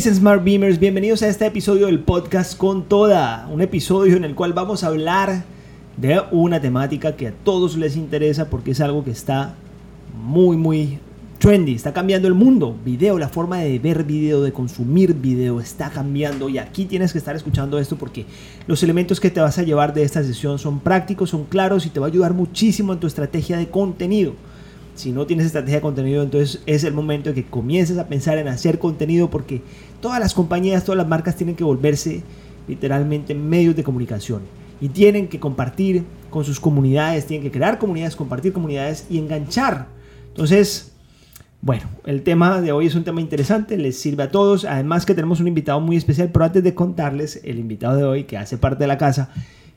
Smart 0.00 0.42
Beamers? 0.42 0.80
Bienvenidos 0.80 1.22
a 1.22 1.28
este 1.28 1.46
episodio 1.46 1.86
del 1.86 2.00
podcast 2.00 2.58
con 2.58 2.88
toda. 2.88 3.48
Un 3.52 3.60
episodio 3.60 4.16
en 4.16 4.24
el 4.24 4.34
cual 4.34 4.52
vamos 4.52 4.82
a 4.82 4.88
hablar 4.88 5.44
de 5.96 6.20
una 6.32 6.60
temática 6.60 7.14
que 7.14 7.28
a 7.28 7.32
todos 7.32 7.76
les 7.76 7.96
interesa 7.96 8.50
porque 8.50 8.72
es 8.72 8.80
algo 8.80 9.04
que 9.04 9.12
está 9.12 9.54
muy, 10.20 10.56
muy 10.56 10.98
trendy. 11.38 11.76
Está 11.76 11.92
cambiando 11.92 12.26
el 12.26 12.34
mundo. 12.34 12.76
Video, 12.84 13.20
la 13.20 13.28
forma 13.28 13.60
de 13.60 13.78
ver 13.78 14.02
video, 14.02 14.42
de 14.42 14.52
consumir 14.52 15.14
video 15.14 15.60
está 15.60 15.90
cambiando. 15.90 16.48
Y 16.48 16.58
aquí 16.58 16.86
tienes 16.86 17.12
que 17.12 17.18
estar 17.18 17.36
escuchando 17.36 17.78
esto 17.78 17.94
porque 17.94 18.26
los 18.66 18.82
elementos 18.82 19.20
que 19.20 19.30
te 19.30 19.40
vas 19.40 19.58
a 19.58 19.62
llevar 19.62 19.94
de 19.94 20.02
esta 20.02 20.24
sesión 20.24 20.58
son 20.58 20.80
prácticos, 20.80 21.30
son 21.30 21.44
claros 21.44 21.86
y 21.86 21.90
te 21.90 22.00
va 22.00 22.06
a 22.06 22.10
ayudar 22.10 22.34
muchísimo 22.34 22.92
en 22.92 22.98
tu 22.98 23.06
estrategia 23.06 23.58
de 23.58 23.68
contenido. 23.68 24.34
Si 24.94 25.10
no 25.10 25.26
tienes 25.26 25.46
estrategia 25.46 25.76
de 25.76 25.82
contenido, 25.82 26.22
entonces 26.22 26.62
es 26.66 26.84
el 26.84 26.94
momento 26.94 27.30
de 27.30 27.34
que 27.34 27.44
comiences 27.44 27.98
a 27.98 28.06
pensar 28.06 28.38
en 28.38 28.46
hacer 28.46 28.78
contenido 28.78 29.28
porque 29.28 29.60
todas 30.04 30.20
las 30.20 30.34
compañías, 30.34 30.84
todas 30.84 30.98
las 30.98 31.08
marcas 31.08 31.34
tienen 31.34 31.56
que 31.56 31.64
volverse 31.64 32.22
literalmente 32.68 33.34
medios 33.34 33.74
de 33.74 33.82
comunicación 33.82 34.42
y 34.78 34.90
tienen 34.90 35.28
que 35.28 35.40
compartir 35.40 36.04
con 36.28 36.44
sus 36.44 36.60
comunidades, 36.60 37.24
tienen 37.24 37.42
que 37.42 37.50
crear 37.50 37.78
comunidades, 37.78 38.14
compartir 38.14 38.52
comunidades 38.52 39.06
y 39.08 39.16
enganchar. 39.16 39.86
Entonces, 40.28 40.92
bueno, 41.62 41.84
el 42.04 42.22
tema 42.22 42.60
de 42.60 42.70
hoy 42.70 42.84
es 42.88 42.94
un 42.94 43.04
tema 43.04 43.22
interesante, 43.22 43.78
les 43.78 43.98
sirve 43.98 44.24
a 44.24 44.30
todos. 44.30 44.66
Además 44.66 45.06
que 45.06 45.14
tenemos 45.14 45.40
un 45.40 45.48
invitado 45.48 45.80
muy 45.80 45.96
especial, 45.96 46.28
pero 46.30 46.44
antes 46.44 46.62
de 46.62 46.74
contarles 46.74 47.40
el 47.42 47.58
invitado 47.58 47.96
de 47.96 48.04
hoy 48.04 48.24
que 48.24 48.36
hace 48.36 48.58
parte 48.58 48.84
de 48.84 48.88
la 48.88 48.98
casa, 48.98 49.30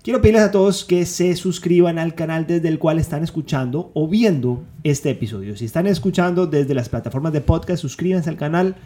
Quiero 0.03 0.21
pedirles 0.21 0.43
a 0.43 0.51
todos 0.51 0.85
que 0.85 1.05
se 1.05 1.35
suscriban 1.35 1.99
al 1.99 2.15
canal 2.15 2.47
desde 2.47 2.69
el 2.69 2.79
cual 2.79 2.97
están 2.97 3.23
escuchando 3.23 3.91
o 3.93 4.07
viendo 4.07 4.63
este 4.85 5.09
episodio. 5.09 5.57
Si 5.57 5.65
están 5.65 5.85
escuchando 5.85 6.47
desde 6.47 6.73
las 6.73 6.87
plataformas 6.87 7.33
de 7.33 7.41
podcast, 7.41 7.81
suscríbanse 7.81 8.29
al 8.29 8.37
canal 8.37 8.77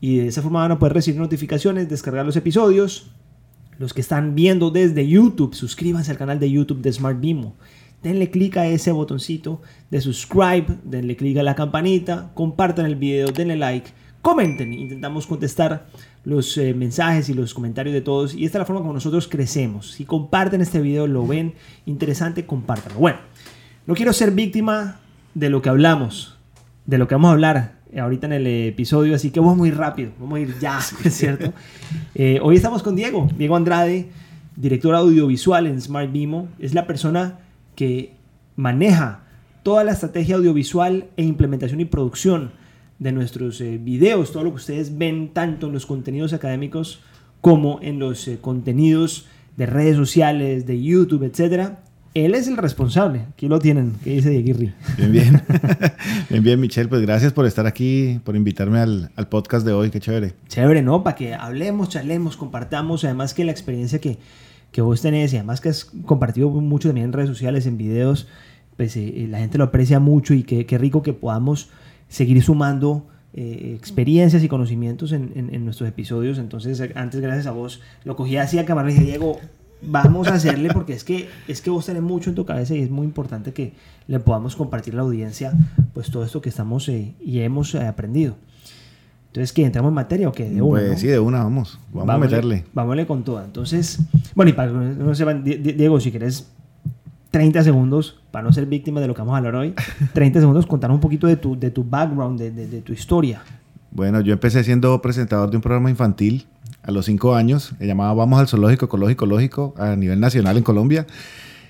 y 0.00 0.18
de 0.18 0.28
esa 0.28 0.42
forma 0.42 0.60
van 0.60 0.72
a 0.72 0.78
poder 0.78 0.94
recibir 0.94 1.20
notificaciones, 1.20 1.88
descargar 1.88 2.26
los 2.26 2.36
episodios. 2.36 3.10
Los 3.78 3.92
que 3.92 4.00
están 4.00 4.34
viendo 4.34 4.70
desde 4.70 5.06
YouTube, 5.06 5.54
suscríbanse 5.54 6.10
al 6.10 6.18
canal 6.18 6.38
de 6.38 6.50
YouTube 6.50 6.80
de 6.80 6.92
Smart 6.92 7.20
Bimo. 7.20 7.56
Denle 8.02 8.30
clic 8.30 8.56
a 8.58 8.66
ese 8.66 8.92
botoncito 8.92 9.62
de 9.90 10.00
subscribe, 10.00 10.66
denle 10.84 11.16
clic 11.16 11.38
a 11.38 11.42
la 11.42 11.54
campanita, 11.54 12.30
compartan 12.34 12.86
el 12.86 12.96
video, 12.96 13.28
denle 13.32 13.56
like, 13.56 13.90
comenten. 14.20 14.72
Intentamos 14.72 15.26
contestar 15.26 15.86
los 16.24 16.56
eh, 16.58 16.74
mensajes 16.74 17.28
y 17.28 17.34
los 17.34 17.54
comentarios 17.54 17.94
de 17.94 18.00
todos. 18.00 18.34
Y 18.34 18.44
esta 18.44 18.58
es 18.58 18.60
la 18.60 18.66
forma 18.66 18.82
como 18.82 18.92
nosotros 18.92 19.26
crecemos. 19.26 19.92
Si 19.92 20.04
comparten 20.04 20.60
este 20.60 20.80
video, 20.80 21.06
lo 21.06 21.26
ven 21.26 21.54
interesante, 21.86 22.46
compártanlo. 22.46 22.98
Bueno, 22.98 23.18
no 23.86 23.94
quiero 23.94 24.12
ser 24.12 24.32
víctima 24.32 25.00
de 25.34 25.50
lo 25.50 25.62
que 25.62 25.68
hablamos, 25.68 26.38
de 26.86 26.98
lo 26.98 27.08
que 27.08 27.14
vamos 27.14 27.28
a 27.28 27.32
hablar 27.32 27.73
ahorita 27.98 28.26
en 28.26 28.32
el 28.32 28.46
episodio, 28.46 29.14
así 29.14 29.30
que 29.30 29.40
vamos 29.40 29.56
muy 29.56 29.70
rápido, 29.70 30.12
vamos 30.18 30.36
a 30.36 30.40
ir 30.40 30.58
ya, 30.60 30.78
¿es 31.04 31.14
cierto? 31.14 31.52
Eh, 32.14 32.40
hoy 32.42 32.56
estamos 32.56 32.82
con 32.82 32.96
Diego, 32.96 33.28
Diego 33.36 33.56
Andrade, 33.56 34.08
director 34.56 34.94
audiovisual 34.94 35.66
en 35.66 35.80
Smart 35.80 36.10
Bimo. 36.10 36.48
Es 36.58 36.74
la 36.74 36.86
persona 36.86 37.40
que 37.74 38.14
maneja 38.56 39.24
toda 39.62 39.84
la 39.84 39.92
estrategia 39.92 40.36
audiovisual 40.36 41.08
e 41.16 41.22
implementación 41.24 41.80
y 41.80 41.84
producción 41.84 42.52
de 42.98 43.12
nuestros 43.12 43.60
eh, 43.60 43.78
videos, 43.78 44.32
todo 44.32 44.44
lo 44.44 44.50
que 44.50 44.56
ustedes 44.56 44.96
ven 44.96 45.30
tanto 45.32 45.66
en 45.66 45.72
los 45.72 45.86
contenidos 45.86 46.32
académicos 46.32 47.00
como 47.40 47.78
en 47.82 47.98
los 47.98 48.26
eh, 48.28 48.38
contenidos 48.40 49.26
de 49.56 49.66
redes 49.66 49.96
sociales, 49.96 50.66
de 50.66 50.82
YouTube, 50.82 51.24
etcétera. 51.24 51.83
Él 52.14 52.36
es 52.36 52.46
el 52.46 52.56
responsable. 52.56 53.22
Aquí 53.32 53.48
lo 53.48 53.58
tienen. 53.58 53.94
¿Qué 54.04 54.10
dice 54.10 54.30
Dieguirri? 54.30 54.72
Bien, 54.96 55.10
bien. 55.10 55.42
bien, 56.30 56.44
bien, 56.44 56.60
Michelle. 56.60 56.88
Pues 56.88 57.02
gracias 57.02 57.32
por 57.32 57.44
estar 57.44 57.66
aquí, 57.66 58.20
por 58.22 58.36
invitarme 58.36 58.78
al, 58.78 59.10
al 59.16 59.28
podcast 59.28 59.66
de 59.66 59.72
hoy. 59.72 59.90
Qué 59.90 59.98
chévere. 59.98 60.34
Chévere, 60.46 60.80
¿no? 60.80 61.02
Para 61.02 61.16
que 61.16 61.34
hablemos, 61.34 61.88
charlemos, 61.88 62.36
compartamos. 62.36 63.02
Además 63.04 63.34
que 63.34 63.44
la 63.44 63.50
experiencia 63.50 64.00
que, 64.00 64.18
que 64.70 64.80
vos 64.80 65.02
tenés 65.02 65.32
y 65.32 65.38
además 65.38 65.60
que 65.60 65.70
has 65.70 65.86
compartido 66.06 66.50
mucho 66.50 66.88
también 66.88 67.06
en 67.06 67.12
redes 67.12 67.28
sociales, 67.28 67.66
en 67.66 67.78
videos, 67.78 68.28
pues 68.76 68.96
eh, 68.96 69.26
la 69.28 69.38
gente 69.38 69.58
lo 69.58 69.64
aprecia 69.64 69.98
mucho 69.98 70.34
y 70.34 70.44
qué, 70.44 70.66
qué 70.66 70.78
rico 70.78 71.02
que 71.02 71.14
podamos 71.14 71.70
seguir 72.06 72.40
sumando 72.44 73.08
eh, 73.32 73.74
experiencias 73.76 74.44
y 74.44 74.48
conocimientos 74.48 75.10
en, 75.10 75.32
en, 75.34 75.64
nuestros 75.64 75.88
episodios. 75.88 76.38
Entonces, 76.38 76.80
antes, 76.94 77.20
gracias 77.20 77.48
a 77.48 77.50
vos, 77.50 77.80
lo 78.04 78.14
cogí 78.14 78.36
así 78.36 78.60
a 78.60 78.64
cámara 78.64 78.88
y 78.88 78.94
dije, 78.94 79.04
Diego, 79.04 79.40
vamos 79.82 80.28
a 80.28 80.34
hacerle 80.34 80.70
porque 80.72 80.92
es 80.92 81.04
que, 81.04 81.28
es 81.48 81.60
que 81.60 81.70
vos 81.70 81.86
tenés 81.86 82.02
mucho 82.02 82.30
en 82.30 82.36
tu 82.36 82.44
cabeza 82.44 82.74
y 82.74 82.80
es 82.80 82.90
muy 82.90 83.04
importante 83.04 83.52
que 83.52 83.72
le 84.06 84.20
podamos 84.20 84.56
compartir 84.56 84.94
a 84.94 84.96
la 84.98 85.02
audiencia 85.02 85.52
pues 85.92 86.10
todo 86.10 86.24
esto 86.24 86.40
que 86.40 86.48
estamos 86.48 86.88
eh, 86.88 87.14
y 87.20 87.40
hemos 87.40 87.74
eh, 87.74 87.86
aprendido. 87.86 88.36
Entonces, 89.28 89.52
¿qué? 89.52 89.64
¿Entramos 89.64 89.90
en 89.90 89.94
materia 89.94 90.28
o 90.28 90.32
qué? 90.32 90.48
De 90.48 90.62
una. 90.62 90.80
Pues 90.80 91.00
sí, 91.00 91.08
de 91.08 91.18
una, 91.18 91.42
vamos. 91.42 91.80
Vamos 91.92 92.14
a 92.14 92.18
meterle. 92.18 92.64
Vámonos 92.72 93.04
con 93.06 93.24
toda. 93.24 93.44
Entonces, 93.44 93.98
bueno, 94.34 94.50
y 94.50 94.52
para 94.52 94.70
que 94.70 94.74
no 94.74 95.12
sepan, 95.14 95.42
Diego, 95.42 95.98
si 95.98 96.12
querés 96.12 96.46
30 97.32 97.64
segundos, 97.64 98.20
para 98.30 98.44
no 98.44 98.52
ser 98.52 98.66
víctima 98.66 99.00
de 99.00 99.08
lo 99.08 99.14
que 99.14 99.22
vamos 99.22 99.34
a 99.34 99.38
hablar 99.38 99.56
hoy, 99.56 99.74
30 100.12 100.38
segundos 100.38 100.66
contar 100.66 100.92
un 100.92 101.00
poquito 101.00 101.26
de 101.26 101.34
tu, 101.34 101.58
de 101.58 101.72
tu 101.72 101.82
background, 101.82 102.38
de, 102.38 102.52
de, 102.52 102.80
tu 102.80 102.92
historia. 102.92 103.42
Bueno, 103.94 104.20
yo 104.20 104.32
empecé 104.32 104.64
siendo 104.64 105.00
presentador 105.00 105.50
de 105.50 105.56
un 105.56 105.62
programa 105.62 105.88
infantil 105.88 106.46
a 106.82 106.90
los 106.90 107.06
5 107.06 107.36
años, 107.36 107.74
se 107.78 107.86
llamaba 107.86 108.12
Vamos 108.12 108.40
al 108.40 108.48
Zoológico 108.48 108.86
Ecológico 108.86 109.24
Lógico 109.24 109.74
a 109.78 109.94
nivel 109.94 110.18
nacional 110.18 110.56
en 110.56 110.64
Colombia. 110.64 111.06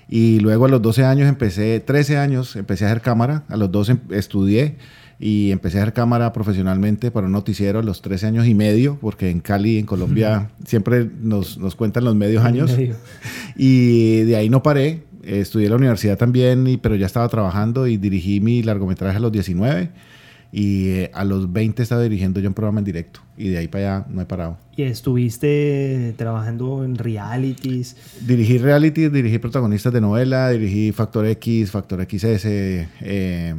Y 0.09 0.39
luego 0.39 0.65
a 0.65 0.69
los 0.69 0.81
12 0.81 1.05
años 1.05 1.29
empecé, 1.29 1.79
13 1.79 2.17
años, 2.17 2.55
empecé 2.55 2.85
a 2.85 2.87
hacer 2.87 3.01
cámara, 3.01 3.43
a 3.47 3.57
los 3.57 3.71
12 3.71 3.97
estudié 4.09 4.75
y 5.19 5.51
empecé 5.51 5.77
a 5.77 5.83
hacer 5.83 5.93
cámara 5.93 6.33
profesionalmente 6.33 7.11
para 7.11 7.27
un 7.27 7.33
noticiero 7.33 7.77
a 7.77 7.83
los 7.83 8.01
13 8.01 8.25
años 8.25 8.47
y 8.47 8.55
medio, 8.55 8.97
porque 8.99 9.29
en 9.29 9.39
Cali, 9.39 9.77
en 9.77 9.85
Colombia, 9.85 10.49
siempre 10.65 11.07
nos, 11.21 11.59
nos 11.59 11.75
cuentan 11.75 12.05
los 12.05 12.15
medios 12.15 12.43
años. 12.43 12.75
Y 13.55 14.21
de 14.21 14.35
ahí 14.35 14.49
no 14.49 14.63
paré, 14.63 15.03
estudié 15.23 15.67
en 15.67 15.71
la 15.73 15.77
universidad 15.77 16.17
también, 16.17 16.65
y, 16.65 16.77
pero 16.77 16.95
ya 16.95 17.05
estaba 17.05 17.29
trabajando 17.29 17.85
y 17.85 17.97
dirigí 17.97 18.39
mi 18.39 18.63
largometraje 18.63 19.17
a 19.17 19.19
los 19.19 19.31
19 19.31 19.91
y 20.55 20.87
eh, 20.87 21.11
a 21.13 21.25
los 21.25 21.51
20 21.51 21.83
estaba 21.83 22.01
dirigiendo 22.01 22.39
yo 22.39 22.47
un 22.47 22.53
programa 22.53 22.79
en 22.79 22.85
directo 22.85 23.19
y 23.35 23.49
de 23.49 23.57
ahí 23.57 23.67
para 23.67 23.97
allá 23.97 24.07
no 24.09 24.21
he 24.21 24.25
parado. 24.25 24.57
¿Y 24.77 24.83
estuviste 24.83 26.13
trabajando 26.15 26.85
en 26.85 26.95
realities? 26.95 27.97
Dirigí 28.25 28.57
realities, 28.57 29.11
dirigí 29.11 29.37
protagonistas 29.37 29.91
de 29.91 29.99
novela, 29.99 30.51
dirigí 30.51 30.93
Factor 30.93 31.25
X, 31.25 31.71
Factor 31.71 32.01
XS, 32.09 32.45
eh, 32.45 33.53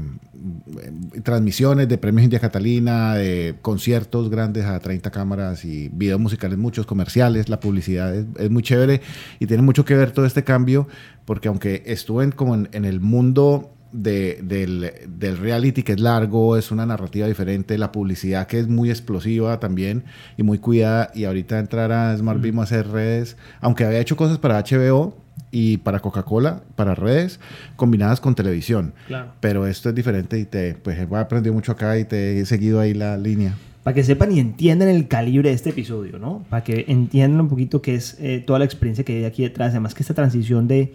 transmisiones 1.22 1.86
de 1.86 1.98
premios 1.98 2.24
India 2.24 2.40
Catalina, 2.40 3.14
de 3.16 3.56
conciertos 3.60 4.30
grandes 4.30 4.64
a 4.64 4.80
30 4.80 5.10
cámaras 5.10 5.66
y 5.66 5.90
videos 5.92 6.18
musicales 6.18 6.56
muchos, 6.56 6.86
comerciales, 6.86 7.50
la 7.50 7.60
publicidad 7.60 8.14
es, 8.14 8.50
muy 8.50 8.62
chévere 8.62 9.02
y 9.38 9.44
tiene 9.46 9.62
mucho 9.62 9.84
que 9.84 9.94
ver 9.94 10.12
todo 10.12 10.24
este 10.24 10.44
cambio 10.44 10.88
porque 11.26 11.48
aunque 11.48 11.82
estuve 11.84 12.32
como 12.32 12.54
en 12.54 12.84
el 12.86 13.00
mundo 13.00 13.75
del, 13.92 14.92
del, 15.08 15.36
reality 15.38 15.82
que 15.82 15.92
es 15.92 16.00
largo, 16.00 16.56
es 16.56 16.70
una 16.70 16.86
narrativa 16.86 17.26
diferente, 17.26 17.78
la 17.78 17.92
publicidad 17.92 18.46
que 18.46 18.58
es 18.58 18.68
muy 18.68 18.90
explosiva 18.90 19.58
también 19.60 20.04
y 20.36 20.42
muy 20.42 20.58
cuidada 20.58 21.10
y 21.14 21.24
ahorita 21.24 21.58
entrar 21.58 21.92
a 21.92 22.16
Smart 22.16 22.40
Beam 22.40 22.58
a 22.60 22.64
hacer 22.64 22.88
redes, 22.88 23.36
aunque 23.60 23.84
había 23.84 24.00
hecho 24.00 24.16
cosas 24.16 24.38
para 24.38 24.62
HBO 24.62 25.16
y 25.50 25.78
para 25.78 26.00
Coca-Cola, 26.00 26.62
para 26.74 26.94
redes 26.94 27.40
combinadas 27.76 28.20
con 28.20 28.34
televisión. 28.34 28.94
Pero 29.40 29.66
esto 29.66 29.88
es 29.88 29.94
diferente 29.94 30.38
y 30.38 30.44
te 30.44 30.74
pues 30.74 30.98
he 30.98 31.16
aprendido 31.16 31.54
mucho 31.54 31.72
acá 31.72 31.98
y 31.98 32.04
te 32.04 32.40
he 32.40 32.46
seguido 32.46 32.80
ahí 32.80 32.94
la 32.94 33.16
línea. 33.16 33.54
Para 33.82 33.94
que 33.94 34.02
sepan 34.02 34.32
y 34.32 34.40
entiendan 34.40 34.88
el 34.88 35.06
calibre 35.06 35.50
de 35.50 35.54
este 35.54 35.70
episodio, 35.70 36.18
¿no? 36.18 36.44
Para 36.50 36.64
que 36.64 36.86
entiendan 36.88 37.40
un 37.40 37.48
poquito 37.48 37.82
qué 37.82 37.94
es 37.94 38.16
eh, 38.18 38.42
toda 38.44 38.58
la 38.58 38.64
experiencia 38.64 39.04
que 39.04 39.18
hay 39.18 39.24
aquí 39.24 39.44
detrás. 39.44 39.70
Además 39.70 39.94
que 39.94 40.02
esta 40.02 40.12
transición 40.12 40.66
de 40.66 40.94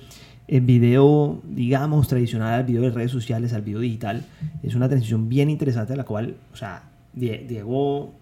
el 0.51 0.61
video, 0.61 1.41
digamos, 1.47 2.09
tradicional 2.09 2.53
al 2.53 2.65
video 2.65 2.81
de 2.81 2.91
redes 2.91 3.09
sociales, 3.09 3.53
al 3.53 3.61
video 3.61 3.79
digital, 3.79 4.25
es 4.61 4.75
una 4.75 4.89
transición 4.89 5.29
bien 5.29 5.49
interesante 5.49 5.93
a 5.93 5.95
la 5.95 6.03
cual, 6.03 6.35
o 6.53 6.57
sea, 6.57 6.83
Diego, 7.13 8.13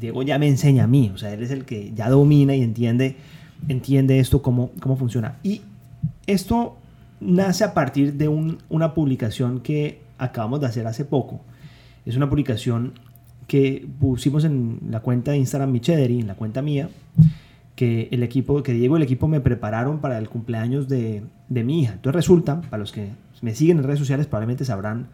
Diego 0.00 0.22
ya 0.22 0.38
me 0.38 0.48
enseña 0.48 0.84
a 0.84 0.86
mí, 0.86 1.12
o 1.14 1.18
sea, 1.18 1.34
él 1.34 1.42
es 1.42 1.50
el 1.50 1.66
que 1.66 1.92
ya 1.94 2.08
domina 2.08 2.56
y 2.56 2.62
entiende, 2.62 3.16
entiende 3.68 4.18
esto, 4.18 4.40
cómo, 4.40 4.70
cómo 4.80 4.96
funciona. 4.96 5.36
Y 5.42 5.60
esto 6.26 6.78
nace 7.20 7.62
a 7.62 7.74
partir 7.74 8.14
de 8.14 8.28
una 8.28 8.94
publicación 8.94 9.60
que 9.60 10.00
acabamos 10.16 10.62
de 10.62 10.68
hacer 10.68 10.86
hace 10.86 11.04
poco. 11.04 11.42
Es 12.06 12.16
una 12.16 12.30
publicación 12.30 12.94
que 13.46 13.86
pusimos 14.00 14.44
en 14.44 14.80
la 14.88 15.00
cuenta 15.00 15.32
de 15.32 15.36
Instagram 15.36 15.70
Michederi, 15.72 16.20
en 16.20 16.26
la 16.26 16.36
cuenta 16.36 16.62
mía, 16.62 16.88
que 17.76 18.08
el 18.10 18.22
equipo, 18.22 18.62
que 18.62 18.72
Diego 18.72 18.96
el 18.96 19.02
equipo 19.02 19.28
me 19.28 19.40
prepararon 19.40 20.00
para 20.00 20.18
el 20.18 20.28
cumpleaños 20.28 20.88
de, 20.88 21.22
de 21.48 21.62
mi 21.64 21.82
hija. 21.82 21.92
Entonces 21.94 22.16
resulta, 22.16 22.60
para 22.62 22.78
los 22.78 22.90
que 22.90 23.10
me 23.42 23.54
siguen 23.54 23.78
en 23.78 23.84
redes 23.84 23.98
sociales 24.00 24.26
probablemente 24.26 24.64
sabrán 24.64 25.06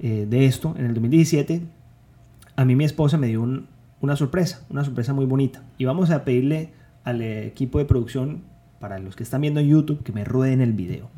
eh, 0.00 0.26
de 0.28 0.44
esto, 0.46 0.74
en 0.76 0.84
el 0.86 0.94
2017 0.94 1.62
a 2.56 2.64
mí 2.64 2.76
mi 2.76 2.84
esposa 2.84 3.16
me 3.16 3.28
dio 3.28 3.42
una 4.00 4.16
sorpresa, 4.16 4.64
una 4.70 4.84
sorpresa 4.84 5.12
muy 5.14 5.24
bonita. 5.24 5.62
Y 5.78 5.84
vamos 5.86 6.10
a 6.10 6.24
pedirle 6.24 6.70
al 7.04 7.22
equipo 7.22 7.78
de 7.78 7.84
producción, 7.84 8.42
para 8.80 8.98
los 8.98 9.16
que 9.16 9.22
están 9.22 9.40
viendo 9.40 9.60
en 9.60 9.68
YouTube, 9.68 10.02
que 10.02 10.12
me 10.12 10.24
rueden 10.24 10.60
el 10.60 10.72
video. 10.72 11.08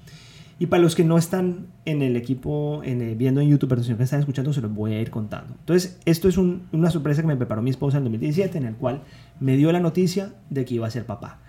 Y 0.58 0.66
para 0.66 0.82
los 0.82 0.94
que 0.94 1.04
no 1.04 1.18
están 1.18 1.66
en 1.84 2.00
el 2.00 2.16
equipo, 2.16 2.80
en 2.84 3.02
el- 3.02 3.14
viendo 3.16 3.40
en 3.42 3.48
YouTube, 3.48 3.68
pero 3.68 3.82
sino 3.82 3.96
que 3.98 4.04
están 4.04 4.20
escuchando, 4.20 4.52
se 4.54 4.60
los 4.62 4.72
voy 4.72 4.92
a 4.94 5.00
ir 5.00 5.10
contando. 5.10 5.54
Entonces, 5.58 5.98
esto 6.06 6.28
es 6.28 6.38
un- 6.38 6.62
una 6.72 6.90
sorpresa 6.90 7.20
que 7.22 7.28
me 7.28 7.36
preparó 7.36 7.60
mi 7.60 7.70
esposa 7.70 7.98
en 7.98 8.04
2017, 8.04 8.56
en 8.56 8.64
el 8.66 8.74
cual 8.76 9.02
me 9.40 9.56
dio 9.56 9.72
la 9.72 9.80
noticia 9.80 10.34
de 10.50 10.64
que 10.64 10.74
iba 10.74 10.86
a 10.86 10.90
ser 10.90 11.06
papá. 11.06 11.40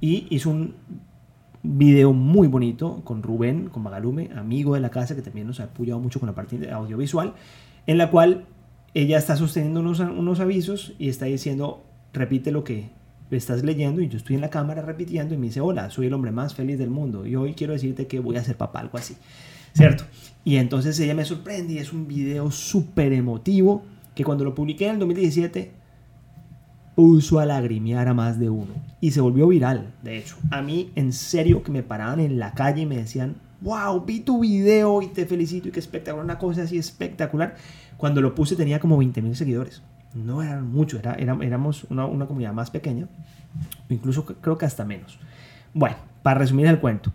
Y 0.00 0.26
hizo 0.30 0.50
un 0.50 0.74
video 1.62 2.12
muy 2.12 2.48
bonito 2.48 3.02
con 3.04 3.22
Rubén, 3.22 3.68
con 3.68 3.82
Magalume, 3.82 4.30
amigo 4.34 4.74
de 4.74 4.80
la 4.80 4.90
casa, 4.90 5.14
que 5.14 5.22
también 5.22 5.46
nos 5.46 5.60
ha 5.60 5.64
apoyado 5.64 6.00
mucho 6.00 6.20
con 6.20 6.28
la 6.28 6.34
parte 6.34 6.70
audiovisual, 6.70 7.34
en 7.86 7.98
la 7.98 8.10
cual 8.10 8.46
ella 8.94 9.18
está 9.18 9.36
sosteniendo 9.36 9.80
unos, 9.80 10.00
unos 10.00 10.40
avisos 10.40 10.94
y 10.98 11.08
está 11.08 11.26
diciendo, 11.26 11.84
repite 12.12 12.50
lo 12.50 12.64
que 12.64 12.90
estás 13.30 13.62
leyendo 13.62 14.00
y 14.00 14.08
yo 14.08 14.16
estoy 14.16 14.36
en 14.36 14.40
la 14.40 14.50
cámara 14.50 14.82
repitiendo 14.82 15.34
y 15.34 15.38
me 15.38 15.48
dice, 15.48 15.60
hola, 15.60 15.90
soy 15.90 16.06
el 16.06 16.14
hombre 16.14 16.30
más 16.30 16.54
feliz 16.54 16.78
del 16.78 16.90
mundo 16.90 17.26
y 17.26 17.36
hoy 17.36 17.54
quiero 17.54 17.74
decirte 17.74 18.06
que 18.06 18.20
voy 18.20 18.36
a 18.36 18.44
ser 18.44 18.56
papá, 18.56 18.80
algo 18.80 18.96
así, 18.96 19.16
¿cierto? 19.74 20.04
Y 20.44 20.56
entonces 20.56 20.98
ella 21.00 21.14
me 21.14 21.24
sorprende 21.24 21.74
y 21.74 21.78
es 21.78 21.92
un 21.92 22.08
video 22.08 22.50
súper 22.50 23.12
emotivo 23.12 23.82
que 24.14 24.24
cuando 24.24 24.44
lo 24.44 24.54
publiqué 24.54 24.86
en 24.86 24.94
el 24.94 24.98
2017 25.00 25.72
puso 26.98 27.38
a 27.38 27.46
lagrimear 27.46 28.08
a 28.08 28.12
más 28.12 28.40
de 28.40 28.50
uno 28.50 28.72
y 29.00 29.12
se 29.12 29.20
volvió 29.20 29.46
viral, 29.46 29.94
de 30.02 30.18
hecho. 30.18 30.34
A 30.50 30.62
mí, 30.62 30.90
en 30.96 31.12
serio, 31.12 31.62
que 31.62 31.70
me 31.70 31.84
paraban 31.84 32.18
en 32.18 32.40
la 32.40 32.54
calle 32.54 32.82
y 32.82 32.86
me 32.86 32.96
decían, 32.96 33.36
wow, 33.60 34.00
vi 34.04 34.18
tu 34.18 34.40
video 34.40 35.00
y 35.00 35.06
te 35.06 35.24
felicito 35.24 35.68
y 35.68 35.70
qué 35.70 35.78
espectacular, 35.78 36.24
una 36.24 36.38
cosa 36.38 36.62
así 36.64 36.76
espectacular. 36.76 37.54
Cuando 37.98 38.20
lo 38.20 38.34
puse 38.34 38.56
tenía 38.56 38.80
como 38.80 38.96
20 38.98 39.22
mil 39.22 39.36
seguidores. 39.36 39.80
No 40.12 40.42
eran 40.42 40.72
muchos, 40.72 40.98
era, 40.98 41.14
era- 41.14 41.38
éramos 41.40 41.84
una, 41.88 42.04
una 42.04 42.26
comunidad 42.26 42.52
más 42.52 42.72
pequeña, 42.72 43.06
incluso 43.88 44.24
creo 44.24 44.58
que 44.58 44.66
hasta 44.66 44.84
menos. 44.84 45.20
Bueno, 45.74 45.94
para 46.24 46.40
resumir 46.40 46.66
el 46.66 46.80
cuento, 46.80 47.12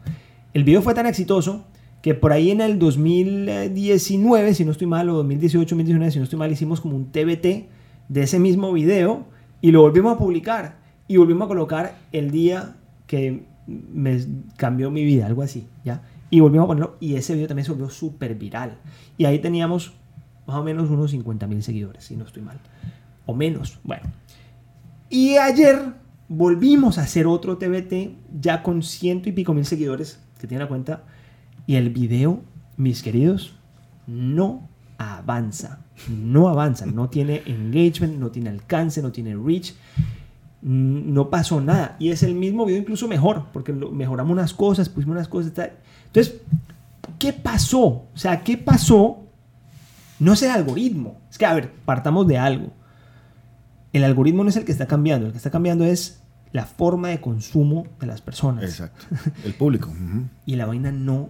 el 0.53 0.63
video 0.63 0.81
fue 0.81 0.93
tan 0.93 1.07
exitoso 1.07 1.65
que 2.01 2.13
por 2.13 2.31
ahí 2.31 2.51
en 2.51 2.61
el 2.61 2.79
2019, 2.79 4.53
si 4.53 4.63
no 4.63 4.71
estoy 4.71 4.87
mal, 4.87 5.09
o 5.09 5.15
2018, 5.15 5.75
2019, 5.75 6.09
si 6.11 6.19
no 6.19 6.23
estoy 6.23 6.39
mal, 6.39 6.51
hicimos 6.53 6.79
como 6.79 6.95
un 6.95 7.11
TBT 7.11 7.67
de 8.07 8.23
ese 8.23 8.39
mismo 8.39 8.71
video 8.71 9.25
y 9.63 9.71
lo 9.71 9.81
volvimos 9.81 10.15
a 10.15 10.17
publicar 10.17 10.75
y 11.07 11.15
volvimos 11.15 11.45
a 11.45 11.47
colocar 11.47 11.95
el 12.11 12.31
día 12.31 12.75
que 13.07 13.45
me 13.65 14.19
cambió 14.57 14.91
mi 14.91 15.05
vida, 15.05 15.25
algo 15.25 15.41
así, 15.41 15.69
¿ya? 15.85 16.01
Y 16.29 16.41
volvimos 16.41 16.65
a 16.65 16.67
ponerlo 16.67 16.97
y 16.99 17.15
ese 17.15 17.33
video 17.33 17.47
también 17.47 17.63
se 17.63 17.71
volvió 17.71 17.89
súper 17.89 18.35
viral. 18.35 18.77
Y 19.17 19.23
ahí 19.23 19.39
teníamos 19.39 19.93
más 20.45 20.57
o 20.57 20.63
menos 20.65 20.89
unos 20.89 21.11
50 21.11 21.47
mil 21.47 21.63
seguidores, 21.63 22.03
si 22.03 22.17
no 22.17 22.25
estoy 22.25 22.43
mal. 22.43 22.59
O 23.25 23.33
menos, 23.33 23.79
bueno. 23.85 24.03
Y 25.09 25.37
ayer 25.37 25.93
volvimos 26.27 26.97
a 26.97 27.03
hacer 27.03 27.25
otro 27.25 27.57
TBT 27.57 28.17
ya 28.41 28.63
con 28.63 28.83
ciento 28.83 29.29
y 29.29 29.31
pico 29.31 29.53
mil 29.53 29.65
seguidores 29.65 30.19
que 30.41 30.47
tiene 30.47 30.65
la 30.65 30.67
cuenta. 30.67 31.05
Y 31.67 31.75
el 31.75 31.89
video, 31.89 32.41
mis 32.75 33.01
queridos, 33.01 33.55
no 34.07 34.67
avanza. 34.97 35.82
No 36.09 36.49
avanza. 36.49 36.85
No 36.85 37.09
tiene 37.09 37.43
engagement, 37.45 38.17
no 38.17 38.31
tiene 38.31 38.49
alcance, 38.49 39.01
no 39.01 39.11
tiene 39.11 39.35
reach. 39.35 39.73
No 40.61 41.29
pasó 41.29 41.59
nada. 41.61 41.95
Y 41.99 42.09
es 42.09 42.23
el 42.23 42.35
mismo 42.35 42.65
video, 42.65 42.79
incluso 42.79 43.07
mejor, 43.07 43.47
porque 43.51 43.73
mejoramos 43.73 44.31
unas 44.31 44.53
cosas, 44.53 44.89
pusimos 44.89 45.15
unas 45.15 45.27
cosas. 45.27 45.53
tal. 45.53 45.73
Entonces, 46.07 46.41
¿qué 47.19 47.33
pasó? 47.33 47.85
O 47.85 48.11
sea, 48.17 48.43
¿qué 48.43 48.57
pasó? 48.57 49.23
No 50.19 50.33
es 50.33 50.41
el 50.43 50.51
algoritmo. 50.51 51.19
Es 51.29 51.37
que, 51.37 51.45
a 51.45 51.53
ver, 51.53 51.71
partamos 51.85 52.27
de 52.27 52.37
algo. 52.37 52.71
El 53.91 54.03
algoritmo 54.03 54.43
no 54.43 54.49
es 54.49 54.55
el 54.55 54.65
que 54.65 54.71
está 54.71 54.87
cambiando. 54.87 55.27
El 55.27 55.31
que 55.33 55.37
está 55.37 55.51
cambiando 55.51 55.83
es 55.85 56.23
la 56.53 56.65
forma 56.65 57.09
de 57.09 57.19
consumo 57.19 57.85
de 57.99 58.07
las 58.07 58.21
personas. 58.21 58.63
Exacto. 58.63 59.05
El 59.43 59.53
público. 59.53 59.93
Y 60.45 60.55
la 60.55 60.65
vaina 60.65 60.91
no, 60.91 61.29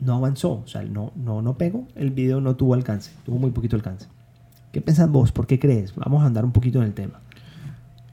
no 0.00 0.14
avanzó. 0.16 0.62
O 0.64 0.66
sea, 0.66 0.82
no, 0.82 1.12
no, 1.16 1.42
no 1.42 1.56
pegó. 1.58 1.86
El 1.94 2.10
video 2.10 2.40
no 2.40 2.56
tuvo 2.56 2.74
alcance. 2.74 3.10
Tuvo 3.24 3.38
muy 3.38 3.50
poquito 3.50 3.76
alcance. 3.76 4.06
¿Qué 4.72 4.80
pensás 4.80 5.10
vos? 5.10 5.32
¿Por 5.32 5.46
qué 5.46 5.58
crees? 5.58 5.94
Vamos 5.94 6.22
a 6.22 6.26
andar 6.26 6.44
un 6.44 6.52
poquito 6.52 6.78
en 6.78 6.84
el 6.84 6.94
tema. 6.94 7.20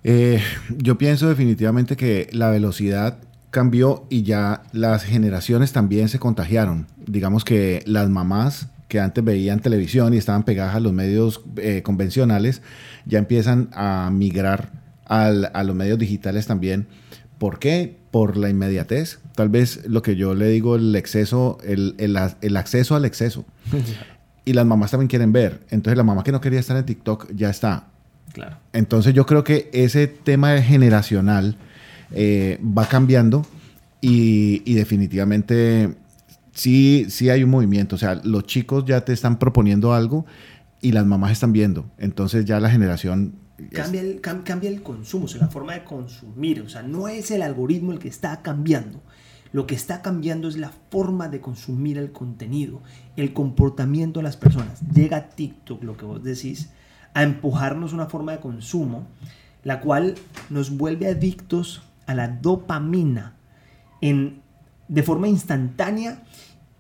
Eh, 0.04 0.40
yo 0.78 0.98
pienso 0.98 1.28
definitivamente 1.28 1.96
que 1.96 2.30
la 2.32 2.50
velocidad 2.50 3.18
cambió 3.50 4.06
y 4.10 4.24
ya 4.24 4.64
las 4.72 5.04
generaciones 5.04 5.72
también 5.74 6.10
se 6.10 6.20
contagiaron. 6.20 6.88
Digamos 7.08 7.44
que 7.46 7.84
las 7.88 8.10
mamás 8.10 8.68
que 8.88 9.00
antes 9.00 9.24
veían 9.24 9.62
televisión 9.62 10.14
y 10.14 10.18
estaban 10.18 10.44
pegadas 10.44 10.76
a 10.76 10.80
los 10.80 10.94
medios 10.94 11.42
eh, 11.58 11.82
convencionales, 11.82 12.62
ya 13.06 13.18
empiezan 13.18 13.70
a 13.74 14.10
migrar 14.14 14.72
al- 15.06 15.50
a 15.54 15.64
los 15.64 15.76
medios 15.76 15.98
digitales 15.98 16.46
también. 16.46 16.88
¿Por 17.40 17.58
qué? 17.60 17.98
Por 18.16 18.38
la 18.38 18.50
inmediatez. 18.50 19.20
Tal 19.36 19.50
vez 19.50 19.82
lo 19.90 20.02
que 20.02 20.16
yo 20.16 20.36
le 20.36 20.48
digo, 20.48 20.78
el 20.78 20.96
exceso, 20.96 21.58
el, 21.66 21.96
el 21.98 22.56
acceso 22.56 22.96
al 22.96 23.04
exceso. 23.04 23.44
Y 24.48 24.54
las 24.54 24.66
mamás 24.66 24.92
también 24.92 25.10
quieren 25.10 25.34
ver. 25.34 25.66
Entonces 25.70 25.98
la 25.98 26.04
mamá 26.04 26.24
que 26.24 26.32
no 26.32 26.40
quería 26.40 26.62
estar 26.62 26.78
en 26.78 26.86
TikTok 26.86 27.32
ya 27.36 27.50
está. 27.50 27.88
claro. 28.32 28.56
Entonces 28.72 29.14
yo 29.14 29.26
creo 29.26 29.44
que 29.44 29.70
ese 29.74 30.08
tema 30.08 30.62
generacional 30.62 31.58
eh, 32.12 32.58
va 32.62 32.88
cambiando 32.88 33.46
y, 34.00 34.62
y 34.64 34.76
definitivamente 34.76 35.96
sí, 36.54 37.08
sí 37.10 37.30
hay 37.30 37.44
un 37.44 37.50
movimiento. 37.50 37.96
O 37.96 38.00
sea, 38.00 38.22
los 38.24 38.46
chicos 38.46 38.86
ya 38.86 39.02
te 39.02 39.12
están 39.12 39.40
proponiendo 39.40 39.94
algo 39.94 40.26
y 40.80 40.94
las 40.94 41.06
mamás 41.06 41.34
están 41.34 41.52
viendo. 41.52 41.90
Entonces 41.98 42.46
ya 42.46 42.62
la 42.62 42.70
generación... 42.70 43.34
Cambia 43.72 44.02
el, 44.02 44.22
cam- 44.22 44.44
cambia 44.44 44.70
el 44.70 44.82
consumo, 44.84 45.26
o 45.26 45.28
sea, 45.28 45.42
la 45.42 45.48
forma 45.48 45.74
de 45.74 45.84
consumir. 45.84 46.62
O 46.62 46.70
sea, 46.70 46.84
no 46.84 47.08
es 47.08 47.32
el 47.32 47.42
algoritmo 47.42 47.92
el 47.94 48.00
que 48.00 48.10
está 48.10 48.42
cambiando. 48.42 49.02
Lo 49.54 49.66
que 49.68 49.76
está 49.76 50.02
cambiando 50.02 50.50
es 50.50 50.58
la 50.58 50.72
forma 50.92 51.30
de 51.30 51.40
consumir 51.40 51.98
el 51.98 52.12
contenido, 52.12 52.82
el 53.16 53.32
comportamiento 53.32 54.20
de 54.20 54.24
las 54.24 54.36
personas. 54.36 54.82
Llega 54.94 55.30
TikTok, 55.30 55.82
lo 55.84 55.96
que 55.96 56.04
vos 56.06 56.22
decís, 56.24 56.70
a 57.14 57.24
empujarnos 57.24 57.94
una 57.94 58.08
forma 58.08 58.34
de 58.34 58.40
consumo, 58.40 59.08
la 59.64 59.80
cual 59.80 60.16
nos 60.50 60.76
vuelve 60.76 61.08
adictos 61.08 61.84
a 62.06 62.14
la 62.16 62.28
dopamina 62.28 63.36
en, 64.02 64.42
de 64.90 65.04
forma 65.04 65.30
instantánea 65.30 66.22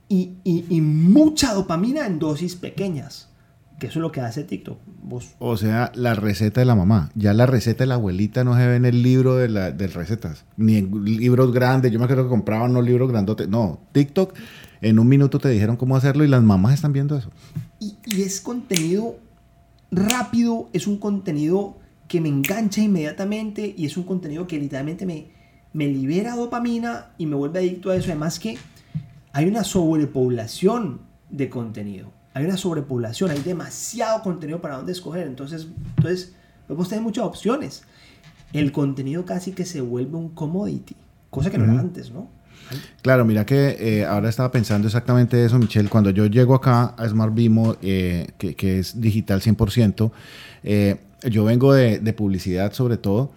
y- 0.09 0.33
y 0.43 0.81
mucha 0.81 1.53
dopamina 1.53 2.05
en 2.05 2.19
dosis 2.19 2.55
pequeñas. 2.55 3.29
Que 3.79 3.87
eso 3.87 3.99
es 3.99 4.01
lo 4.01 4.11
que 4.11 4.21
hace 4.21 4.43
TikTok. 4.43 4.79
Vos 5.03 5.35
O 5.39 5.57
sea, 5.57 5.91
la 5.95 6.13
receta 6.15 6.61
de 6.61 6.65
la 6.65 6.75
mamá. 6.75 7.11
Ya 7.15 7.33
la 7.33 7.45
receta 7.45 7.83
de 7.83 7.87
la 7.87 7.95
abuelita 7.95 8.43
no 8.43 8.55
se 8.55 8.65
ve 8.65 8.75
en 8.77 8.85
el 8.85 9.03
libro 9.03 9.35
de, 9.35 9.49
la, 9.49 9.71
de 9.71 9.87
recetas. 9.87 10.45
Ni 10.55 10.77
en 10.77 11.03
libros 11.03 11.51
grandes. 11.51 11.91
Yo 11.91 11.99
me 11.99 12.05
acuerdo 12.05 12.23
que 12.23 12.29
compraban 12.29 12.71
unos 12.71 12.85
libros 12.85 13.09
grandotes. 13.09 13.49
No, 13.49 13.79
TikTok, 13.91 14.33
en 14.81 14.99
un 14.99 15.07
minuto 15.07 15.39
te 15.39 15.49
dijeron 15.49 15.75
cómo 15.75 15.97
hacerlo 15.97 16.23
y 16.23 16.27
las 16.27 16.41
mamás 16.41 16.73
están 16.73 16.93
viendo 16.93 17.17
eso. 17.17 17.31
Y, 17.79 17.97
y 18.05 18.21
es 18.21 18.39
contenido 18.39 19.17
rápido, 19.91 20.69
es 20.73 20.87
un 20.87 20.97
contenido 20.97 21.77
que 22.07 22.21
me 22.21 22.29
engancha 22.29 22.81
inmediatamente 22.81 23.73
y 23.75 23.85
es 23.85 23.97
un 23.97 24.03
contenido 24.03 24.47
que 24.47 24.59
literalmente 24.59 25.05
me, 25.05 25.27
me 25.73 25.87
libera 25.87 26.35
dopamina 26.35 27.07
y 27.17 27.25
me 27.25 27.35
vuelve 27.35 27.59
adicto 27.59 27.89
a 27.91 27.95
eso. 27.95 28.07
Además 28.11 28.39
que 28.39 28.57
hay 29.33 29.45
una 29.45 29.63
sobrepoblación 29.63 31.01
de 31.29 31.49
contenido. 31.49 32.11
Hay 32.35 32.43
una 32.43 32.57
sobrepoblación, 32.57 33.31
hay 33.31 33.39
demasiado 33.39 34.21
contenido 34.21 34.61
para 34.61 34.75
dónde 34.75 34.91
escoger. 34.91 35.25
Entonces, 35.25 35.67
entonces 35.95 36.33
podemos 36.67 36.89
tener 36.89 37.01
muchas 37.01 37.23
opciones. 37.23 37.83
El 38.51 38.73
contenido 38.73 39.25
casi 39.25 39.53
que 39.53 39.65
se 39.65 39.79
vuelve 39.79 40.17
un 40.17 40.29
commodity, 40.29 40.97
cosa 41.29 41.49
que 41.49 41.57
no 41.57 41.63
era 41.63 41.79
antes, 41.79 42.11
¿no? 42.11 42.27
Claro, 43.01 43.23
mira 43.23 43.45
que 43.45 43.77
eh, 43.79 44.05
ahora 44.05 44.27
estaba 44.27 44.51
pensando 44.51 44.87
exactamente 44.87 45.45
eso, 45.45 45.57
Michelle. 45.57 45.87
Cuando 45.87 46.09
yo 46.09 46.25
llego 46.25 46.55
acá 46.55 46.93
a 46.97 47.07
Smart 47.07 47.33
Vimo, 47.33 47.77
eh, 47.81 48.27
que, 48.37 48.53
que 48.55 48.79
es 48.79 48.99
digital 48.99 49.39
100%, 49.39 50.11
eh, 50.63 50.97
yo 51.29 51.45
vengo 51.45 51.73
de, 51.73 51.99
de 51.99 52.13
publicidad 52.13 52.73
sobre 52.73 52.97
todo 52.97 53.31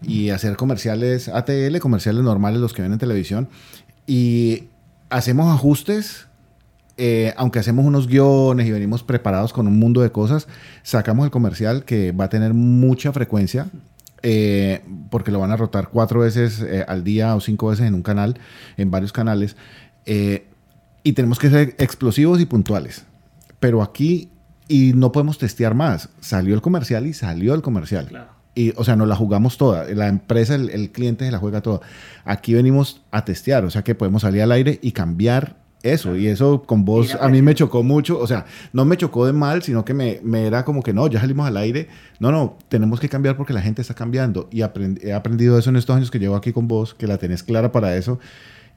y 0.00 0.30
hacer 0.30 0.56
comerciales 0.56 1.28
ATL, 1.28 1.76
comerciales 1.80 2.22
normales, 2.22 2.60
los 2.60 2.72
que 2.72 2.82
ven 2.82 2.92
en 2.92 2.98
televisión, 2.98 3.48
y 4.06 4.64
hacemos 5.10 5.52
ajustes. 5.52 6.28
Eh, 6.96 7.34
aunque 7.36 7.58
hacemos 7.58 7.84
unos 7.84 8.06
guiones 8.06 8.66
y 8.66 8.70
venimos 8.70 9.02
preparados 9.02 9.52
con 9.52 9.66
un 9.66 9.78
mundo 9.78 10.00
de 10.00 10.12
cosas, 10.12 10.46
sacamos 10.82 11.24
el 11.24 11.30
comercial 11.30 11.84
que 11.84 12.12
va 12.12 12.26
a 12.26 12.28
tener 12.28 12.54
mucha 12.54 13.12
frecuencia 13.12 13.66
eh, 14.22 14.82
porque 15.10 15.32
lo 15.32 15.40
van 15.40 15.50
a 15.50 15.56
rotar 15.56 15.88
cuatro 15.88 16.20
veces 16.20 16.60
eh, 16.60 16.84
al 16.86 17.02
día 17.02 17.34
o 17.34 17.40
cinco 17.40 17.68
veces 17.68 17.86
en 17.86 17.94
un 17.94 18.02
canal, 18.02 18.38
en 18.76 18.90
varios 18.90 19.12
canales, 19.12 19.56
y 20.06 21.12
tenemos 21.14 21.38
que 21.38 21.50
ser 21.50 21.74
explosivos 21.78 22.40
y 22.40 22.46
puntuales. 22.46 23.04
Pero 23.58 23.82
aquí, 23.82 24.30
y 24.68 24.92
no 24.94 25.12
podemos 25.12 25.38
testear 25.38 25.74
más, 25.74 26.10
salió 26.20 26.54
el 26.54 26.62
comercial 26.62 27.06
y 27.06 27.12
salió 27.12 27.54
el 27.54 27.62
comercial. 27.62 28.06
Claro. 28.06 28.28
Y, 28.54 28.72
o 28.76 28.84
sea, 28.84 28.94
nos 28.94 29.08
la 29.08 29.16
jugamos 29.16 29.58
toda. 29.58 29.84
La 29.94 30.08
empresa, 30.08 30.54
el, 30.54 30.70
el 30.70 30.92
cliente 30.92 31.24
se 31.24 31.32
la 31.32 31.38
juega 31.38 31.60
toda. 31.60 31.80
Aquí 32.24 32.54
venimos 32.54 33.02
a 33.10 33.24
testear, 33.24 33.64
o 33.64 33.70
sea 33.70 33.82
que 33.82 33.94
podemos 33.94 34.22
salir 34.22 34.42
al 34.42 34.52
aire 34.52 34.78
y 34.80 34.92
cambiar 34.92 35.63
eso. 35.84 36.16
Y 36.16 36.26
eso 36.26 36.62
con 36.62 36.84
vos 36.84 37.08
Mira, 37.08 37.24
a 37.24 37.28
mí 37.28 37.42
me 37.42 37.54
chocó 37.54 37.82
mucho. 37.84 38.18
O 38.18 38.26
sea, 38.26 38.46
no 38.72 38.84
me 38.84 38.96
chocó 38.96 39.26
de 39.26 39.32
mal, 39.32 39.62
sino 39.62 39.84
que 39.84 39.94
me, 39.94 40.18
me 40.24 40.46
era 40.46 40.64
como 40.64 40.82
que 40.82 40.92
no, 40.92 41.06
ya 41.06 41.20
salimos 41.20 41.46
al 41.46 41.56
aire. 41.56 41.88
No, 42.18 42.32
no, 42.32 42.58
tenemos 42.68 42.98
que 42.98 43.08
cambiar 43.08 43.36
porque 43.36 43.52
la 43.52 43.62
gente 43.62 43.82
está 43.82 43.94
cambiando. 43.94 44.48
Y 44.50 44.60
aprend- 44.60 45.02
he 45.04 45.12
aprendido 45.12 45.58
eso 45.58 45.70
en 45.70 45.76
estos 45.76 45.94
años 45.94 46.10
que 46.10 46.18
llevo 46.18 46.34
aquí 46.36 46.52
con 46.52 46.66
vos, 46.66 46.94
que 46.94 47.06
la 47.06 47.18
tenés 47.18 47.42
clara 47.42 47.70
para 47.70 47.96
eso. 47.96 48.18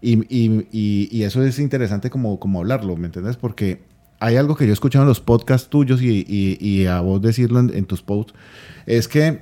Y, 0.02 0.20
y, 0.30 0.68
y, 0.72 1.10
y 1.12 1.24
eso 1.24 1.42
es 1.44 1.58
interesante 1.58 2.10
como, 2.12 2.40
como 2.40 2.60
hablarlo, 2.60 2.96
¿me 2.98 3.08
entiendes? 3.08 3.36
Porque 3.36 3.82
hay 4.20 4.36
algo 4.36 4.56
que 4.56 4.66
yo 4.66 4.72
he 4.72 4.74
escuchado 4.74 5.04
en 5.04 5.10
los 5.10 5.22
podcasts 5.22 5.70
tuyos 5.70 6.02
y, 6.02 6.26
y 6.60 6.86
a 6.86 7.02
vos 7.02 7.22
decirlo 7.22 7.60
en, 7.60 7.72
en, 7.74 7.86
tus 7.86 8.02
posts, 8.02 8.34
es 8.86 9.08
que 9.08 9.42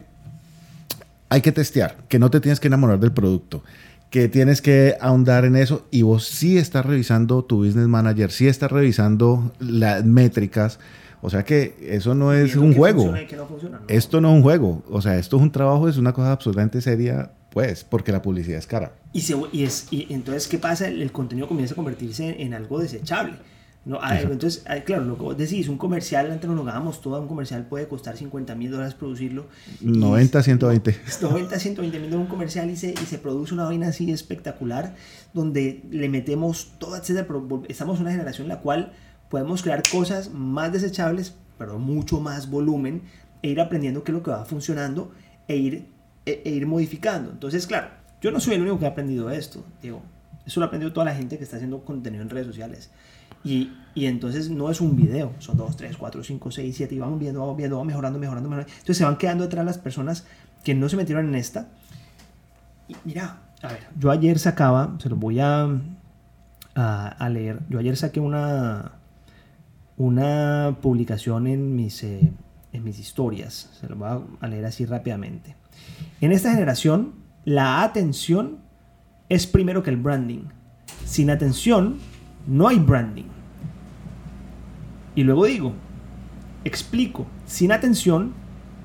hay 1.29 1.41
que 1.41 1.51
testear, 1.51 1.97
que 2.07 2.19
no 2.19 2.29
te 2.29 2.39
tienes 2.39 2.59
que 2.59 2.67
enamorar 2.67 2.99
del 2.99 3.11
producto, 3.11 3.63
que 4.09 4.27
tienes 4.29 4.61
que 4.61 4.95
ahondar 5.01 5.45
en 5.45 5.55
eso 5.55 5.85
y 5.91 6.03
vos 6.03 6.25
sí 6.25 6.57
estás 6.57 6.85
revisando 6.85 7.43
tu 7.43 7.65
business 7.65 7.87
manager, 7.87 8.31
sí 8.31 8.47
estás 8.47 8.71
revisando 8.71 9.51
las 9.59 10.05
métricas. 10.05 10.79
O 11.21 11.29
sea 11.29 11.43
que 11.43 11.75
eso 11.81 12.13
no 12.13 12.33
es 12.33 12.55
un 12.55 12.73
juego. 12.73 13.05
No 13.05 13.45
funciona, 13.47 13.79
no. 13.79 13.85
Esto 13.87 14.21
no 14.21 14.29
es 14.29 14.35
un 14.35 14.41
juego. 14.43 14.83
O 14.89 15.01
sea, 15.01 15.17
esto 15.17 15.37
es 15.37 15.43
un 15.43 15.51
trabajo, 15.51 15.89
es 15.89 15.97
una 15.97 16.13
cosa 16.13 16.31
absolutamente 16.31 16.81
seria 16.81 17.31
pues, 17.55 17.85
porque 17.85 18.11
la 18.11 18.21
publicidad 18.21 18.59
es 18.59 18.67
cara. 18.67 18.91
Y, 19.13 19.21
se, 19.21 19.33
y, 19.53 19.63
es, 19.63 19.87
y 19.89 20.13
entonces, 20.13 20.49
¿qué 20.49 20.57
pasa? 20.57 20.89
El, 20.89 21.09
contenido 21.13 21.47
comienza 21.47 21.73
a 21.73 21.77
convertirse 21.77 22.35
en, 22.41 22.53
algo 22.53 22.79
desechable. 22.79 23.37
No, 23.85 23.99
ah, 24.01 24.19
entonces, 24.19 24.63
ah, 24.67 24.79
claro, 24.79 25.05
lo 25.05 25.15
que 25.15 25.21
vos 25.21 25.37
decís, 25.37 25.67
un 25.67 25.77
comercial, 25.77 26.31
antes 26.31 26.49
no 26.49 26.55
lo 26.55 26.67
hagamos 26.67 27.01
todo, 27.01 27.21
un 27.21 27.27
comercial 27.27 27.67
puede 27.67 27.87
costar 27.87 28.17
50 28.17 28.55
mil 28.55 28.71
dólares 28.71 28.95
producirlo. 28.95 29.45
90, 29.79 30.41
120. 30.41 30.99
90, 31.21 31.59
120 31.59 31.99
mil 31.99 32.09
dólares 32.09 32.25
un 32.25 32.31
comercial 32.31 32.69
y 32.71 32.77
se, 32.77 32.91
y 32.91 33.05
se 33.05 33.19
produce 33.19 33.53
una 33.53 33.65
vaina 33.65 33.89
así 33.89 34.11
espectacular, 34.11 34.95
donde 35.33 35.83
le 35.91 36.09
metemos 36.09 36.73
todo, 36.79 36.95
etcétera, 36.95 37.27
pero 37.27 37.63
estamos 37.69 37.97
en 37.97 38.01
una 38.03 38.11
generación 38.11 38.45
en 38.45 38.49
la 38.49 38.61
cual 38.61 38.91
podemos 39.29 39.61
crear 39.61 39.83
cosas 39.91 40.31
más 40.33 40.73
desechables, 40.73 41.35
pero 41.59 41.77
mucho 41.77 42.19
más 42.19 42.49
volumen, 42.49 43.03
e 43.43 43.49
ir 43.49 43.61
aprendiendo 43.61 44.03
qué 44.03 44.11
es 44.11 44.17
lo 44.17 44.23
que 44.23 44.31
va 44.31 44.45
funcionando, 44.45 45.11
e 45.47 45.57
ir 45.57 45.95
e, 46.25 46.41
e, 46.43 46.49
ir 46.49 46.65
modificando. 46.65 47.29
Entonces, 47.29 47.67
claro, 47.67 47.89
yo 48.19 48.31
no 48.31 48.39
soy 48.39 48.55
el 48.55 48.61
único 48.61 48.79
que 48.79 48.85
ha 48.87 48.89
aprendido 48.89 49.29
esto, 49.29 49.63
digo, 49.81 50.01
eso 50.45 50.59
lo 50.59 50.65
ha 50.65 50.67
aprendido 50.67 50.91
toda 50.91 51.05
la 51.05 51.15
gente 51.15 51.37
que 51.37 51.43
está 51.43 51.57
haciendo 51.57 51.83
contenido 51.83 52.23
en 52.23 52.29
redes 52.31 52.47
sociales. 52.47 52.89
Y, 53.45 53.71
entonces 53.95 54.49
no 54.49 54.69
es 54.69 54.81
un 54.81 54.97
video, 54.97 55.31
son 55.39 55.55
2, 55.55 55.77
3, 55.77 55.95
4, 55.95 56.23
5, 56.23 56.51
6, 56.51 56.75
7 56.75 56.95
y 56.95 56.99
vamos 56.99 57.17
viendo, 57.17 57.39
vamos 57.39 57.55
viendo, 57.55 57.77
vamos 57.77 57.87
mejorando, 57.87 58.19
mejorando, 58.19 58.49
mejorando. 58.49 58.73
Entonces 58.73 58.97
se 58.97 59.05
van 59.05 59.17
quedando 59.17 59.45
detrás 59.45 59.63
las 59.63 59.77
personas 59.77 60.25
que 60.65 60.75
no 60.75 60.89
se 60.89 60.97
metieron 60.97 61.27
en 61.27 61.35
esta. 61.35 61.69
Y 62.89 62.95
mira, 63.05 63.37
a 63.61 63.67
ver, 63.69 63.87
yo 63.97 64.11
ayer 64.11 64.37
sacaba, 64.37 64.97
se 64.99 65.07
lo 65.07 65.15
voy 65.15 65.39
a, 65.39 65.69
a, 66.75 67.29
leer, 67.29 67.61
yo 67.69 67.79
ayer 67.79 67.95
saqué 67.95 68.19
una, 68.19 68.93
una 69.95 70.75
publicación 70.81 71.47
en 71.47 71.75
mis, 71.75 72.03
eh, 72.03 72.33
en 72.73 72.83
mis 72.83 72.99
historias, 72.99 73.69
se 73.79 73.87
lo 73.87 73.95
voy 73.95 74.25
a 74.41 74.47
leer 74.47 74.65
así 74.65 74.85
rápidamente. 74.85 75.55
En 76.19 76.33
esta 76.33 76.51
generación, 76.51 77.13
la 77.45 77.83
atención 77.83 78.57
es 79.29 79.47
primero 79.47 79.83
que 79.83 79.89
el 79.89 79.97
branding. 79.97 80.43
Sin 81.05 81.29
atención, 81.29 81.97
no 82.47 82.67
hay 82.67 82.79
branding. 82.79 83.34
Y 85.15 85.23
luego 85.23 85.45
digo, 85.45 85.73
explico, 86.65 87.25
sin 87.45 87.71
atención, 87.71 88.33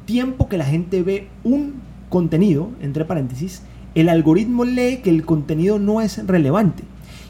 tiempo 0.04 0.48
que 0.48 0.58
la 0.58 0.64
gente 0.64 1.02
ve 1.02 1.28
un 1.44 1.74
contenido, 2.08 2.70
entre 2.80 3.04
paréntesis, 3.04 3.62
el 3.94 4.08
algoritmo 4.08 4.64
lee 4.64 5.00
que 5.02 5.10
el 5.10 5.24
contenido 5.24 5.78
no 5.78 6.00
es 6.00 6.24
relevante. 6.26 6.84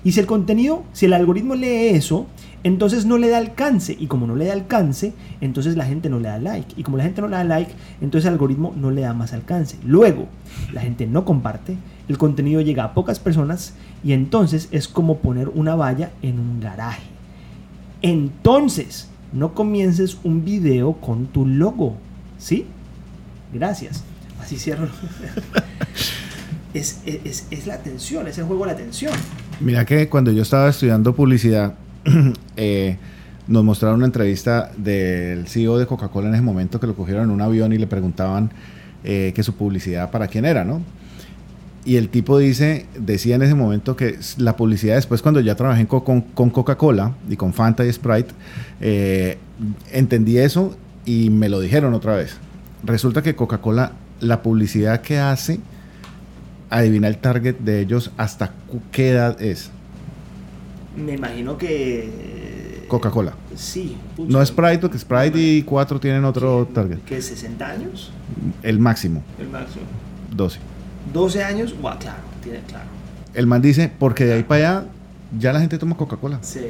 Y 0.04 0.12
si 0.12 0.20
el 0.20 0.26
contenido, 0.26 0.84
si 0.92 1.06
el 1.06 1.12
algoritmo 1.12 1.54
lee 1.54 1.88
eso, 1.90 2.26
entonces 2.62 3.06
no 3.06 3.18
le 3.18 3.28
da 3.28 3.38
alcance. 3.38 3.96
Y 3.98 4.06
como 4.06 4.26
no 4.26 4.36
le 4.36 4.46
da 4.46 4.52
alcance, 4.52 5.12
entonces 5.40 5.76
la 5.76 5.84
gente 5.84 6.08
no 6.08 6.18
le 6.18 6.28
da 6.28 6.38
like. 6.38 6.74
Y 6.76 6.82
como 6.82 6.96
la 6.96 7.04
gente 7.04 7.20
no 7.20 7.28
le 7.28 7.36
da 7.36 7.44
like, 7.44 7.72
entonces 8.00 8.26
el 8.26 8.34
algoritmo 8.34 8.74
no 8.76 8.90
le 8.90 9.02
da 9.02 9.14
más 9.14 9.32
alcance. 9.32 9.78
Luego, 9.84 10.26
la 10.72 10.80
gente 10.80 11.06
no 11.06 11.24
comparte, 11.24 11.76
el 12.08 12.18
contenido 12.18 12.60
llega 12.60 12.84
a 12.84 12.94
pocas 12.94 13.18
personas 13.18 13.74
y 14.02 14.12
entonces 14.12 14.68
es 14.72 14.88
como 14.88 15.18
poner 15.18 15.48
una 15.48 15.74
valla 15.74 16.10
en 16.22 16.38
un 16.38 16.60
garaje. 16.60 17.19
Entonces, 18.02 19.08
no 19.32 19.54
comiences 19.54 20.18
un 20.24 20.44
video 20.44 20.94
con 20.94 21.26
tu 21.26 21.46
logo. 21.46 21.96
¿Sí? 22.38 22.66
Gracias. 23.52 24.02
Así 24.40 24.58
cierro. 24.58 24.88
es, 26.74 27.00
es, 27.04 27.46
es 27.50 27.66
la 27.66 27.74
atención, 27.74 28.26
es 28.26 28.38
el 28.38 28.44
juego 28.44 28.64
de 28.64 28.72
la 28.72 28.78
atención. 28.78 29.12
Mira 29.60 29.84
que 29.84 30.08
cuando 30.08 30.32
yo 30.32 30.42
estaba 30.42 30.68
estudiando 30.70 31.14
publicidad, 31.14 31.74
eh, 32.56 32.96
nos 33.46 33.64
mostraron 33.64 33.98
una 33.98 34.06
entrevista 34.06 34.70
del 34.76 35.48
CEO 35.48 35.76
de 35.78 35.86
Coca-Cola 35.86 36.28
en 36.28 36.34
ese 36.34 36.42
momento 36.42 36.80
que 36.80 36.86
lo 36.86 36.94
cogieron 36.94 37.24
en 37.24 37.30
un 37.30 37.42
avión 37.42 37.72
y 37.72 37.78
le 37.78 37.86
preguntaban 37.86 38.50
eh, 39.04 39.32
que 39.34 39.42
su 39.42 39.54
publicidad 39.54 40.10
para 40.10 40.28
quién 40.28 40.44
era, 40.44 40.64
¿no? 40.64 40.80
Y 41.84 41.96
el 41.96 42.10
tipo 42.10 42.36
dice, 42.38 42.86
decía 42.98 43.36
en 43.36 43.42
ese 43.42 43.54
momento 43.54 43.96
que 43.96 44.18
la 44.36 44.54
publicidad 44.56 44.96
después 44.96 45.22
cuando 45.22 45.40
ya 45.40 45.54
trabajé 45.54 45.86
con, 45.86 46.20
con 46.20 46.50
Coca-Cola 46.50 47.14
y 47.28 47.36
con 47.36 47.54
Fanta 47.54 47.86
y 47.86 47.92
Sprite, 47.92 48.32
eh, 48.80 49.38
entendí 49.90 50.36
eso 50.36 50.76
y 51.06 51.30
me 51.30 51.48
lo 51.48 51.58
dijeron 51.58 51.94
otra 51.94 52.16
vez. 52.16 52.36
Resulta 52.82 53.22
que 53.22 53.34
Coca-Cola, 53.34 53.92
la 54.20 54.42
publicidad 54.42 55.00
que 55.00 55.18
hace, 55.18 55.60
adivina 56.68 57.08
el 57.08 57.16
target 57.16 57.56
de 57.58 57.80
ellos 57.80 58.10
hasta 58.18 58.52
qué 58.92 59.10
edad 59.10 59.40
es. 59.40 59.70
Me 60.96 61.14
imagino 61.14 61.56
que. 61.56 62.84
Coca-Cola. 62.88 63.34
Sí. 63.54 63.96
no 64.18 64.44
Sprite, 64.44 64.78
porque 64.78 64.98
Sprite 64.98 65.38
y 65.38 65.62
4 65.62 66.00
tienen 66.00 66.24
otro 66.24 66.68
target. 66.74 66.98
¿Qué? 67.06 67.18
¿60 67.18 67.62
años? 67.62 68.10
El 68.62 68.80
máximo. 68.80 69.22
El 69.38 69.48
máximo. 69.48 69.84
12. 70.34 70.58
12 71.12 71.44
años, 71.44 71.74
wow, 71.80 71.98
claro, 71.98 72.18
tiene 72.42 72.60
claro. 72.60 72.88
El 73.34 73.46
man 73.46 73.62
dice, 73.62 73.90
porque 73.98 74.24
de 74.24 74.34
ahí 74.34 74.42
para 74.42 74.78
allá 74.78 74.86
ya 75.38 75.52
la 75.52 75.60
gente 75.60 75.78
toma 75.78 75.96
Coca-Cola. 75.96 76.38
Sí, 76.42 76.60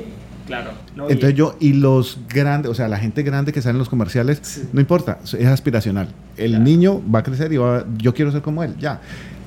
claro. 0.47 0.73
Entonces 1.09 1.35
yo, 1.35 1.57
y 1.61 1.73
los 1.73 2.19
grandes, 2.29 2.71
o 2.71 2.75
sea, 2.75 2.89
la 2.89 2.99
gente 2.99 3.23
grande 3.23 3.53
que 3.53 3.63
sale 3.63 3.73
en 3.73 3.79
los 3.79 3.89
comerciales, 3.89 4.63
no 4.73 4.81
importa, 4.81 5.19
es 5.25 5.47
aspiracional. 5.47 6.09
El 6.37 6.63
niño 6.63 7.03
va 7.13 7.21
a 7.21 7.23
crecer 7.23 7.53
y 7.53 7.57
va, 7.57 7.87
yo 7.97 8.15
quiero 8.15 8.33
ser 8.33 8.43
como 8.43 8.63
él, 8.63 8.77
ya. 8.79 9.01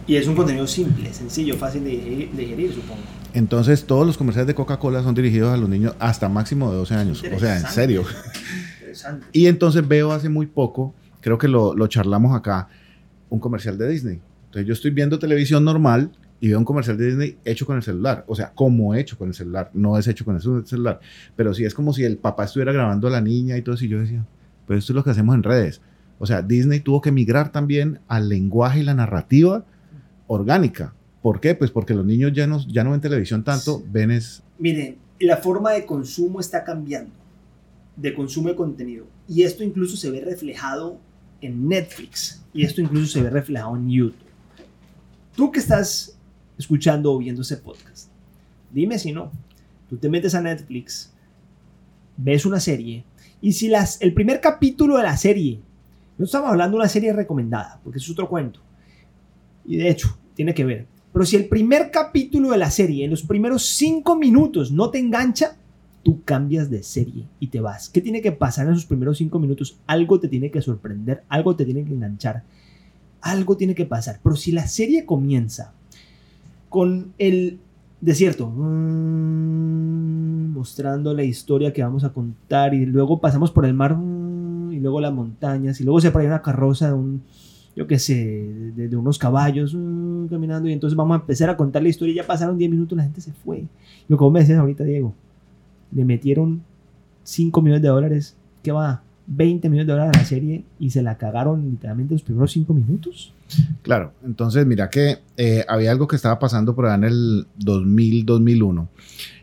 Y 0.06 0.16
es 0.16 0.28
un 0.28 0.36
contenido 0.36 0.68
simple, 0.68 1.14
sencillo, 1.14 1.56
fácil 1.56 1.84
de 1.84 2.30
digerir, 2.36 2.74
supongo. 2.74 3.02
Entonces, 3.34 3.86
todos 3.86 4.06
los 4.06 4.18
comerciales 4.18 4.48
de 4.48 4.56
Coca-Cola 4.56 5.02
son 5.02 5.16
dirigidos 5.16 5.54
a 5.54 5.58
los 5.58 5.70
niños 5.70 5.96
hasta 6.00 6.30
máximo 6.30 6.70
de 6.72 6.78
12 6.78 6.96
años. 6.96 7.24
O 7.36 7.40
sea, 7.40 7.58
en 7.58 7.66
serio. 7.68 8.04
Interesante. 8.80 9.26
Y 9.32 9.48
entonces 9.48 9.88
veo 9.88 10.12
hace 10.12 10.30
muy 10.30 10.46
poco, 10.46 10.94
creo 11.22 11.38
que 11.38 11.48
lo, 11.48 11.74
lo 11.74 11.88
charlamos 11.88 12.36
acá, 12.36 12.68
un 13.30 13.40
comercial 13.40 13.78
de 13.78 13.90
Disney. 13.90 14.22
Entonces, 14.54 14.68
yo 14.68 14.74
estoy 14.74 14.92
viendo 14.92 15.18
televisión 15.18 15.66
normal 15.66 16.12
y 16.40 16.50
veo 16.50 16.60
un 16.60 16.66
comercial 16.66 16.96
de 16.96 17.08
Disney 17.08 17.38
hecho 17.44 17.66
con 17.66 17.76
el 17.76 17.82
celular. 17.82 18.24
O 18.28 18.36
sea, 18.36 18.52
como 18.54 18.94
hecho 18.94 19.18
con 19.18 19.30
el 19.30 19.34
celular. 19.34 19.72
No 19.74 19.98
es 19.98 20.08
hecho 20.08 20.24
con 20.26 20.36
el 20.36 20.42
celular. 20.68 21.00
Pero 21.36 21.56
sí 21.56 21.66
es 21.66 21.74
como 21.74 21.92
si 21.92 22.04
el 22.04 22.18
papá 22.18 22.44
estuviera 22.44 22.72
grabando 22.72 23.08
a 23.08 23.10
la 23.12 23.20
niña 23.20 23.58
y 23.58 23.64
todo 23.64 23.74
eso. 23.74 23.86
Y 23.86 23.88
yo 23.88 24.00
decía, 24.00 24.24
pues 24.68 24.80
esto 24.80 24.94
es 24.94 24.96
lo 24.96 25.04
que 25.04 25.10
hacemos 25.10 25.34
en 25.34 25.42
redes. 25.42 25.82
O 26.20 26.28
sea, 26.28 26.44
Disney 26.44 26.82
tuvo 26.82 27.02
que 27.02 27.12
migrar 27.12 27.52
también 27.52 28.00
al 28.08 28.30
lenguaje 28.30 28.82
y 28.82 28.84
la 28.84 28.94
narrativa 28.94 29.66
orgánica. 30.28 30.94
¿Por 31.24 31.40
qué? 31.40 31.56
Pues 31.56 31.72
porque 31.72 31.96
los 31.96 32.06
niños 32.06 32.32
ya 32.34 32.46
no, 32.46 32.64
ya 32.68 32.84
no 32.84 32.92
ven 32.92 33.02
televisión 33.02 33.44
tanto, 33.44 33.84
ven 33.92 34.12
es... 34.12 34.44
Miren, 34.60 34.98
la 35.20 35.38
forma 35.38 35.72
de 35.72 35.84
consumo 35.88 36.40
está 36.40 36.64
cambiando, 36.64 37.12
de 37.96 38.14
consumo 38.14 38.50
de 38.50 38.56
contenido. 38.56 39.08
Y 39.28 39.42
esto 39.42 39.64
incluso 39.64 39.98
se 39.98 40.12
ve 40.12 40.22
reflejado 40.22 41.00
en 41.42 41.68
Netflix. 41.68 42.44
Y 42.54 42.64
esto 42.64 42.82
incluso 42.82 43.08
se 43.08 43.24
ve 43.24 43.32
reflejado 43.32 43.76
en 43.76 43.90
YouTube. 43.90 44.23
Tú 45.36 45.52
que 45.52 45.60
estás 45.60 46.18
escuchando 46.58 47.12
o 47.12 47.18
viendo 47.18 47.42
ese 47.42 47.58
podcast, 47.58 48.10
dime 48.72 49.00
si 49.00 49.12
no. 49.12 49.32
Tú 49.90 49.98
te 49.98 50.10
metes 50.10 50.36
a 50.36 50.42
Netflix, 50.42 51.12
ves 52.18 52.46
una 52.46 52.60
serie, 52.60 53.04
y 53.42 53.54
si 53.54 53.68
las, 53.68 54.02
el 54.02 54.14
primer 54.14 54.40
capítulo 54.42 54.98
de 54.98 55.04
la 55.04 55.18
serie, 55.18 55.60
no 56.18 56.26
estamos 56.26 56.50
hablando 56.50 56.78
de 56.78 56.82
una 56.82 56.90
serie 56.90 57.14
recomendada, 57.14 57.80
porque 57.84 58.00
es 58.00 58.10
otro 58.10 58.30
cuento, 58.30 58.60
y 59.66 59.78
de 59.78 59.90
hecho, 59.90 60.18
tiene 60.36 60.54
que 60.54 60.66
ver. 60.66 60.88
Pero 61.12 61.26
si 61.26 61.36
el 61.36 61.48
primer 61.48 61.92
capítulo 61.92 62.52
de 62.52 62.58
la 62.58 62.72
serie, 62.72 63.06
en 63.06 63.12
los 63.12 63.24
primeros 63.24 63.68
cinco 63.68 64.16
minutos, 64.16 64.72
no 64.72 64.90
te 64.90 65.00
engancha, 65.00 65.58
tú 66.02 66.24
cambias 66.24 66.70
de 66.70 66.84
serie 66.84 67.26
y 67.40 67.48
te 67.48 67.60
vas. 67.60 67.90
¿Qué 67.90 68.02
tiene 68.02 68.22
que 68.22 68.32
pasar 68.32 68.68
en 68.68 68.74
esos 68.74 68.86
primeros 68.86 69.18
cinco 69.18 69.40
minutos? 69.40 69.78
Algo 69.86 70.20
te 70.20 70.28
tiene 70.28 70.52
que 70.52 70.62
sorprender, 70.62 71.24
algo 71.30 71.56
te 71.56 71.66
tiene 71.66 71.84
que 71.86 71.94
enganchar, 71.94 72.44
algo 73.24 73.58
tiene 73.58 73.74
que 73.74 73.86
pasar. 73.86 74.20
Pero 74.24 74.36
si 74.36 74.52
la 74.52 74.68
serie 74.68 75.06
comienza 75.06 75.74
con 76.70 77.14
el 77.18 77.60
desierto, 78.02 78.50
mm, 78.50 79.74
mostrando 80.54 81.14
la 81.14 81.24
historia 81.24 81.74
que 81.74 81.82
vamos 81.82 82.04
a 82.04 82.12
contar 82.12 82.74
y 82.74 82.86
luego 82.86 83.20
pasamos 83.20 83.52
por 83.52 83.66
el 83.66 83.74
mar 83.74 83.96
mm, 83.96 84.74
y 84.74 84.80
luego 84.80 85.02
las 85.02 85.14
montañas 85.14 85.80
y 85.82 85.84
luego 85.84 86.02
se 86.02 86.12
pone 86.12 86.28
una 86.28 86.42
carroza 86.42 86.88
de 86.88 86.94
un 86.94 87.22
yo 87.76 87.88
qué 87.88 87.98
sé, 87.98 88.14
de, 88.76 88.96
unos 88.96 89.18
caballos 89.18 89.74
uh, 89.74 90.28
caminando 90.30 90.70
y 90.70 90.74
entonces 90.74 90.96
vamos 90.96 91.18
a 91.18 91.22
empezar 91.22 91.50
a 91.50 91.58
contar 91.58 91.82
la 91.82 91.90
historia 91.90 92.14
y 92.14 92.16
ya 92.18 92.28
pasaron 92.28 92.58
10 92.58 92.70
minutos, 92.70 92.96
la 92.96 93.04
gente 93.04 93.20
se 93.20 93.32
fue. 93.32 93.66
Yo 94.08 94.16
como 94.16 94.32
me 94.32 94.42
decías 94.42 94.60
ahorita, 94.60 94.84
Diego, 94.84 95.14
le 95.92 96.06
metieron 96.06 96.62
5 97.24 97.62
millones 97.62 97.82
de 97.82 97.88
dólares, 97.88 98.36
¿qué 98.62 98.72
va? 98.72 99.02
20 99.28 99.70
millones 99.70 99.88
de 99.88 99.94
dólares 99.94 100.18
a 100.18 100.20
la 100.20 100.26
serie 100.26 100.66
y 100.80 100.90
se 100.90 101.02
la 101.02 101.18
cagaron 101.18 101.70
literalmente 101.70 102.14
los 102.14 102.24
primeros 102.24 102.52
5 102.52 102.74
minutos. 102.74 103.34
Claro, 103.82 104.14
entonces 104.24 104.66
mira 104.66 104.90
que 104.90 105.20
eh, 105.38 105.66
había 105.68 105.92
algo 105.92 106.08
que 106.08 106.16
estaba 106.16 106.40
pasando 106.40 106.76
por 106.76 106.86
allá 106.86 106.96
en 106.96 107.04
el 107.06 107.48
2000-2001 107.60 108.88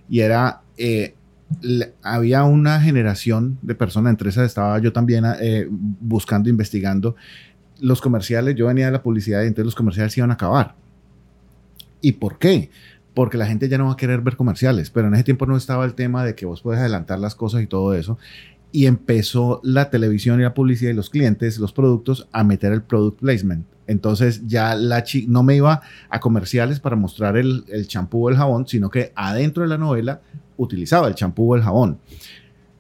y 0.09 0.21
era, 0.21 0.63
eh, 0.77 1.15
había 2.03 2.45
una 2.45 2.81
generación 2.81 3.59
de 3.63 3.75
personas, 3.75 4.11
entre 4.11 4.31
esas 4.31 4.47
estaba 4.47 4.79
yo 4.81 4.93
también 4.93 5.25
eh, 5.41 5.67
buscando, 5.71 6.51
investigando, 6.51 7.17
los 7.81 8.01
comerciales, 8.01 8.55
yo 8.57 8.67
venía 8.67 8.87
de 8.87 8.93
la 8.93 9.03
publicidad 9.03 9.43
y 9.43 9.47
entonces 9.47 9.65
los 9.65 9.75
comerciales 9.75 10.17
iban 10.19 10.31
a 10.31 10.35
acabar. 10.35 10.75
¿Y 12.03 12.13
por 12.13 12.39
qué? 12.39 12.71
Porque 13.15 13.39
la 13.39 13.47
gente 13.47 13.69
ya 13.69 13.79
no 13.79 13.87
va 13.87 13.93
a 13.93 13.97
querer 13.97 14.21
ver 14.21 14.37
comerciales, 14.37 14.91
pero 14.91 15.09
en 15.09 15.15
ese 15.15 15.25
tiempo 15.25 15.47
no 15.47 15.57
estaba 15.57 15.85
el 15.85 15.95
tema 15.95 16.25
de 16.25 16.35
que 16.35 16.47
vos 16.47 16.61
puedes 16.61 16.81
adelantar 16.81 17.19
las 17.19 17.35
cosas 17.35 17.63
y 17.63 17.67
todo 17.67 17.95
eso. 17.95 18.19
Y 18.73 18.87
empezó 18.87 19.61
la 19.65 19.91
televisión 19.91 20.41
y 20.41 20.45
la 20.45 20.55
publicidad 20.55 20.93
y 20.93 20.95
los 20.95 21.11
clientes, 21.11 21.59
los 21.59 21.73
productos, 21.73 22.29
a 22.33 22.45
meter 22.45 22.73
el 22.73 22.83
product 22.83 23.21
placement. 23.21 23.67
Entonces 23.87 24.47
ya 24.47 24.77
la 24.77 25.03
chi 25.03 25.27
no 25.27 25.43
me 25.43 25.57
iba 25.57 25.83
a 26.09 26.21
comerciales 26.21 26.79
para 26.79 26.95
mostrar 26.95 27.37
el 27.37 27.65
champú 27.89 28.27
o 28.27 28.31
el 28.31 28.37
jabón, 28.37 28.69
sino 28.69 28.89
que 28.89 29.12
adentro 29.17 29.65
de 29.65 29.69
la 29.69 29.79
novela 29.79 30.21
utilizaba 30.57 31.09
el 31.09 31.15
champú 31.15 31.53
o 31.53 31.57
el 31.57 31.62
jabón. 31.62 31.99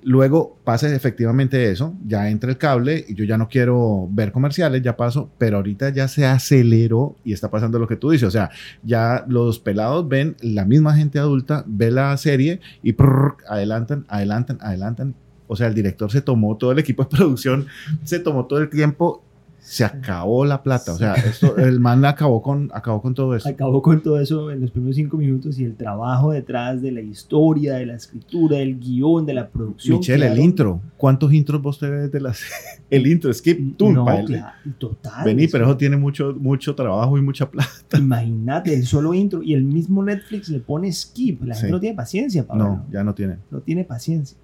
Luego 0.02 0.56
pasa 0.64 0.94
efectivamente 0.94 1.70
eso, 1.70 1.94
ya 2.06 2.30
entra 2.30 2.48
el 2.48 2.56
cable 2.56 3.04
y 3.06 3.14
yo 3.14 3.24
ya 3.24 3.36
no 3.36 3.48
quiero 3.48 4.08
ver 4.10 4.32
comerciales, 4.32 4.80
ya 4.80 4.96
paso, 4.96 5.30
pero 5.36 5.58
ahorita 5.58 5.90
ya 5.90 6.08
se 6.08 6.24
aceleró 6.24 7.16
y 7.22 7.34
está 7.34 7.50
pasando 7.50 7.78
lo 7.78 7.86
que 7.86 7.96
tú 7.96 8.10
dices, 8.10 8.28
o 8.28 8.30
sea, 8.30 8.50
ya 8.82 9.26
los 9.28 9.58
pelados 9.58 10.08
ven, 10.08 10.36
la 10.40 10.64
misma 10.64 10.96
gente 10.96 11.18
adulta 11.18 11.64
ve 11.66 11.90
la 11.90 12.16
serie 12.16 12.60
y 12.82 12.94
prrr, 12.94 13.36
adelantan, 13.46 14.06
adelantan, 14.08 14.58
adelantan. 14.62 15.14
O 15.50 15.56
sea, 15.56 15.66
el 15.66 15.74
director 15.74 16.10
se 16.10 16.22
tomó 16.22 16.56
todo 16.56 16.72
el 16.72 16.78
equipo 16.78 17.02
de 17.02 17.08
producción, 17.16 17.66
se 18.04 18.20
tomó 18.20 18.46
todo 18.46 18.60
el 18.60 18.68
tiempo, 18.70 19.22
se 19.62 19.84
acabó 19.84 20.46
la 20.46 20.62
plata. 20.62 20.92
O 20.94 20.96
sea, 20.96 21.12
esto, 21.14 21.56
el 21.58 21.80
man 21.80 22.04
acabó 22.06 22.40
con, 22.40 22.70
acabó 22.72 23.02
con 23.02 23.14
todo 23.14 23.36
eso. 23.36 23.46
Acabó 23.48 23.82
con 23.82 24.00
todo 24.02 24.18
eso 24.18 24.50
en 24.50 24.62
los 24.62 24.70
primeros 24.70 24.96
5 24.96 25.16
minutos 25.18 25.58
y 25.58 25.64
el 25.64 25.74
trabajo 25.76 26.32
detrás 26.32 26.80
de 26.80 26.90
la 26.92 27.02
historia, 27.02 27.74
de 27.74 27.84
la 27.86 27.94
escritura, 27.94 28.56
del 28.56 28.80
guion, 28.80 29.26
de 29.26 29.34
la 29.34 29.48
producción. 29.48 29.98
Michelle, 29.98 30.26
el 30.26 30.38
intro. 30.38 30.80
¿Cuántos 30.96 31.32
intros 31.34 31.60
vos 31.60 31.78
te 31.78 31.90
ves 31.90 32.10
de 32.10 32.20
las... 32.20 32.40
el 32.90 33.06
intro, 33.06 33.32
skip, 33.34 33.76
tum, 33.76 33.92
No, 33.92 34.04
claro, 34.06 34.46
total. 34.78 35.24
Vení, 35.26 35.46
pero 35.46 35.66
eso 35.66 35.76
tiene 35.76 35.96
mucho, 35.98 36.34
mucho 36.40 36.74
trabajo 36.74 37.18
y 37.18 37.22
mucha 37.22 37.48
plata. 37.50 37.98
Imagínate, 37.98 38.72
el 38.74 38.86
solo 38.86 39.12
intro 39.14 39.42
y 39.42 39.52
el 39.54 39.62
mismo 39.64 40.02
Netflix 40.02 40.48
le 40.48 40.60
pone 40.60 40.90
skip. 40.92 41.42
La 41.44 41.54
gente 41.54 41.66
Sí. 41.68 41.72
no 41.72 41.80
tiene 41.80 41.94
paciencia 41.96 42.46
para 42.46 42.58
No, 42.58 42.70
verlo. 42.70 42.84
ya 42.90 43.04
no 43.04 43.14
tienen. 43.14 43.38
no 43.50 43.60
tiene 43.60 43.84
paciencia. 43.84 44.36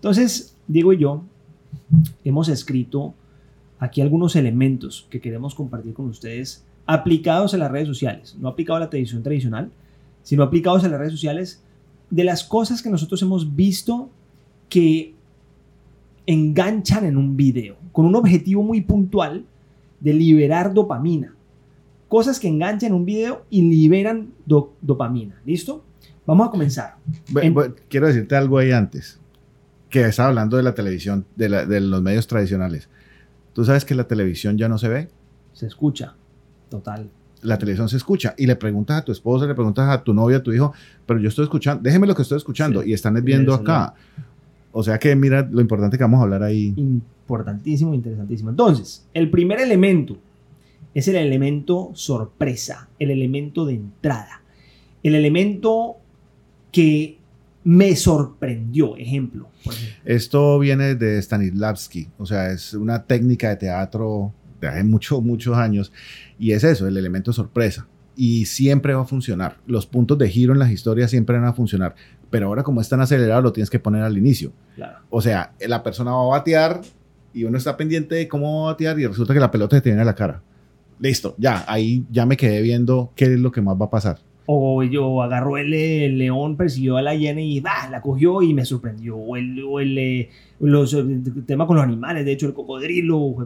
Entonces, 0.00 0.56
Diego 0.66 0.92
y 0.92 0.98
yo 0.98 1.22
hemos 2.24 2.48
escrito 2.48 3.14
aquí 3.78 4.00
algunos 4.00 4.34
elementos 4.36 5.06
que 5.10 5.20
queremos 5.20 5.54
compartir 5.54 5.92
con 5.94 6.06
ustedes 6.06 6.64
aplicados 6.86 7.54
a 7.54 7.58
las 7.58 7.70
redes 7.70 7.86
sociales, 7.86 8.36
no 8.40 8.48
aplicados 8.48 8.78
a 8.78 8.84
la 8.86 8.90
televisión 8.90 9.22
tradicional, 9.22 9.70
sino 10.22 10.42
aplicados 10.42 10.84
a 10.84 10.88
las 10.88 10.98
redes 10.98 11.12
sociales 11.12 11.62
de 12.10 12.24
las 12.24 12.42
cosas 12.44 12.82
que 12.82 12.90
nosotros 12.90 13.20
hemos 13.22 13.54
visto 13.54 14.08
que 14.68 15.14
enganchan 16.26 17.04
en 17.04 17.16
un 17.16 17.36
video 17.36 17.76
con 17.92 18.06
un 18.06 18.14
objetivo 18.16 18.62
muy 18.62 18.80
puntual 18.80 19.44
de 20.00 20.14
liberar 20.14 20.72
dopamina. 20.72 21.34
Cosas 22.08 22.40
que 22.40 22.48
enganchan 22.48 22.88
en 22.88 22.94
un 22.94 23.04
video 23.04 23.44
y 23.50 23.62
liberan 23.62 24.30
do- 24.46 24.72
dopamina. 24.80 25.40
¿Listo? 25.44 25.84
Vamos 26.26 26.48
a 26.48 26.50
comenzar. 26.50 26.96
En- 27.42 27.54
quiero 27.88 28.06
decirte 28.08 28.34
algo 28.34 28.58
ahí 28.58 28.72
antes, 28.72 29.19
que 29.90 30.04
estaba 30.06 30.28
hablando 30.30 30.56
de 30.56 30.62
la 30.62 30.74
televisión, 30.74 31.26
de, 31.36 31.48
la- 31.48 31.66
de 31.66 31.80
los 31.80 32.00
medios 32.00 32.26
tradicionales. 32.26 32.88
Tú 33.52 33.64
sabes 33.64 33.84
que 33.84 33.94
la 33.94 34.04
televisión 34.04 34.56
ya 34.56 34.68
no 34.68 34.78
se 34.78 34.88
ve, 34.88 35.08
Se 35.52 35.66
escucha. 35.66 36.14
Total. 36.70 37.10
la 37.42 37.58
televisión 37.58 37.88
se 37.88 37.96
escucha 37.96 38.34
y 38.38 38.46
le 38.46 38.54
preguntas 38.54 38.98
a 38.98 39.04
tu 39.04 39.10
esposa, 39.12 39.46
le 39.46 39.54
preguntas 39.54 39.88
a 39.88 40.04
tu 40.04 40.14
novia, 40.14 40.36
a 40.38 40.42
tu 40.42 40.52
hijo, 40.52 40.72
pero 41.06 41.18
yo 41.18 41.28
estoy 41.28 41.44
escuchando, 41.44 41.82
déjeme 41.82 42.06
lo 42.06 42.14
que 42.14 42.22
estoy 42.22 42.36
escuchando 42.38 42.82
Sí. 42.82 42.90
y 42.90 42.92
están 42.92 43.16
En 43.16 43.24
viendo 43.24 43.52
acá. 43.54 43.94
O 44.72 44.82
sea 44.84 44.98
que 44.98 45.16
mira 45.16 45.48
lo 45.50 45.60
importante 45.60 45.96
que 45.98 46.04
vamos 46.04 46.20
a 46.20 46.24
hablar 46.24 46.42
ahí. 46.44 46.72
Importantísimo, 46.76 47.92
interesantísimo. 47.94 48.50
Entonces, 48.50 49.04
el 49.14 49.30
primer 49.30 49.58
elemento 49.60 50.16
es 50.94 51.08
el 51.08 51.16
elemento 51.16 51.90
sorpresa, 51.94 52.88
el 53.00 53.10
elemento 53.10 53.64
de 53.66 53.74
entrada, 53.74 54.42
el 55.02 55.14
elemento 55.16 55.96
que 56.70 57.18
me 57.64 57.94
sorprendió. 57.96 58.96
Ejemplo. 58.96 59.48
Esto 60.04 60.58
viene 60.58 60.94
de 60.94 61.20
Stanislavski, 61.20 62.08
o 62.18 62.26
sea, 62.26 62.52
es 62.52 62.74
una 62.74 63.04
técnica 63.04 63.50
de 63.50 63.56
teatro 63.56 64.32
de 64.60 64.68
hace 64.68 64.84
muchos, 64.84 65.22
muchos 65.22 65.56
años, 65.56 65.92
y 66.38 66.52
es 66.52 66.64
eso, 66.64 66.86
el 66.86 66.96
elemento 66.96 67.32
sorpresa. 67.32 67.86
Y 68.16 68.44
siempre 68.46 68.92
va 68.92 69.02
a 69.02 69.06
funcionar. 69.06 69.56
Los 69.66 69.86
puntos 69.86 70.18
de 70.18 70.28
giro 70.28 70.52
en 70.52 70.58
las 70.58 70.70
historias 70.70 71.10
siempre 71.10 71.38
van 71.38 71.46
a 71.46 71.54
funcionar. 71.54 71.94
Pero 72.28 72.48
ahora 72.48 72.62
como 72.62 72.80
es 72.80 72.88
tan 72.88 73.00
acelerado, 73.00 73.40
lo 73.40 73.52
tienes 73.52 73.70
que 73.70 73.78
poner 73.78 74.02
al 74.02 74.18
inicio. 74.18 74.52
Claro. 74.76 74.98
O 75.08 75.22
sea, 75.22 75.54
la 75.66 75.82
persona 75.82 76.12
va 76.12 76.22
a 76.24 76.38
batear 76.38 76.82
y 77.32 77.44
uno 77.44 77.56
está 77.56 77.76
pendiente 77.76 78.16
de 78.16 78.28
cómo 78.28 78.62
va 78.62 78.70
a 78.70 78.72
batear 78.72 78.98
y 78.98 79.06
resulta 79.06 79.32
que 79.32 79.40
la 79.40 79.50
pelota 79.50 79.76
se 79.76 79.82
te 79.82 79.88
viene 79.90 80.02
a 80.02 80.04
la 80.04 80.14
cara. 80.14 80.42
Listo, 80.98 81.34
ya, 81.38 81.64
ahí 81.66 82.04
ya 82.10 82.26
me 82.26 82.36
quedé 82.36 82.60
viendo 82.60 83.12
qué 83.16 83.24
es 83.24 83.40
lo 83.40 83.50
que 83.50 83.62
más 83.62 83.80
va 83.80 83.86
a 83.86 83.90
pasar. 83.90 84.18
O 84.52 84.82
yo 84.82 85.22
agarró 85.22 85.58
el, 85.58 85.72
el 85.72 86.18
león, 86.18 86.56
persiguió 86.56 86.96
a 86.96 87.02
la 87.02 87.14
hiena 87.14 87.40
y 87.40 87.60
bah, 87.60 87.88
la 87.88 88.00
cogió 88.00 88.42
y 88.42 88.52
me 88.52 88.64
sorprendió. 88.64 89.16
O 89.16 89.36
el, 89.36 89.62
o 89.62 89.78
el, 89.78 89.96
eh, 89.96 90.28
los, 90.58 90.92
el 90.92 91.44
tema 91.46 91.68
con 91.68 91.76
los 91.76 91.84
animales, 91.84 92.24
de 92.24 92.32
hecho, 92.32 92.48
el 92.48 92.52
cocodrilo, 92.52 93.16
o 93.16 93.42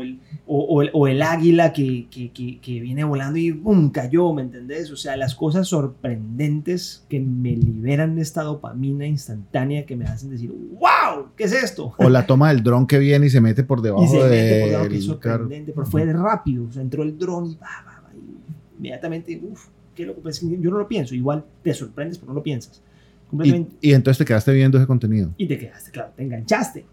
el, 0.00 0.20
o, 0.46 0.60
o 0.60 0.82
el, 0.82 0.90
o 0.92 1.08
el 1.08 1.22
águila 1.22 1.72
que, 1.72 2.06
que, 2.08 2.30
que, 2.30 2.60
que 2.60 2.80
viene 2.80 3.02
volando 3.02 3.36
y 3.36 3.52
¡pum! 3.52 3.90
cayó, 3.90 4.32
¿me 4.32 4.42
entendés? 4.42 4.92
O 4.92 4.96
sea, 4.96 5.16
las 5.16 5.34
cosas 5.34 5.66
sorprendentes 5.66 7.04
que 7.08 7.18
me 7.18 7.56
liberan 7.56 8.16
esta 8.20 8.44
dopamina 8.44 9.08
instantánea 9.08 9.86
que 9.86 9.96
me 9.96 10.04
hacen 10.04 10.30
decir, 10.30 10.52
¡wow! 10.52 11.30
¿Qué 11.36 11.44
es 11.44 11.52
esto? 11.52 11.94
O 11.98 12.08
la 12.08 12.26
toma 12.26 12.50
del 12.50 12.62
dron 12.62 12.86
que 12.86 13.00
viene 13.00 13.26
y 13.26 13.30
se 13.30 13.40
mete 13.40 13.64
por 13.64 13.82
debajo 13.82 14.04
y 14.04 14.08
se 14.08 14.18
de 14.18 14.30
mete 14.30 14.60
por 14.60 14.68
debajo, 14.70 14.88
que 14.88 14.96
es 14.96 15.04
sorprendente, 15.04 15.72
pero 15.72 15.86
fue 15.86 16.04
rápido, 16.12 16.66
o 16.66 16.70
sea, 16.70 16.82
entró 16.82 17.02
el 17.02 17.18
dron 17.18 17.50
y, 17.50 17.56
va, 17.56 17.66
va, 17.84 18.02
va, 18.02 18.10
y 18.14 18.78
inmediatamente, 18.78 19.40
uff, 19.42 19.66
qué 19.98 20.06
loco, 20.06 20.20
pues, 20.22 20.40
yo 20.40 20.70
no 20.70 20.78
lo 20.78 20.86
pienso, 20.86 21.12
igual 21.12 21.44
te 21.64 21.74
sorprendes, 21.74 22.18
pero 22.18 22.28
no 22.28 22.36
lo 22.36 22.42
piensas. 22.42 22.80
Completamente. 23.28 23.76
Y, 23.80 23.90
y 23.90 23.94
entonces 23.94 24.18
te 24.18 24.24
quedaste 24.24 24.52
viendo 24.52 24.78
ese 24.78 24.86
contenido. 24.86 25.34
Y, 25.36 25.48
te 25.48 25.58
quedaste, 25.58 25.90
claro, 25.90 26.12
te 26.14 26.22
enganchaste. 26.22 26.84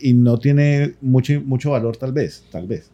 Y 0.00 0.14
no 0.14 0.38
tiene 0.38 0.94
mucho, 1.00 1.42
mucho 1.44 1.72
valor 1.72 1.96
tal 1.96 2.12
vez, 2.12 2.44
tal 2.52 2.68
vez. 2.68 2.88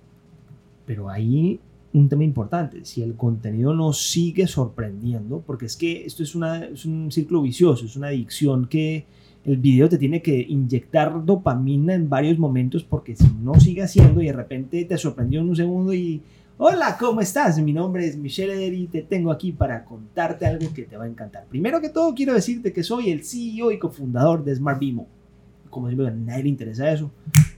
Pero 0.87 1.11
ahí 1.11 1.61
un 1.93 2.09
tema 2.09 2.25
importante, 2.25 2.85
si 2.85 3.03
el 3.03 3.15
contenido 3.15 3.75
nos 3.75 4.11
sigue 4.11 4.47
sorprendiendo, 4.47 5.43
porque 5.47 5.67
es 5.67 5.77
que 5.77 6.07
esto 6.07 6.23
es, 6.23 6.35
una, 6.35 6.65
es 6.65 6.87
un 6.87 7.13
círculo 7.13 7.43
vicioso, 7.43 7.85
es 7.85 7.95
una 7.95 8.09
adicción 8.09 8.69
que 8.69 9.05
el 9.45 9.59
video 9.59 9.89
te 9.89 9.99
tiene 9.99 10.23
que 10.23 10.47
inyectar 10.49 11.25
dopamina 11.25 11.95
en 11.95 12.09
varios 12.09 12.39
momentos, 12.39 12.85
porque 12.85 13.17
si 13.17 13.29
no 13.43 13.61
sigue 13.61 13.83
haciendo 13.83 14.23
y 14.23 14.27
de 14.27 14.33
repente 14.33 14.85
te 14.85 14.97
sorprendió 14.97 15.41
en 15.41 15.51
un 15.51 15.57
segundo 15.57 15.93
y, 15.93 16.23
hola, 16.61 16.97
¿cómo 16.99 17.21
estás? 17.21 17.59
Mi 17.61 17.73
nombre 17.73 18.07
es 18.07 18.17
Michelle 18.17 18.53
Eder 18.53 18.75
y 18.75 18.89
te 18.89 19.03
tengo 19.03 19.31
aquí 19.31 19.53
para 19.53 19.85
contarte 19.85 20.45
algo 20.45 20.73
que 20.75 20.83
te 20.83 20.97
va 20.97 21.05
a 21.05 21.09
encantar. 21.09 21.47
Primero 21.47 21.81
que 21.81 21.89
todo, 21.89 22.13
quiero 22.15 22.35
decirte 22.35 22.73
que 22.73 22.83
soy 22.83 23.11
el 23.11 23.25
CEO 23.25 23.71
y 23.71 23.79
cofundador 23.79 24.45
de 24.45 24.57
Smart 24.57 24.81
Bimo. 24.81 25.07
Como 25.71 25.87
siempre, 25.87 26.09
a 26.09 26.11
nadie 26.11 26.43
le 26.43 26.49
interesa 26.49 26.91
eso. 26.91 27.13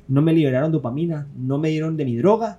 No 0.07 0.21
me 0.21 0.35
liberaron 0.35 0.71
dopamina, 0.71 1.27
no 1.35 1.57
me 1.57 1.71
dieron 1.71 1.97
de 1.97 2.05
mi 2.05 2.17
droga. 2.17 2.59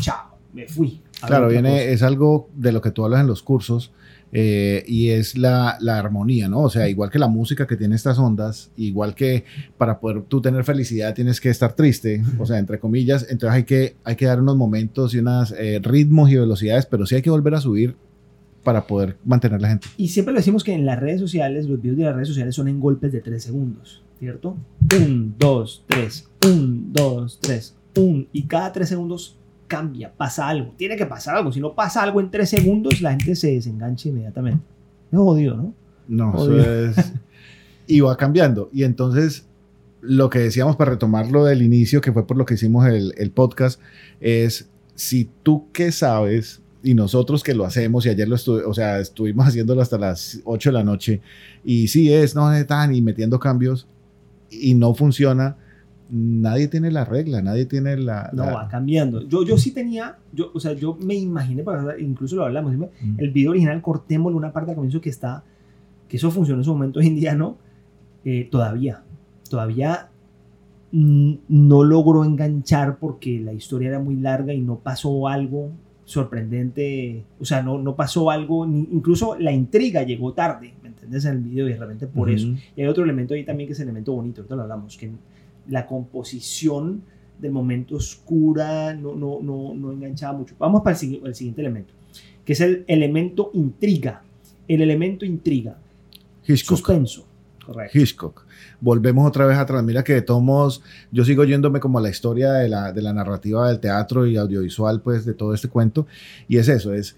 Chao, 0.00 0.38
me 0.54 0.66
fui. 0.66 1.02
Claro, 1.26 1.48
viene, 1.48 1.70
cosa. 1.70 1.82
es 1.82 2.02
algo 2.02 2.48
de 2.54 2.72
lo 2.72 2.80
que 2.80 2.90
tú 2.90 3.04
hablas 3.04 3.20
en 3.20 3.26
los 3.26 3.42
cursos 3.42 3.92
eh, 4.32 4.84
y 4.86 5.10
es 5.10 5.36
la, 5.38 5.78
la 5.80 5.98
armonía, 5.98 6.48
¿no? 6.48 6.60
O 6.60 6.70
sea, 6.70 6.88
igual 6.88 7.10
que 7.10 7.18
la 7.18 7.28
música 7.28 7.66
que 7.66 7.76
tiene 7.76 7.96
estas 7.96 8.18
ondas, 8.18 8.70
igual 8.76 9.14
que 9.14 9.44
para 9.78 10.00
poder 10.00 10.22
tú 10.22 10.40
tener 10.40 10.64
felicidad 10.64 11.14
tienes 11.14 11.40
que 11.40 11.50
estar 11.50 11.74
triste, 11.74 12.22
o 12.38 12.46
sea, 12.46 12.58
entre 12.58 12.78
comillas, 12.78 13.26
entonces 13.30 13.54
hay 13.54 13.64
que, 13.64 13.96
hay 14.04 14.16
que 14.16 14.26
dar 14.26 14.40
unos 14.40 14.56
momentos 14.56 15.14
y 15.14 15.18
unos 15.18 15.54
ritmos 15.82 16.30
y 16.30 16.36
velocidades, 16.36 16.86
pero 16.86 17.06
sí 17.06 17.14
hay 17.14 17.22
que 17.22 17.30
volver 17.30 17.54
a 17.54 17.60
subir 17.60 17.96
para 18.66 18.84
poder 18.84 19.16
mantener 19.24 19.62
la 19.62 19.68
gente. 19.68 19.86
Y 19.96 20.08
siempre 20.08 20.34
lo 20.34 20.40
decimos 20.40 20.64
que 20.64 20.72
en 20.72 20.84
las 20.84 20.98
redes 20.98 21.20
sociales, 21.20 21.68
los 21.68 21.80
videos 21.80 21.98
de 21.98 22.02
las 22.02 22.16
redes 22.16 22.26
sociales 22.26 22.52
son 22.52 22.66
en 22.66 22.80
golpes 22.80 23.12
de 23.12 23.20
3 23.20 23.40
segundos, 23.40 24.02
¿cierto? 24.18 24.56
1, 24.92 25.34
2, 25.38 25.84
3, 25.86 26.28
1, 26.44 26.82
2, 26.90 27.38
3, 27.42 27.76
1. 27.96 28.26
Y 28.32 28.42
cada 28.48 28.72
3 28.72 28.88
segundos 28.88 29.38
cambia, 29.66 30.12
pasa 30.12 30.48
algo. 30.48 30.74
Tiene 30.76 30.96
que 30.96 31.06
pasar 31.06 31.36
algo. 31.36 31.52
Si 31.52 31.60
no 31.60 31.74
pasa 31.74 32.02
algo 32.02 32.20
en 32.20 32.30
3 32.30 32.48
segundos, 32.48 33.00
la 33.00 33.10
gente 33.10 33.34
se 33.34 33.52
desengancha 33.52 34.08
inmediatamente. 34.08 34.64
Es 35.10 35.18
jodido, 35.18 35.56
¿no? 35.56 35.74
No, 36.08 36.34
eso 36.34 36.60
es... 36.60 37.12
Y 37.88 38.00
va 38.00 38.16
cambiando. 38.16 38.68
Y 38.72 38.82
entonces, 38.82 39.46
lo 40.00 40.28
que 40.28 40.40
decíamos 40.40 40.74
para 40.74 40.90
retomarlo 40.90 41.44
del 41.44 41.62
inicio, 41.62 42.00
que 42.00 42.12
fue 42.12 42.26
por 42.26 42.36
lo 42.36 42.44
que 42.44 42.54
hicimos 42.54 42.84
el, 42.86 43.14
el 43.16 43.30
podcast, 43.30 43.80
es 44.20 44.68
si 44.96 45.30
tú 45.44 45.70
que 45.72 45.92
sabes 45.92 46.62
y 46.82 46.94
nosotros 46.94 47.42
que 47.42 47.54
lo 47.54 47.64
hacemos, 47.64 48.06
y 48.06 48.08
ayer 48.08 48.28
lo 48.28 48.36
estuve, 48.36 48.64
o 48.64 48.74
sea, 48.74 49.00
estuvimos 49.00 49.46
haciéndolo 49.48 49.82
hasta 49.82 49.98
las 49.98 50.40
8 50.44 50.70
de 50.70 50.72
la 50.72 50.84
noche, 50.84 51.20
y 51.64 51.88
sí 51.88 52.12
es, 52.12 52.34
no 52.34 52.52
es 52.52 52.66
tan, 52.66 52.94
y 52.94 53.02
metiendo 53.02 53.38
cambios, 53.38 53.86
y 54.50 54.74
no 54.74 54.94
funciona, 54.94 55.56
nadie 56.10 56.68
tiene 56.68 56.90
la 56.90 57.04
regla, 57.04 57.42
nadie 57.42 57.66
tiene 57.66 57.96
la... 57.96 58.30
No, 58.32 58.44
la- 58.46 58.54
va 58.54 58.68
cambiando. 58.68 59.22
Yo, 59.26 59.44
yo 59.44 59.58
sí 59.58 59.72
tenía, 59.72 60.16
yo, 60.32 60.50
o 60.54 60.60
sea, 60.60 60.72
yo 60.74 60.96
me 61.00 61.14
imaginé, 61.14 61.64
incluso 61.98 62.36
lo 62.36 62.44
hablamos, 62.44 62.72
¿sí? 62.72 62.78
Mm. 62.78 63.14
el 63.18 63.30
video 63.30 63.50
original, 63.50 63.80
cortémosle 63.82 64.36
una 64.36 64.52
parte 64.52 64.70
al 64.70 64.76
comienzo 64.76 65.00
que 65.00 65.10
está, 65.10 65.42
que 66.08 66.16
eso 66.16 66.30
funcionó 66.30 66.60
en 66.60 66.64
su 66.64 66.72
momento 66.72 67.00
hoy 67.00 67.06
en 67.08 67.16
día, 67.16 67.34
¿no? 67.34 67.56
Eh, 68.24 68.48
todavía, 68.50 69.02
todavía 69.50 70.08
no 70.92 71.84
logró 71.84 72.24
enganchar 72.24 72.98
porque 72.98 73.40
la 73.40 73.52
historia 73.52 73.88
era 73.88 73.98
muy 73.98 74.16
larga 74.16 74.54
y 74.54 74.60
no 74.60 74.76
pasó 74.78 75.28
algo 75.28 75.70
sorprendente, 76.04 77.24
o 77.40 77.44
sea, 77.44 77.62
no, 77.62 77.78
no 77.78 77.96
pasó 77.96 78.30
algo, 78.30 78.66
ni- 78.66 78.88
incluso 78.92 79.36
la 79.38 79.52
intriga 79.52 80.04
llegó 80.04 80.32
tarde, 80.32 80.72
¿me 80.82 80.88
entiendes? 80.88 81.24
En 81.24 81.32
el 81.32 81.42
video 81.42 81.68
y 81.68 81.72
de 81.72 81.78
repente 81.78 82.06
por 82.06 82.30
eso. 82.30 82.48
Ujú. 82.48 82.56
Y 82.76 82.82
hay 82.82 82.86
otro 82.88 83.04
elemento 83.04 83.34
ahí 83.34 83.44
también 83.44 83.66
que 83.66 83.72
es 83.72 83.80
el 83.80 83.84
elemento 83.88 84.12
bonito, 84.12 84.40
ahorita 84.40 84.54
lo 84.56 84.62
hablamos, 84.62 84.96
que 84.96 85.10
la 85.68 85.86
composición 85.86 87.02
del 87.38 87.52
momento 87.52 87.96
oscura 87.96 88.94
no, 88.94 89.14
no, 89.14 89.40
no, 89.42 89.74
no 89.74 89.92
enganchaba 89.92 90.38
mucho. 90.38 90.54
Vamos 90.58 90.82
para 90.82 90.96
el, 90.98 91.20
el 91.24 91.34
siguiente 91.34 91.60
elemento, 91.60 91.92
que 92.44 92.52
es 92.54 92.60
el 92.60 92.84
elemento 92.88 93.50
intriga. 93.54 94.22
El 94.68 94.82
elemento 94.82 95.24
intriga. 95.24 95.78
Hitchcock. 96.46 96.78
Suspenso. 96.78 97.26
Correcto. 97.64 97.98
Hitchcock. 97.98 98.46
Volvemos 98.80 99.26
otra 99.26 99.46
vez 99.46 99.58
atrás. 99.58 99.82
Mira 99.82 100.04
que 100.04 100.14
de 100.14 100.22
todos 100.22 100.82
yo 101.10 101.24
sigo 101.24 101.44
yéndome 101.44 101.80
como 101.80 101.98
a 101.98 102.02
la 102.02 102.10
historia 102.10 102.52
de 102.52 102.68
la, 102.68 102.92
de 102.92 103.02
la 103.02 103.12
narrativa 103.12 103.68
del 103.68 103.80
teatro 103.80 104.26
y 104.26 104.36
audiovisual, 104.36 105.00
pues, 105.02 105.24
de 105.24 105.34
todo 105.34 105.52
este 105.52 105.68
cuento. 105.68 106.06
Y 106.48 106.58
es 106.58 106.68
eso, 106.68 106.94
es... 106.94 107.16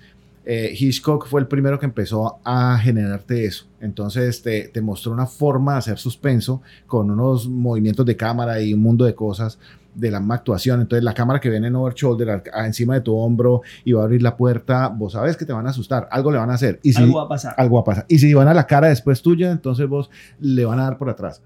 eh, 0.51 0.75
Hitchcock 0.75 1.27
fue 1.27 1.43
el 1.43 1.47
primero 1.47 1.79
que 1.79 1.85
empezó 1.85 2.41
a 2.43 2.79
generarte 2.79 3.45
eso. 3.45 3.67
Entonces 3.83 4.41
te, 4.41 4.69
te 4.69 4.81
mostró 4.81 5.13
una 5.13 5.27
forma 5.27 5.75
de 5.75 5.79
hacer 5.81 5.99
suspenso 5.99 6.63
con 6.87 7.11
unos 7.11 7.47
movimientos 7.49 8.07
de 8.07 8.17
cámara 8.17 8.59
y 8.63 8.73
un 8.73 8.81
mundo 8.81 9.05
de 9.05 9.15
cosas 9.15 9.59
de 9.95 10.11
la 10.11 10.21
misma 10.21 10.37
actuación. 10.37 10.81
Entonces 10.81 11.05
la 11.05 11.13
cámara 11.13 11.39
que 11.39 11.51
viene 11.51 11.67
en 11.67 11.77
over 11.77 11.93
shoulder 11.93 12.31
a- 12.31 12.43
a- 12.55 12.67
encima 12.67 12.95
de 12.95 13.03
tu 13.03 13.15
hombro 13.15 13.61
y 13.85 13.93
va 13.93 14.01
a 14.01 14.05
abrir 14.05 14.23
la 14.23 14.39
puerta, 14.39 14.89
vos 14.89 15.13
sabes 15.13 15.37
que 15.37 15.45
te 15.45 15.53
van 15.53 15.67
a 15.67 15.71
asustar, 15.71 16.09
algo 16.11 16.31
le 16.33 16.39
van 16.39 16.51
a 16.51 16.55
hacer. 16.55 16.81
Y 16.83 16.95
si, 16.95 17.03
Algo 17.03 17.19
va 17.19 17.25
a 17.25 17.29
pasar. 17.29 17.55
algo 17.59 17.75
va 17.77 17.81
a 17.83 17.85
pasar. 17.85 18.07
Y 18.09 18.19
si 18.19 18.33
van 18.33 18.49
a 18.49 18.55
la 18.55 18.67
cara 18.67 18.89
después 18.89 19.21
tuya, 19.21 19.51
entonces 19.51 19.87
vos 19.87 20.09
le 20.41 20.65
van 20.65 20.81
a 20.81 20.85
dar 20.85 20.97
por 20.97 21.11
atrás. 21.11 21.43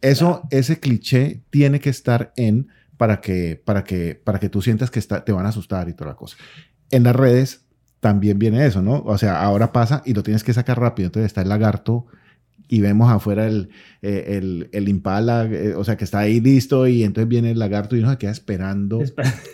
Eso, 0.00 0.42
ese 0.50 0.78
cliché 0.80 1.42
tiene 1.50 1.80
que 1.80 1.90
estar 1.90 2.32
en 2.36 2.68
para 2.96 3.20
que, 3.20 3.60
para 3.64 3.84
que, 3.84 4.20
para 4.22 4.38
que 4.40 4.48
tú 4.48 4.62
sientas 4.62 4.90
que 4.90 4.98
está, 4.98 5.24
te 5.24 5.32
van 5.32 5.46
a 5.46 5.50
asustar 5.50 5.88
y 5.88 5.94
toda 5.94 6.10
la 6.10 6.16
cosa. 6.16 6.36
En 6.90 7.02
las 7.02 7.14
redes 7.14 7.65
también 8.06 8.38
viene 8.38 8.64
eso, 8.64 8.82
¿no? 8.82 9.02
O 9.04 9.18
sea, 9.18 9.42
ahora 9.42 9.72
pasa 9.72 10.00
y 10.06 10.14
lo 10.14 10.22
tienes 10.22 10.44
que 10.44 10.52
sacar 10.52 10.78
rápido. 10.78 11.06
Entonces 11.06 11.26
está 11.26 11.42
el 11.42 11.48
lagarto 11.48 12.06
y 12.68 12.80
vemos 12.80 13.10
afuera 13.10 13.48
el, 13.48 13.70
eh, 14.00 14.36
el, 14.36 14.68
el 14.70 14.88
impala, 14.88 15.44
eh, 15.46 15.74
o 15.74 15.82
sea, 15.82 15.96
que 15.96 16.04
está 16.04 16.20
ahí 16.20 16.40
listo 16.40 16.86
y 16.86 17.02
entonces 17.02 17.28
viene 17.28 17.50
el 17.50 17.58
lagarto 17.58 17.96
y 17.96 17.98
uno 17.98 18.12
se 18.12 18.18
queda 18.18 18.30
esperando. 18.30 19.00
Espera. 19.00 19.34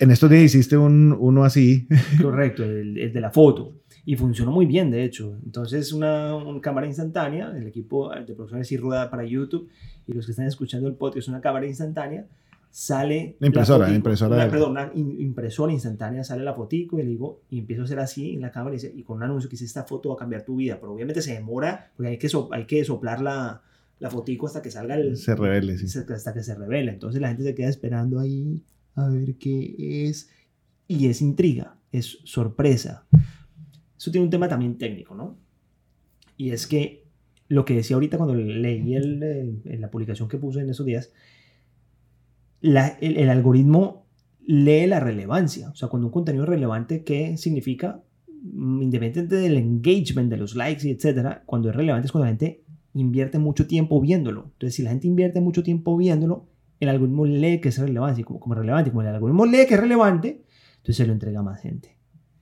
En 0.00 0.12
estos 0.12 0.30
días 0.30 0.44
hiciste 0.44 0.76
un, 0.76 1.12
uno 1.18 1.42
así. 1.42 1.88
Correcto, 2.22 2.62
el, 2.62 2.98
el 2.98 3.12
de 3.12 3.20
la 3.20 3.32
foto. 3.32 3.74
Y 4.04 4.14
funcionó 4.14 4.52
muy 4.52 4.64
bien, 4.64 4.92
de 4.92 5.02
hecho. 5.02 5.36
Entonces, 5.44 5.92
una, 5.92 6.36
una 6.36 6.60
cámara 6.60 6.86
instantánea, 6.86 7.52
el 7.56 7.66
equipo 7.66 8.14
de 8.14 8.32
producción 8.32 8.64
sí 8.64 8.76
rueda 8.76 9.10
para 9.10 9.24
YouTube, 9.24 9.68
y 10.06 10.12
los 10.12 10.24
que 10.24 10.30
están 10.30 10.46
escuchando 10.46 10.86
el 10.86 10.94
podcast, 10.94 11.24
es 11.24 11.28
una 11.28 11.40
cámara 11.40 11.66
instantánea, 11.66 12.26
sale... 12.80 13.36
La 13.40 13.48
impresora, 13.48 13.78
la 13.78 13.84
fotico, 13.86 13.96
impresora 13.96 14.34
una- 14.36 14.44
de- 14.44 14.50
perdón, 14.50 14.70
una 14.70 14.90
in- 14.94 15.20
impresora 15.20 15.72
instantánea, 15.72 16.22
sale 16.22 16.44
la 16.44 16.54
fotico 16.54 16.96
y 16.98 17.02
le 17.02 17.08
digo, 17.08 17.42
y 17.50 17.58
empiezo 17.58 17.82
a 17.82 17.84
hacer 17.86 17.98
así 17.98 18.34
en 18.34 18.40
la 18.40 18.52
cámara 18.52 18.74
y, 18.76 18.78
dice- 18.78 18.92
y 18.94 19.02
con 19.02 19.16
un 19.16 19.24
anuncio 19.24 19.48
que 19.50 19.54
dice, 19.54 19.64
esta 19.64 19.82
foto 19.82 20.10
va 20.10 20.14
a 20.14 20.18
cambiar 20.18 20.44
tu 20.44 20.54
vida, 20.56 20.78
pero 20.78 20.92
obviamente 20.92 21.20
se 21.20 21.34
demora, 21.34 21.90
porque 21.96 22.10
hay 22.10 22.18
que, 22.18 22.28
so- 22.28 22.48
hay 22.52 22.66
que 22.66 22.84
soplar 22.84 23.20
la, 23.20 23.62
la 23.98 24.10
fotico 24.10 24.46
hasta 24.46 24.62
que 24.62 24.70
salga 24.70 24.94
el... 24.94 25.16
Se 25.16 25.34
revele, 25.34 25.76
sí. 25.76 25.98
hasta 25.98 26.32
que 26.32 26.42
se 26.44 26.54
revela. 26.54 26.92
Entonces 26.92 27.20
la 27.20 27.28
gente 27.28 27.42
se 27.42 27.54
queda 27.56 27.68
esperando 27.68 28.20
ahí 28.20 28.62
a 28.94 29.08
ver 29.08 29.34
qué 29.36 30.06
es. 30.08 30.30
Y 30.86 31.08
es 31.08 31.20
intriga, 31.20 31.76
es 31.90 32.18
sorpresa. 32.24 33.06
Eso 33.98 34.12
tiene 34.12 34.24
un 34.24 34.30
tema 34.30 34.46
también 34.48 34.78
técnico, 34.78 35.16
¿no? 35.16 35.36
Y 36.36 36.50
es 36.50 36.68
que 36.68 37.02
lo 37.48 37.64
que 37.64 37.74
decía 37.74 37.96
ahorita 37.96 38.18
cuando 38.18 38.36
leí 38.36 38.94
el, 38.94 39.20
eh, 39.22 39.52
en 39.64 39.80
la 39.80 39.90
publicación 39.90 40.28
que 40.28 40.38
puse 40.38 40.60
en 40.60 40.70
esos 40.70 40.86
días, 40.86 41.10
la- 42.60 42.88
el, 43.00 43.16
el 43.16 43.30
algoritmo 43.30 44.06
lee 44.46 44.86
la 44.86 45.00
relevancia. 45.00 45.70
O 45.70 45.74
sea, 45.74 45.88
cuando 45.88 46.06
un 46.08 46.12
contenido 46.12 46.44
es 46.44 46.50
relevante, 46.50 47.04
¿qué 47.04 47.36
significa? 47.36 48.02
Mm, 48.42 48.82
Independientemente 48.82 49.36
del 49.36 49.56
engagement, 49.56 50.30
de 50.30 50.36
los 50.36 50.54
likes 50.54 50.86
y 50.86 50.90
etcétera, 50.90 51.42
cuando 51.46 51.68
es 51.70 51.76
relevante 51.76 52.06
es 52.06 52.12
cuando 52.12 52.24
la 52.26 52.30
gente 52.30 52.64
invierte 52.94 53.38
mucho 53.38 53.66
tiempo 53.66 54.00
viéndolo. 54.00 54.44
Entonces, 54.52 54.74
si 54.74 54.82
la 54.82 54.90
gente 54.90 55.06
invierte 55.06 55.40
mucho 55.40 55.62
tiempo 55.62 55.96
viéndolo, 55.96 56.46
el 56.80 56.88
algoritmo 56.88 57.26
lee 57.26 57.60
que 57.60 57.68
es 57.68 57.78
relevante. 57.78 58.20
Y 58.20 58.24
como, 58.24 58.40
como 58.40 58.54
relevante, 58.54 58.90
como 58.90 59.02
el 59.02 59.08
algoritmo 59.08 59.44
lee 59.46 59.66
que 59.68 59.74
es 59.74 59.80
relevante, 59.80 60.44
entonces 60.76 60.96
se 60.96 61.06
lo 61.06 61.12
entrega 61.12 61.40
a 61.40 61.42
más 61.42 61.60
gente. 61.60 61.96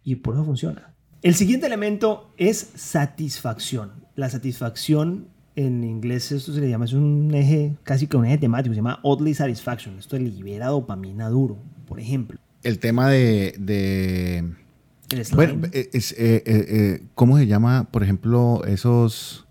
Y 0.05 0.17
por 0.17 0.35
eso 0.35 0.45
funciona. 0.45 0.95
El 1.23 1.35
siguiente 1.35 1.67
elemento 1.67 2.33
es 2.37 2.71
satisfacción. 3.17 3.91
La 4.15 4.29
satisfacción 4.31 5.29
en 5.57 5.83
inglés 5.85 6.31
esto 6.31 6.53
se 6.53 6.61
le 6.61 6.69
llama, 6.69 6.85
es 6.85 6.93
un 6.93 7.35
eje, 7.35 7.75
casi 7.83 8.07
que 8.07 8.17
un 8.17 8.27
eje 8.27 8.39
temático, 8.39 8.75
se 8.75 8.77
llama 8.77 9.01
oddly 9.03 9.35
satisfaction. 9.35 9.99
Esto 9.99 10.19
libera 10.19 10.67
dopamina 10.67 11.29
duro, 11.29 11.57
por 11.87 11.99
ejemplo. 11.99 12.39
El 12.63 12.79
tema 12.79 13.11
de, 13.11 13.55
de 13.59 14.45
El. 15.11 15.35
Bueno, 15.35 15.69
es, 15.73 16.13
eh, 16.13 16.17
eh, 16.19 16.43
eh, 16.47 17.03
¿cómo 17.15 17.39
se 17.39 17.47
llama, 17.47 17.89
por 17.91 18.03
ejemplo, 18.03 18.63
esos... 18.67 19.46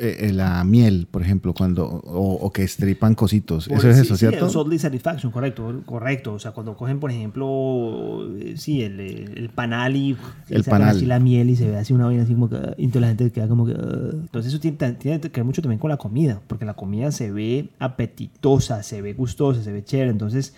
eh, 0.00 0.28
eh, 0.28 0.32
la 0.32 0.62
miel, 0.64 1.06
por 1.10 1.22
ejemplo, 1.22 1.52
cuando... 1.54 1.86
O, 1.86 2.32
o 2.34 2.52
que 2.52 2.62
estripan 2.62 3.14
cositos. 3.14 3.68
Por- 3.68 3.78
Eso 3.78 3.88
es 3.90 3.96
sí, 3.96 4.02
eso, 4.02 4.14
sí, 4.14 4.20
¿cierto? 4.20 4.46
es 4.46 4.56
oddly 4.56 4.78
satisfaction, 4.78 5.30
correcto, 5.32 5.82
correcto. 5.86 6.32
O 6.34 6.38
sea, 6.38 6.52
cuando 6.52 6.76
cogen, 6.76 7.00
por 7.00 7.10
ejemplo, 7.10 8.26
eh, 8.38 8.54
sí, 8.56 8.82
el, 8.82 9.00
el 9.00 9.48
panal 9.50 9.96
y 9.96 10.16
El 10.48 10.64
panal. 10.64 10.96
así 10.96 11.06
la 11.06 11.18
miel 11.20 11.50
y 11.50 11.56
se 11.56 11.68
ve 11.68 11.76
así 11.76 11.92
una 11.92 12.06
vaina 12.06 12.22
así 12.22 12.34
como 12.34 12.48
que, 12.48 12.56
entonces 12.56 13.00
la 13.00 13.08
gente 13.08 13.30
queda 13.32 13.48
como 13.48 13.66
que, 13.66 13.72
ah. 13.72 14.10
entonces 14.12 14.52
eso 14.52 14.60
tiene, 14.60 14.76
tiene 14.94 15.20
que 15.20 15.28
ver 15.28 15.44
mucho 15.44 15.62
también 15.62 15.78
con 15.78 15.90
la 15.90 15.96
comida, 15.96 16.40
porque 16.46 16.64
la 16.64 16.74
comida 16.74 17.12
se 17.12 17.30
ve 17.30 17.68
apetitosa, 17.78 18.82
se 18.82 19.02
ve 19.02 19.12
gustosa, 19.14 19.62
se 19.62 19.72
ve 19.72 19.84
chévere, 19.84 20.10
entonces 20.10 20.54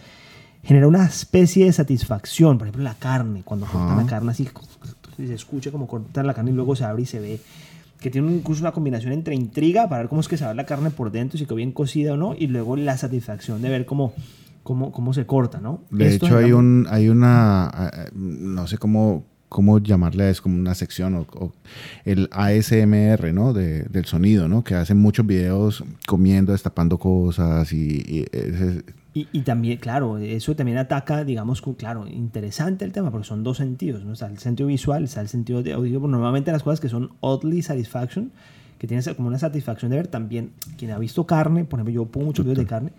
genera 0.63 0.87
una 0.87 1.07
especie 1.07 1.65
de 1.65 1.73
satisfacción, 1.73 2.59
por 2.59 2.67
ejemplo, 2.67 2.83
la 2.85 2.95
carne, 2.95 3.43
cuando 3.45 3.67
cortan 3.67 3.97
la 3.97 4.07
carne 4.07 4.31
así, 4.33 4.49
se 5.17 5.35
escucha 5.35 5.71
como 5.71 5.87
cortan 5.87 6.27
la 6.27 6.35
carne 6.35 6.51
y 6.51 6.55
luego 6.55 6.77
se 6.77 6.85
abre 6.85 7.03
y 7.03 7.07
se 7.07 7.21
ve 7.21 7.41
que 8.01 8.11
tiene 8.11 8.33
incluso 8.33 8.63
una 8.63 8.73
combinación 8.73 9.13
entre 9.13 9.35
intriga 9.35 9.89
para 9.89 10.03
ver 10.03 10.09
cómo 10.09 10.21
es 10.23 10.29
que 10.29 10.37
se 10.37 10.45
va 10.45 10.55
la 10.55 10.67
carne 10.67 10.91
por 10.91 11.11
dentro, 11.11 11.39
si 11.39 11.45
quedó 11.45 11.57
bien 11.57 11.73
cocida 11.73 12.15
o 12.15 12.17
no, 12.17 12.35
y 12.39 12.47
luego 12.47 12.77
la 12.77 12.97
satisfacción 12.97 13.61
de 13.63 13.69
ver 13.69 13.85
cómo, 13.87 14.15
cómo, 14.63 14.91
cómo 14.93 15.13
se 15.13 15.27
corta, 15.27 15.61
¿no? 15.61 15.83
De 15.91 16.09
Esto 16.09 16.27
hecho, 16.27 16.39
hay, 16.39 16.53
un, 16.53 16.87
hay 16.91 17.09
una... 17.11 17.71
no 18.15 18.67
sé 18.67 18.79
cómo, 18.79 19.25
cómo 19.49 19.79
llamarle, 19.81 20.31
es 20.31 20.41
como 20.41 20.57
una 20.57 20.75
sección, 20.75 21.15
o, 21.15 21.27
o 21.35 21.53
el 22.05 22.29
ASMR, 22.33 23.33
¿no? 23.35 23.53
De- 23.53 23.83
del 23.85 24.05
sonido, 24.07 24.49
¿no? 24.49 24.65
Que 24.65 24.75
hacen 24.77 24.97
muchos 24.99 25.27
videos 25.27 25.85
comiendo, 26.07 26.53
destapando 26.53 26.99
cosas 26.99 27.73
y... 27.73 28.03
y 28.07 28.27
ese- 28.33 28.83
Y, 29.13 29.27
y 29.33 29.41
también, 29.41 29.79
claro, 29.79 30.19
eso 30.19 30.55
también 30.55 30.79
ataca, 30.79 31.25
digamos, 31.25 31.63
claro, 31.77 32.07
interesante 32.07 32.85
el 32.85 32.93
tema, 32.93 33.11
porque 33.11 33.27
son 33.27 33.43
dos 33.43 33.57
sentidos, 33.57 34.05
¿no? 34.05 34.13
Está 34.13 34.27
el 34.27 34.39
sentido 34.39 34.69
visual, 34.69 35.05
está 35.05 35.21
el 35.21 35.29
sentido 35.29 35.63
de 35.63 35.73
audio. 35.73 35.99
Normalmente 36.01 36.53
las 36.53 36.63
cosas 36.63 36.79
que 36.79 36.89
son 36.89 37.11
oddly 37.21 37.63
satisfaction, 37.63 38.31
que 38.79 38.87
tienen 38.87 39.15
como 39.15 39.29
una 39.29 39.39
satisfacción 39.39 39.91
de 39.91 39.97
ver, 39.97 40.07
también, 40.07 40.53
quien 40.79 40.93
ha 40.93 40.99
visto 40.99 41.27
carne, 41.27 41.65
por 41.65 41.79
ejemplo, 41.81 41.93
yo 41.93 42.07
pongo 42.07 42.27
muchos 42.27 42.45
videos 42.45 42.59
de 42.59 42.67
carne, 42.67 42.93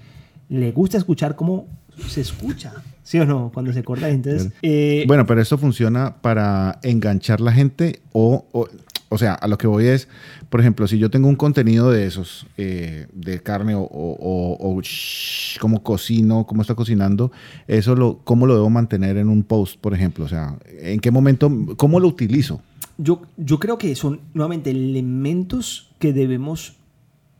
le 0.49 0.71
gusta 0.73 0.97
escuchar 0.97 1.35
cómo 1.37 1.67
se 2.07 2.21
escucha, 2.21 2.73
¿sí 3.03 3.19
o 3.19 3.25
no? 3.25 3.51
Cuando 3.53 3.71
se 3.71 3.83
corta. 3.83 4.09
Entonces, 4.09 4.51
eh, 4.61 5.05
Bueno, 5.07 5.25
pero 5.25 5.41
esto 5.41 5.57
funciona 5.57 6.17
para 6.21 6.79
enganchar 6.83 7.39
la 7.39 7.53
gente 7.53 8.01
o, 8.11 8.45
o, 8.51 8.67
o 9.13 9.17
sea, 9.17 9.33
a 9.33 9.47
lo 9.47 9.57
que 9.57 9.67
voy 9.67 9.85
es, 9.87 10.07
por 10.49 10.59
ejemplo, 10.61 10.87
si 10.87 10.97
yo 10.97 11.09
tengo 11.09 11.27
un 11.27 11.35
contenido 11.35 11.91
de 11.91 12.05
esos, 12.05 12.47
eh, 12.57 13.07
de 13.13 13.41
carne 13.43 13.75
o, 13.75 13.81
o, 13.81 13.87
o- 14.19 14.57
o 14.77 14.81
shh, 14.81 15.59
cocino, 15.83 16.45
cómo 16.47 16.61
está 16.61 16.75
cocinando, 16.75 17.31
eso 17.67 17.95
lo, 17.95 18.19
cómo 18.23 18.47
lo 18.47 18.55
debo 18.55 18.69
mantener 18.69 19.17
en 19.17 19.27
un 19.29 19.43
post, 19.43 19.79
por 19.79 19.93
ejemplo, 19.93 20.25
o 20.25 20.27
sea, 20.29 20.57
en 20.79 20.99
qué 20.99 21.11
momento, 21.11 21.51
cómo 21.77 21.99
lo 21.99 22.07
utilizo. 22.07 22.61
Yo, 22.97 23.21
yo 23.37 23.59
creo 23.59 23.77
que 23.77 23.95
son 23.95 24.21
nuevamente 24.33 24.69
elementos 24.71 25.91
que 25.99 26.13
debemos 26.13 26.77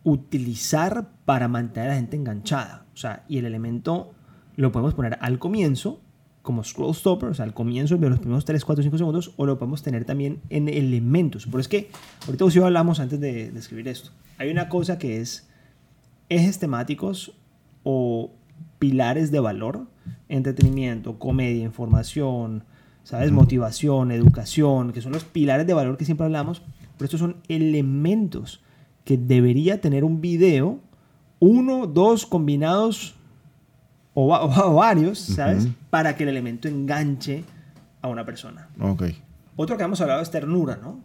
utilizar 0.04 1.10
para 1.26 1.48
mantener 1.48 1.90
a 1.90 1.94
la 1.94 2.00
gente 2.00 2.16
enganchada. 2.18 2.86
O 2.94 2.98
sea, 2.98 3.24
y 3.28 3.38
el 3.38 3.46
elemento 3.46 4.12
lo 4.56 4.72
podemos 4.72 4.94
poner 4.94 5.18
al 5.22 5.40
comienzo, 5.40 6.00
como 6.42 6.64
scroll 6.64 6.96
stopper, 6.96 7.30
o 7.30 7.34
sea, 7.34 7.46
al 7.46 7.54
comienzo 7.54 7.98
de 7.98 8.10
los 8.10 8.20
primeros 8.20 8.46
3, 8.46 8.64
4, 8.66 8.84
5 8.84 8.98
segundos, 8.98 9.34
o 9.38 9.46
lo 9.46 9.58
podemos 9.58 9.84
tener 9.84 10.06
también 10.06 10.42
en 10.50 10.70
elementos. 10.70 11.46
Pero 11.46 11.60
es 11.60 11.68
que, 11.68 11.90
ahorita 12.26 12.46
vos 12.46 12.56
y 12.56 12.58
yo 12.58 12.66
hablamos 12.66 13.00
antes 13.00 13.20
de, 13.20 13.52
de 13.52 13.60
escribir 13.60 13.88
esto. 13.88 14.12
Hay 14.38 14.50
una 14.50 14.70
cosa 14.70 14.98
que 14.98 15.22
es 15.22 15.48
ejes 16.30 16.60
temáticos 16.60 17.34
o 17.84 18.32
pilares 18.80 19.32
de 19.32 19.40
valor, 19.40 19.88
entretenimiento, 20.30 21.20
comedia, 21.20 21.64
información, 21.64 22.64
¿sabes? 23.04 23.32
Motivación, 23.32 24.12
educación, 24.12 24.94
que 24.94 25.02
son 25.02 25.12
los 25.12 25.24
pilares 25.24 25.68
de 25.68 25.74
valor 25.74 25.98
que 25.98 26.06
siempre 26.06 26.26
hablamos, 26.26 26.62
pero 26.98 27.06
estos 27.06 27.20
son 27.20 27.38
elementos 27.48 28.62
que 29.04 29.18
debería 29.18 29.82
tener 29.82 30.04
un 30.04 30.22
video 30.22 30.80
uno, 31.40 31.88
dos 31.88 32.26
combinados 32.28 33.16
o, 34.14 34.28
va- 34.28 34.44
o 34.68 34.74
varios, 34.76 35.20
¿sabes? 35.20 35.68
Para 35.90 36.16
que 36.16 36.24
el 36.24 36.30
elemento 36.30 36.68
enganche 36.68 37.44
a 38.02 38.08
una 38.08 38.26
persona. 38.26 38.70
Ok. 38.80 39.04
Otro 39.56 39.78
que 39.78 39.84
hemos 39.84 40.02
hablado 40.02 40.22
es 40.22 40.32
ternura, 40.32 40.78
¿no? 40.82 41.00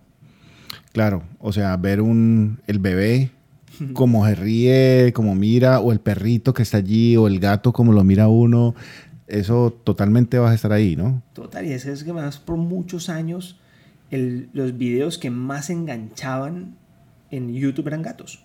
Claro, 0.92 1.24
o 1.40 1.52
sea, 1.52 1.76
ver 1.76 2.00
un 2.00 2.60
el 2.66 2.78
bebé 2.78 3.30
como 3.92 4.24
se 4.26 4.34
ríe, 4.34 5.12
como 5.12 5.34
mira, 5.34 5.80
o 5.80 5.92
el 5.92 6.00
perrito 6.00 6.54
que 6.54 6.62
está 6.62 6.78
allí, 6.78 7.16
o 7.18 7.26
el 7.26 7.38
gato 7.40 7.74
como 7.74 7.92
lo 7.92 8.02
mira 8.04 8.26
uno, 8.28 8.74
eso 9.26 9.70
totalmente 9.84 10.38
vas 10.38 10.52
a 10.52 10.54
estar 10.54 10.72
ahí, 10.72 10.96
¿no? 10.96 11.22
Total, 11.34 11.66
y 11.66 11.72
es, 11.72 11.84
es 11.84 12.02
que 12.02 12.14
más 12.14 12.38
por 12.38 12.56
muchos 12.56 13.10
años 13.10 13.60
el- 14.10 14.48
los 14.54 14.78
videos 14.78 15.18
que 15.18 15.28
más 15.30 15.68
enganchaban 15.68 16.76
en 17.30 17.52
YouTube 17.52 17.88
eran 17.88 18.00
gatos. 18.00 18.42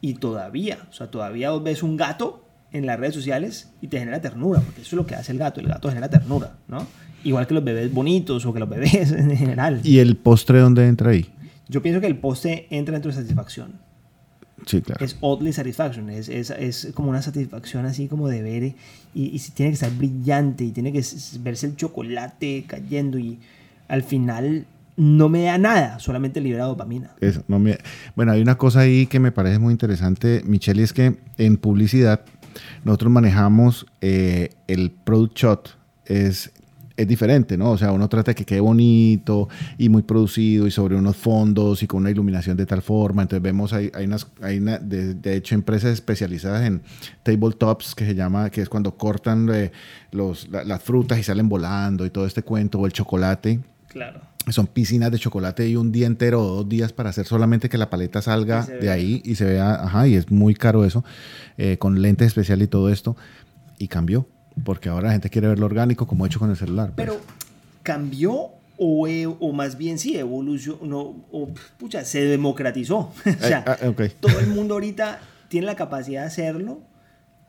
Y 0.00 0.14
todavía, 0.14 0.78
o 0.88 0.92
sea, 0.94 1.10
todavía 1.10 1.52
ves 1.58 1.82
un 1.82 1.98
gato 1.98 2.46
en 2.72 2.86
las 2.86 2.98
redes 2.98 3.14
sociales 3.14 3.70
y 3.80 3.88
te 3.88 3.98
genera 3.98 4.20
ternura, 4.20 4.60
porque 4.60 4.80
eso 4.82 4.90
es 4.90 4.92
lo 4.94 5.06
que 5.06 5.14
hace 5.14 5.32
el 5.32 5.38
gato, 5.38 5.60
el 5.60 5.68
gato 5.68 5.88
genera 5.88 6.08
ternura, 6.08 6.54
¿no? 6.68 6.86
Igual 7.24 7.46
que 7.46 7.54
los 7.54 7.62
bebés 7.64 7.92
bonitos 7.92 8.44
o 8.46 8.52
que 8.52 8.60
los 8.60 8.68
bebés 8.68 9.12
en 9.12 9.36
general. 9.36 9.80
¿Y 9.84 9.98
el 9.98 10.16
postre 10.16 10.58
dónde 10.60 10.86
entra 10.86 11.10
ahí? 11.10 11.26
Yo 11.68 11.82
pienso 11.82 12.00
que 12.00 12.06
el 12.06 12.16
poste 12.16 12.66
entra 12.70 12.92
dentro 12.94 13.10
de 13.12 13.16
satisfacción. 13.18 13.72
Sí, 14.66 14.80
claro. 14.80 15.04
Es 15.04 15.16
oddly 15.20 15.52
satisfaction, 15.52 16.08
es, 16.10 16.28
es, 16.28 16.50
es 16.50 16.90
como 16.94 17.10
una 17.10 17.20
satisfacción 17.20 17.84
así 17.84 18.06
como 18.06 18.28
de 18.28 18.42
ver 18.42 18.62
y, 18.62 18.74
y 19.14 19.38
tiene 19.54 19.70
que 19.70 19.74
estar 19.74 19.90
brillante 19.90 20.64
y 20.64 20.70
tiene 20.70 20.92
que 20.92 21.02
verse 21.40 21.66
el 21.66 21.74
chocolate 21.76 22.64
cayendo 22.68 23.18
y 23.18 23.40
al 23.88 24.04
final 24.04 24.66
no 24.96 25.28
me 25.28 25.42
da 25.44 25.58
nada, 25.58 25.98
solamente 25.98 26.40
libera 26.40 26.64
dopamina. 26.66 27.10
Eso, 27.20 27.42
no 27.48 27.58
me- 27.58 27.78
Bueno, 28.14 28.32
hay 28.32 28.40
una 28.42 28.56
cosa 28.56 28.80
ahí 28.80 29.06
que 29.06 29.18
me 29.18 29.32
parece 29.32 29.58
muy 29.58 29.72
interesante, 29.72 30.42
Michelle, 30.44 30.80
y 30.80 30.84
es 30.84 30.92
que 30.92 31.16
en 31.38 31.56
publicidad 31.56 32.20
nosotros 32.84 33.10
manejamos 33.12 33.86
eh, 34.00 34.50
el 34.68 34.90
product 34.90 35.36
shot, 35.36 35.78
es, 36.06 36.52
es 36.96 37.08
diferente, 37.08 37.56
¿no? 37.56 37.70
O 37.70 37.78
sea, 37.78 37.90
uno 37.92 38.08
trata 38.08 38.32
de 38.32 38.34
que 38.34 38.44
quede 38.44 38.60
bonito 38.60 39.48
y 39.78 39.88
muy 39.88 40.02
producido 40.02 40.66
y 40.66 40.70
sobre 40.70 40.94
unos 40.96 41.16
fondos 41.16 41.82
y 41.82 41.86
con 41.86 42.00
una 42.02 42.10
iluminación 42.10 42.56
de 42.56 42.66
tal 42.66 42.82
forma. 42.82 43.22
Entonces 43.22 43.42
vemos, 43.42 43.72
hay, 43.72 43.90
hay, 43.94 44.04
unas, 44.04 44.26
hay 44.42 44.58
una, 44.58 44.78
de, 44.78 45.36
hecho, 45.36 45.54
empresas 45.54 45.92
especializadas 45.92 46.62
en 46.66 46.82
tabletops 47.22 47.94
que 47.94 48.04
se 48.04 48.14
llama, 48.14 48.50
que 48.50 48.60
es 48.60 48.68
cuando 48.68 48.96
cortan 48.96 49.48
eh, 49.52 49.72
los, 50.10 50.48
la- 50.48 50.64
las 50.64 50.82
frutas 50.82 51.18
y 51.18 51.22
salen 51.22 51.48
volando 51.48 52.04
y 52.04 52.10
todo 52.10 52.26
este 52.26 52.42
cuento, 52.42 52.78
o 52.78 52.86
el 52.86 52.92
chocolate 52.92 53.60
Claro. 53.88 54.20
Son 54.50 54.66
piscinas 54.66 55.10
de 55.12 55.18
chocolate 55.18 55.68
y 55.68 55.76
un 55.76 55.92
día 55.92 56.06
entero 56.06 56.42
o 56.42 56.56
dos 56.56 56.68
días 56.68 56.92
para 56.92 57.10
hacer 57.10 57.26
solamente 57.26 57.68
que 57.68 57.78
la 57.78 57.90
paleta 57.90 58.20
salga 58.22 58.66
de 58.66 58.78
vea. 58.78 58.92
ahí 58.94 59.22
y 59.24 59.36
se 59.36 59.44
vea, 59.44 59.74
ajá, 59.84 60.08
y 60.08 60.14
es 60.16 60.30
muy 60.30 60.54
caro 60.54 60.84
eso, 60.84 61.04
eh, 61.58 61.78
con 61.78 62.02
lentes 62.02 62.26
especiales 62.28 62.66
y 62.66 62.68
todo 62.68 62.90
esto, 62.90 63.16
y 63.78 63.88
cambió, 63.88 64.26
porque 64.64 64.88
ahora 64.88 65.06
la 65.08 65.12
gente 65.12 65.30
quiere 65.30 65.48
verlo 65.48 65.66
orgánico 65.66 66.06
como 66.06 66.26
hecho 66.26 66.38
con 66.40 66.50
el 66.50 66.56
celular. 66.56 66.92
pues. 66.94 67.06
Pero 67.08 67.20
cambió 67.82 68.48
o, 68.78 69.06
e- 69.06 69.26
o 69.26 69.52
más 69.52 69.78
bien 69.78 69.98
sí, 69.98 70.16
evolucionó, 70.16 71.14
o 71.30 71.48
pucha, 71.78 72.04
se 72.04 72.22
democratizó. 72.24 72.96
o 73.26 73.46
sea, 73.46 73.64
Ah, 73.66 73.76
todo 74.20 74.40
el 74.40 74.48
mundo 74.48 74.74
ahorita 74.74 75.20
tiene 75.48 75.66
la 75.66 75.76
capacidad 75.76 76.22
de 76.22 76.26
hacerlo 76.26 76.80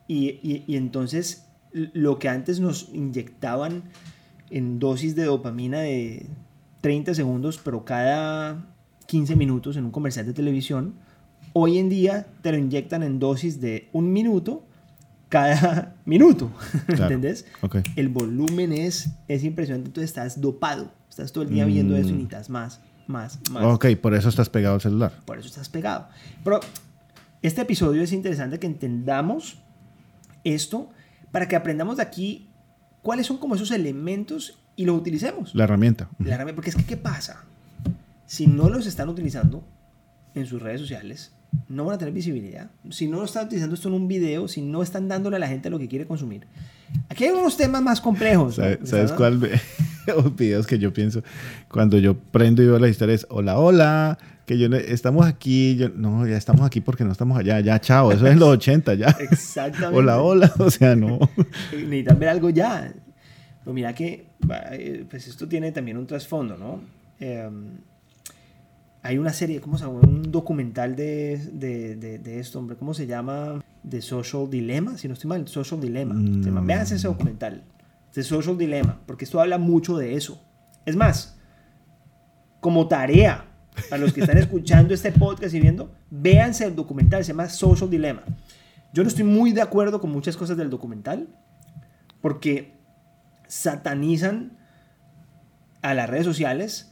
y, 0.07 0.29
y- 0.43 0.63
y 0.67 0.75
entonces 0.75 1.45
lo 1.71 2.19
que 2.19 2.29
antes 2.29 2.59
nos 2.59 2.89
inyectaban 2.93 3.83
en 4.51 4.77
dosis 4.77 5.15
de 5.15 5.23
dopamina 5.23 5.79
de 5.79 6.27
30 6.83 7.13
segundos, 7.13 7.61
pero 7.63 7.85
cada 7.85 8.65
15 9.07 9.37
minutos 9.37 9.77
en 9.77 9.85
un 9.85 9.91
comercial 9.91 10.25
de 10.25 10.33
televisión, 10.33 10.95
hoy 11.53 11.77
en 11.77 11.87
día 11.87 12.27
te 12.41 12.51
lo 12.51 12.57
inyectan 12.57 13.03
en 13.03 13.19
dosis 13.19 13.61
de 13.61 13.87
un 13.93 14.11
minuto 14.11 14.65
cada 15.29 15.95
minuto, 16.05 16.51
Claro. 16.87 17.03
¿entendés? 17.05 17.45
Ok. 17.61 17.77
El 17.95 18.09
volumen 18.09 18.73
es, 18.73 19.11
es 19.29 19.45
impresionante, 19.45 19.87
entonces 19.87 20.09
estás 20.09 20.41
dopado, 20.41 20.91
estás 21.09 21.31
todo 21.31 21.45
el 21.45 21.51
día 21.51 21.63
viendo 21.63 21.95
eso 21.95 22.09
y 22.09 22.11
Mm. 22.11 22.15
necesitas 22.15 22.49
más, 22.49 22.81
más, 23.07 23.39
más. 23.49 23.63
Ok, 23.63 23.85
por 24.01 24.13
eso 24.13 24.27
estás 24.27 24.49
pegado 24.49 24.75
al 24.75 24.81
celular. 24.81 25.13
Por 25.25 25.39
eso 25.39 25.47
estás 25.47 25.69
pegado. 25.69 26.09
Pero 26.43 26.59
este 27.41 27.61
episodio 27.61 28.03
es 28.03 28.11
interesante 28.11 28.59
que 28.59 28.67
entendamos 28.67 29.57
esto 30.43 30.89
para 31.31 31.47
que 31.47 31.55
aprendamos 31.55 31.95
de 31.97 32.03
aquí 32.03 32.49
cuáles 33.01 33.25
son 33.25 33.37
como 33.37 33.55
esos 33.55 33.71
elementos 33.71 34.59
y 34.75 34.85
los 34.85 34.97
utilicemos. 34.97 35.53
La 35.55 35.63
herramienta. 35.65 36.09
La 36.19 36.35
herramienta- 36.35 36.55
porque 36.55 36.69
es 36.71 36.75
que, 36.75 36.83
¿qué 36.85 36.97
pasa? 36.97 37.43
Si 38.25 38.47
no 38.47 38.69
los 38.69 38.85
están 38.87 39.09
utilizando 39.09 39.63
en 40.35 40.45
sus 40.45 40.61
redes 40.61 40.81
sociales, 40.81 41.31
no 41.69 41.85
van 41.85 41.95
a 41.95 41.97
tener 41.99 42.13
visibilidad. 42.13 42.71
Si 42.89 43.07
no 43.07 43.17
lo 43.19 43.25
están 43.25 43.45
utilizando 43.45 43.75
esto 43.75 43.87
en 43.89 43.93
un 43.93 44.07
video, 44.07 44.47
si 44.47 44.61
no 44.61 44.81
están 44.81 45.07
dándole 45.07 45.35
a 45.35 45.39
la 45.39 45.47
gente 45.47 45.69
lo 45.69 45.77
que 45.77 45.87
quiere 45.87 46.05
consumir. 46.07 46.47
Aquí 47.09 47.25
hay 47.25 47.31
unos 47.31 47.55
temas 47.57 47.81
más 47.83 48.01
complejos. 48.01 48.57
¿no? 48.57 48.63
¿Sabes, 48.63 48.77
Que 48.79 48.85
sabes 48.87 49.11
cuál? 49.11 49.37
ve- 49.37 49.59
Los 50.07 50.35
videos 50.35 50.67
que 50.67 50.77
yo 50.79 50.91
pienso 50.91 51.23
cuando 51.69 51.97
yo 51.97 52.17
prendo 52.17 52.61
y 52.61 52.65
veo 52.65 52.77
las 52.77 52.89
historias, 52.89 53.25
hola, 53.29 53.57
hola, 53.57 54.17
que 54.45 54.57
yo 54.57 54.67
estamos 54.75 55.25
aquí, 55.25 55.77
yo, 55.77 55.87
no, 55.87 56.27
ya 56.27 56.35
estamos 56.35 56.65
aquí 56.65 56.81
porque 56.81 57.05
no 57.05 57.11
estamos 57.13 57.37
allá, 57.39 57.61
ya, 57.61 57.79
chao, 57.79 58.11
eso 58.11 58.25
es 58.27 58.33
en 58.33 58.39
los 58.39 58.49
80, 58.57 58.95
ya. 58.95 59.07
Exactamente. 59.19 59.97
Hola, 59.97 60.21
hola, 60.21 60.51
o 60.59 60.69
sea, 60.69 60.95
no. 60.97 61.19
necesitan 61.71 62.19
ver 62.19 62.29
algo 62.29 62.49
ya. 62.49 62.91
Pero 63.63 63.73
mira 63.73 63.93
que, 63.93 64.27
eh, 64.71 65.05
pues 65.09 65.27
esto 65.27 65.47
tiene 65.47 65.71
también 65.71 65.97
un 65.97 66.05
trasfondo, 66.05 66.57
¿no? 66.57 66.81
Eh, 67.19 67.49
hay 69.01 69.17
una 69.17 69.33
serie, 69.33 69.59
¿cómo 69.59 69.77
se 69.77 69.85
llama? 69.85 69.99
Un 69.99 70.31
documental 70.31 70.95
de, 70.95 71.37
de, 71.51 71.95
de, 71.97 72.19
de 72.19 72.39
esto, 72.39 72.57
hombre, 72.59 72.77
¿cómo 72.77 72.93
se 72.93 73.05
llama? 73.05 73.61
The 73.87 74.01
Social 74.01 74.49
Dilemma, 74.49 74.97
si 74.97 75.09
no 75.09 75.13
estoy 75.13 75.27
mal, 75.27 75.47
Social 75.47 75.79
Dilemma. 75.81 76.15
Mm. 76.15 76.65
véanse 76.65 76.95
ese 76.95 77.07
documental, 77.07 77.63
The 78.13 78.23
Social 78.23 78.57
Dilemma, 78.57 79.01
porque 79.05 79.25
esto 79.25 79.41
habla 79.41 79.57
mucho 79.57 79.97
de 79.97 80.15
eso. 80.15 80.41
Es 80.85 80.95
más, 80.95 81.37
como 82.61 82.87
tarea, 82.87 83.45
para 83.89 84.01
los 84.01 84.13
que 84.13 84.21
están 84.21 84.37
escuchando 84.39 84.93
este 84.93 85.11
podcast 85.11 85.53
y 85.53 85.59
viendo, 85.59 85.91
véanse 86.09 86.65
el 86.65 86.75
documental, 86.75 87.25
se 87.25 87.33
llama 87.33 87.49
Social 87.49 87.89
Dilemma. 87.89 88.23
Yo 88.93 89.03
no 89.03 89.09
estoy 89.09 89.25
muy 89.25 89.51
de 89.51 89.61
acuerdo 89.61 89.99
con 89.99 90.11
muchas 90.11 90.37
cosas 90.37 90.55
del 90.55 90.69
documental, 90.69 91.27
porque 92.21 92.71
satanizan 93.47 94.57
a 95.81 95.93
las 95.93 96.09
redes 96.09 96.25
sociales 96.25 96.91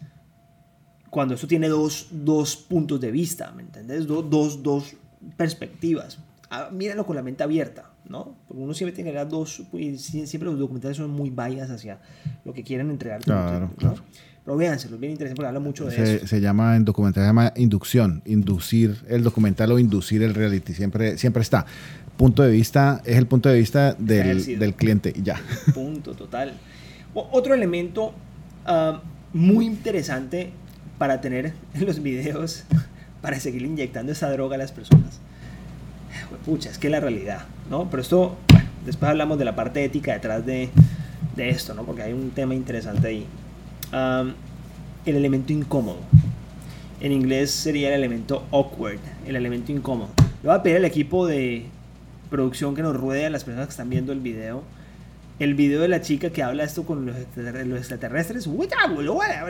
cuando 1.10 1.34
esto 1.36 1.48
tiene 1.48 1.68
dos, 1.68 2.08
dos 2.12 2.56
puntos 2.56 3.02
de 3.02 3.12
vista, 3.12 3.52
¿me 3.52 3.64
entendés? 3.64 4.08
Do- 4.08 4.22
dos, 4.22 4.64
dos 4.64 4.96
perspectivas. 5.38 6.20
Ah, 6.50 6.70
mírenlo 6.72 7.06
con 7.06 7.16
la 7.16 7.22
mente 7.24 7.44
abierta, 7.44 7.92
¿no? 8.08 8.36
Porque 8.48 8.64
uno 8.64 8.74
siempre 8.74 8.94
tiene 8.96 9.12
dar 9.14 9.28
dos, 9.28 9.62
sie- 9.72 10.26
siempre 10.26 10.50
los 10.50 10.60
documentales 10.60 10.98
son 10.98 11.12
muy 11.12 11.30
bias 11.30 11.70
hacia 11.70 12.00
lo 12.46 12.54
que 12.54 12.64
quieren 12.64 12.90
entregar. 12.90 13.22
Claro, 13.22 13.68
¿no? 13.68 13.76
claro. 13.76 14.04
Pero 14.44 14.58
véanselo, 14.58 14.96
es 14.96 15.02
bien 15.02 15.12
interesante 15.14 15.36
porque 15.38 15.48
habla 15.48 15.60
mucho 15.60 15.86
de 15.86 15.92
Se, 15.96 16.16
eso. 16.16 16.28
se 16.28 16.42
llama 16.42 16.76
en 16.76 16.84
documental, 16.86 17.24
se 17.24 17.28
llama 17.28 17.54
inducción, 17.56 18.24
inducir 18.26 18.98
el 19.08 19.24
documental 19.24 19.72
o 19.72 19.78
inducir 19.80 20.24
el 20.24 20.34
reality, 20.34 20.74
siempre, 20.74 21.18
siempre 21.18 21.42
está. 21.44 21.66
Punto 22.18 22.42
de 22.44 22.52
vista, 22.52 23.02
es 23.06 23.18
el 23.18 23.28
punto 23.28 23.50
de 23.50 23.58
vista 23.60 23.94
del, 23.94 24.60
del 24.60 24.74
cliente 24.74 25.14
y 25.16 25.22
ya. 25.22 25.40
Punto, 25.74 26.14
total. 26.14 26.54
O- 27.14 27.28
otro 27.32 27.54
elemento 27.54 28.14
ah, 28.66 29.02
muy 29.34 29.66
interesante 29.66 30.52
para 30.98 31.22
tener 31.22 31.54
en 31.74 31.86
los 31.86 32.02
videos, 32.02 32.64
para 33.22 33.40
seguir 33.40 33.62
inyectando 33.62 34.12
esa 34.12 34.30
droga 34.32 34.56
a 34.56 34.58
las 34.60 34.72
personas. 34.72 35.20
Pucha, 36.46 36.70
es 36.72 36.78
que 36.80 36.90
la 36.90 37.00
realidad, 37.00 37.46
¿no? 37.70 37.90
Pero 37.90 38.02
esto, 38.02 38.38
bueno, 38.52 38.68
después 38.86 39.10
hablamos 39.10 39.38
de 39.38 39.46
la 39.46 39.56
parte 39.56 39.84
ética 39.84 40.14
detrás 40.14 40.46
de, 40.46 40.70
de 41.36 41.50
esto, 41.50 41.74
¿no? 41.76 41.84
Porque 41.84 42.02
hay 42.02 42.14
un 42.14 42.32
tema 42.32 42.56
interesante 42.56 43.08
ahí. 43.08 43.26
Am, 43.92 44.34
el 45.06 45.16
elemento 45.16 45.52
incómodo. 45.54 46.00
En 47.00 47.12
inglés 47.12 47.52
sería 47.52 47.90
el 47.90 47.96
elemento 47.96 48.46
awkward, 48.52 49.00
el 49.26 49.36
elemento 49.36 49.72
incómodo. 49.72 50.10
Le 50.44 50.50
voy 50.50 50.58
a 50.58 50.64
pedir 50.64 50.78
al 50.78 50.86
equipo 50.86 51.26
de 51.26 51.66
producción 52.30 52.76
que 52.76 52.82
nos 52.82 52.96
ruede 52.96 53.26
a 53.26 53.30
las 53.30 53.44
personas 53.44 53.68
que 53.68 53.72
están 53.72 53.90
viendo 53.90 54.12
el 54.12 54.20
video. 54.20 54.64
El 55.40 55.56
video 55.56 55.82
de 55.82 55.88
la 55.88 56.02
chica 56.02 56.30
que 56.30 56.44
habla 56.44 56.64
esto 56.64 56.84
con 56.84 57.06
los 57.06 57.18
extraterrestres, 57.18 57.78
extraterrestres. 57.80 58.50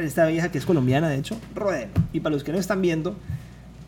Esta 0.01 0.25
vieja 0.27 0.49
que 0.49 0.57
es 0.57 0.65
colombiana, 0.65 1.09
de 1.09 1.17
hecho. 1.17 1.37
Rueden. 1.53 1.89
Y 2.13 2.21
para 2.21 2.33
los 2.33 2.45
que 2.45 2.53
no 2.53 2.57
están 2.57 2.81
viendo, 2.81 3.17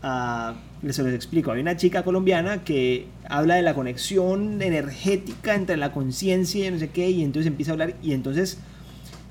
ah, 0.02 0.56
les 0.82 1.00
los 1.00 1.14
explico. 1.14 1.54
Hay 1.54 1.62
una 1.62 1.78
chica 1.78 2.04
colombiana 2.04 2.66
que 2.66 3.08
habla 3.30 3.56
de 3.56 3.62
la 3.62 3.74
conexión 3.74 4.62
energética 4.62 5.56
entre 5.56 5.78
la 5.78 5.94
conciencia 5.94 6.68
y 6.68 6.72
no 6.72 6.78
sé 6.78 6.90
qué. 6.90 7.10
Y 7.10 7.24
entonces 7.24 7.48
empieza 7.48 7.72
a 7.72 7.74
hablar. 7.74 7.94
Y 8.04 8.12
entonces 8.12 8.60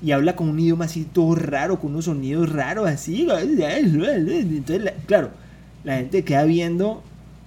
y 0.03 0.11
habla 0.11 0.35
con 0.35 0.49
un 0.49 0.59
idioma 0.59 0.85
así 0.85 1.05
todo 1.11 1.33
raro, 1.35 1.79
con 1.79 1.91
unos 1.91 2.05
sonidos 2.05 2.51
raros 2.51 2.87
así. 2.89 3.27
Entonces, 3.29 4.83
la- 4.83 4.93
claro, 5.05 5.31
la 5.83 5.95
gente 5.97 6.23
queda 6.23 6.43
viendo 6.43 7.01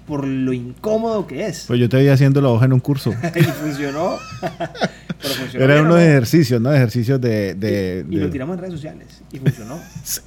por 0.07 0.27
lo 0.27 0.53
incómodo 0.53 1.27
que 1.27 1.47
es. 1.47 1.65
Pues 1.67 1.79
yo 1.81 1.89
te 1.89 1.99
vi 2.01 2.09
haciendo 2.09 2.41
la 2.41 2.49
hoja 2.49 2.65
en 2.67 2.73
un 2.73 2.81
curso. 2.81 3.11
y 3.35 3.43
funcionó. 3.43 4.17
Pero 4.41 5.35
funcionó 5.35 5.65
Era 5.65 5.81
unos 5.83 5.95
¿no? 5.95 5.99
ejercicios, 5.99 6.61
¿no? 6.61 6.73
Ejercicios 6.73 7.21
de... 7.21 7.55
de- 7.55 8.05
y, 8.09 8.15
y 8.17 8.19
lo 8.19 8.31
tiramos 8.31 8.55
en 8.55 8.61
redes 8.61 8.75
sociales. 8.75 9.23
Y 9.33 9.39
funcionó. 9.39 9.79
Sí. 10.05 10.21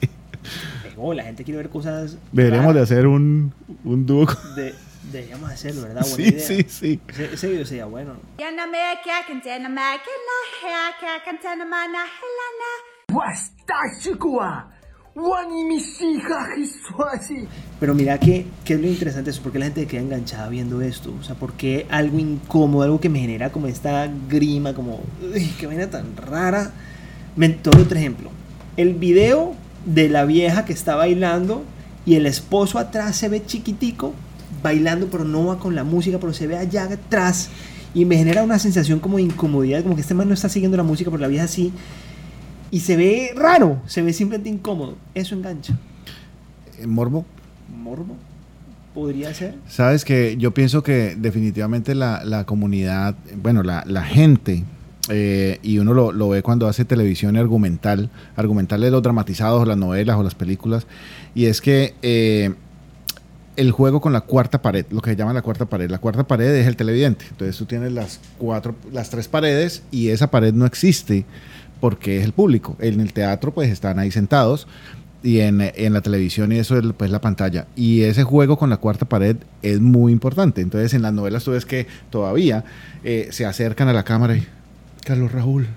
Pegó, 0.83 1.13
la 1.13 1.23
gente 1.23 1.43
quiere 1.43 1.57
ver 1.57 1.69
cosas. 1.69 2.17
Deberíamos 2.31 2.73
de 2.73 2.81
hacer 2.81 3.07
un, 3.07 3.53
un 3.83 4.05
dúo. 4.05 4.25
de, 4.55 4.73
Deberíamos 5.11 5.49
hacerlo, 5.49 5.83
¿verdad? 5.83 6.01
Buena 6.01 6.15
Sí, 6.15 6.23
idea. 6.23 6.47
sí, 6.47 6.65
sí. 6.69 6.99
Ese, 7.07 7.33
ese 7.33 7.47
video 7.49 7.65
sería 7.65 7.85
bueno. 7.85 8.15
Pero 17.79 17.95
mira 17.95 18.19
que, 18.19 18.45
que 18.63 18.73
es 18.75 18.79
lo 18.79 18.87
interesante 18.87 19.31
eso, 19.31 19.41
porque 19.41 19.57
la 19.59 19.65
gente 19.65 19.87
queda 19.87 20.01
enganchada 20.01 20.47
viendo 20.49 20.81
esto. 20.81 21.13
O 21.19 21.23
sea, 21.23 21.35
porque 21.35 21.87
algo 21.89 22.19
incómodo, 22.19 22.83
algo 22.83 22.99
que 23.01 23.09
me 23.09 23.19
genera 23.19 23.51
como 23.51 23.67
esta 23.67 24.07
grima, 24.29 24.73
como, 24.73 25.01
uy, 25.33 25.51
qué 25.59 25.65
vaina 25.65 25.89
tan 25.89 26.15
rara. 26.15 26.71
Me 27.35 27.49
doy 27.49 27.81
otro 27.81 27.97
ejemplo. 27.97 28.29
El 28.77 28.93
video 28.93 29.55
de 29.85 30.09
la 30.09 30.25
vieja 30.25 30.65
que 30.65 30.73
está 30.73 30.95
bailando 30.95 31.63
y 32.05 32.15
el 32.15 32.25
esposo 32.25 32.79
atrás 32.79 33.15
se 33.17 33.27
ve 33.29 33.43
chiquitico, 33.45 34.13
bailando, 34.61 35.07
pero 35.07 35.23
no 35.23 35.47
va 35.47 35.59
con 35.59 35.75
la 35.75 35.83
música, 35.83 36.19
pero 36.19 36.33
se 36.33 36.47
ve 36.47 36.57
allá 36.57 36.83
atrás. 36.83 37.49
Y 37.93 38.05
me 38.05 38.17
genera 38.17 38.43
una 38.43 38.59
sensación 38.59 38.99
como 38.99 39.17
de 39.17 39.23
incomodidad, 39.23 39.81
como 39.83 39.95
que 39.95 40.01
este 40.01 40.13
man 40.13 40.27
no 40.27 40.33
está 40.33 40.49
siguiendo 40.49 40.77
la 40.77 40.83
música, 40.83 41.09
pero 41.09 41.21
la 41.21 41.27
vieja 41.27 41.47
sí. 41.47 41.73
Y 42.71 42.81
se 42.81 42.95
ve 42.95 43.31
raro, 43.35 43.81
se 43.87 44.01
ve 44.01 44.13
simplemente 44.13 44.49
incómodo. 44.49 44.95
Eso 45.15 45.35
engancha. 45.35 45.77
Eh, 46.79 46.85
Morbo. 46.85 47.25
Morbo. 47.81 48.15
Podría 48.93 49.33
ser. 49.33 49.55
Sabes 49.67 50.05
que 50.05 50.35
yo 50.37 50.53
pienso 50.53 50.83
que 50.83 51.15
definitivamente 51.17 51.95
la, 51.95 52.23
la 52.23 52.45
comunidad, 52.45 53.15
bueno, 53.41 53.63
la, 53.63 53.83
la 53.87 54.03
gente, 54.03 54.63
eh, 55.09 55.59
y 55.63 55.79
uno 55.79 55.93
lo, 55.93 56.11
lo 56.11 56.29
ve 56.29 56.43
cuando 56.43 56.67
hace 56.67 56.85
televisión 56.85 57.37
argumental, 57.37 58.09
argumental 58.35 58.81
de 58.81 58.91
los 58.91 59.01
dramatizados, 59.01 59.67
las 59.67 59.77
novelas 59.77 60.17
o 60.17 60.23
las 60.23 60.35
películas, 60.35 60.85
y 61.33 61.45
es 61.45 61.61
que 61.61 61.95
eh, 62.01 62.53
el 63.59 63.71
juego 63.71 63.99
con 63.99 64.13
la 64.13 64.21
cuarta 64.21 64.61
pared, 64.61 64.85
lo 64.89 65.01
que 65.01 65.09
se 65.09 65.15
llama 65.17 65.33
la 65.33 65.41
cuarta 65.41 65.65
pared, 65.65 65.89
la 65.89 65.97
cuarta 65.97 66.23
pared 66.25 66.55
es 66.55 66.65
el 66.65 66.77
televidente, 66.77 67.25
entonces 67.29 67.57
tú 67.57 67.65
tienes 67.65 67.91
las 67.91 68.21
cuatro, 68.37 68.73
las 68.93 69.09
tres 69.09 69.27
paredes 69.27 69.83
y 69.91 70.09
esa 70.09 70.31
pared 70.31 70.53
no 70.53 70.65
existe 70.65 71.25
porque 71.81 72.19
es 72.19 72.23
el 72.23 72.31
público, 72.31 72.77
en 72.79 73.01
el 73.01 73.11
teatro 73.11 73.53
pues 73.53 73.69
están 73.69 73.99
ahí 73.99 74.11
sentados, 74.11 74.65
y 75.21 75.39
en, 75.41 75.59
en, 75.59 75.91
la 75.91 75.99
televisión 75.99 76.53
y 76.53 76.59
eso 76.59 76.77
es 76.77 76.85
pues 76.95 77.11
la 77.11 77.19
pantalla. 77.19 77.67
Y 77.75 78.03
ese 78.03 78.23
juego 78.23 78.57
con 78.57 78.69
la 78.69 78.77
cuarta 78.77 79.03
pared 79.03 79.35
es 79.61 79.81
muy 79.81 80.13
importante. 80.13 80.61
Entonces 80.61 80.93
en 80.93 81.01
las 81.01 81.11
novelas 81.11 81.43
tú 81.43 81.51
ves 81.51 81.65
que 81.65 81.87
todavía 82.09 82.63
eh, 83.03 83.27
se 83.31 83.45
acercan 83.45 83.89
a 83.89 83.93
la 83.93 84.03
cámara 84.03 84.37
y 84.37 84.47
Carlos 85.03 85.33
Raúl. 85.33 85.67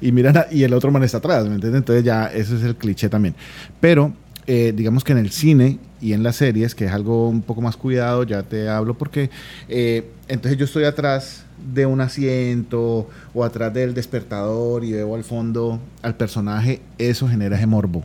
Y 0.00 0.12
miran 0.12 0.44
y 0.52 0.62
el 0.62 0.72
otro 0.72 0.92
man 0.92 1.02
está 1.02 1.18
atrás, 1.18 1.48
¿me 1.48 1.56
entiendes? 1.56 1.80
Entonces 1.80 2.04
ya 2.04 2.26
ese 2.26 2.54
es 2.54 2.62
el 2.62 2.76
cliché 2.76 3.08
también. 3.08 3.34
Pero 3.80 4.12
eh, 4.46 4.72
digamos 4.74 5.04
que 5.04 5.12
en 5.12 5.18
el 5.18 5.30
cine 5.30 5.78
y 6.00 6.12
en 6.12 6.22
las 6.22 6.36
series, 6.36 6.74
que 6.74 6.86
es 6.86 6.92
algo 6.92 7.28
un 7.28 7.42
poco 7.42 7.60
más 7.60 7.76
cuidado, 7.76 8.24
ya 8.24 8.42
te 8.42 8.68
hablo 8.68 8.94
porque 8.94 9.30
eh, 9.68 10.04
entonces 10.28 10.58
yo 10.58 10.64
estoy 10.64 10.84
atrás 10.84 11.44
de 11.72 11.86
un 11.86 12.00
asiento 12.00 13.08
o 13.34 13.44
atrás 13.44 13.72
del 13.72 13.94
despertador 13.94 14.84
y 14.84 14.92
veo 14.92 15.14
al 15.14 15.24
fondo 15.24 15.80
al 16.02 16.16
personaje, 16.16 16.80
eso 16.98 17.28
genera 17.28 17.56
ese 17.56 17.66
morbo 17.66 18.04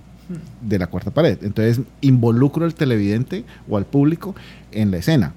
de 0.62 0.78
la 0.78 0.88
cuarta 0.88 1.12
pared. 1.12 1.40
Entonces 1.42 1.84
involucro 2.02 2.66
al 2.66 2.76
televidente 2.76 3.44
o 3.68 3.78
al 3.78 3.86
público 3.86 4.36
en 4.72 4.92
la 4.92 4.98
escena. 4.98 5.34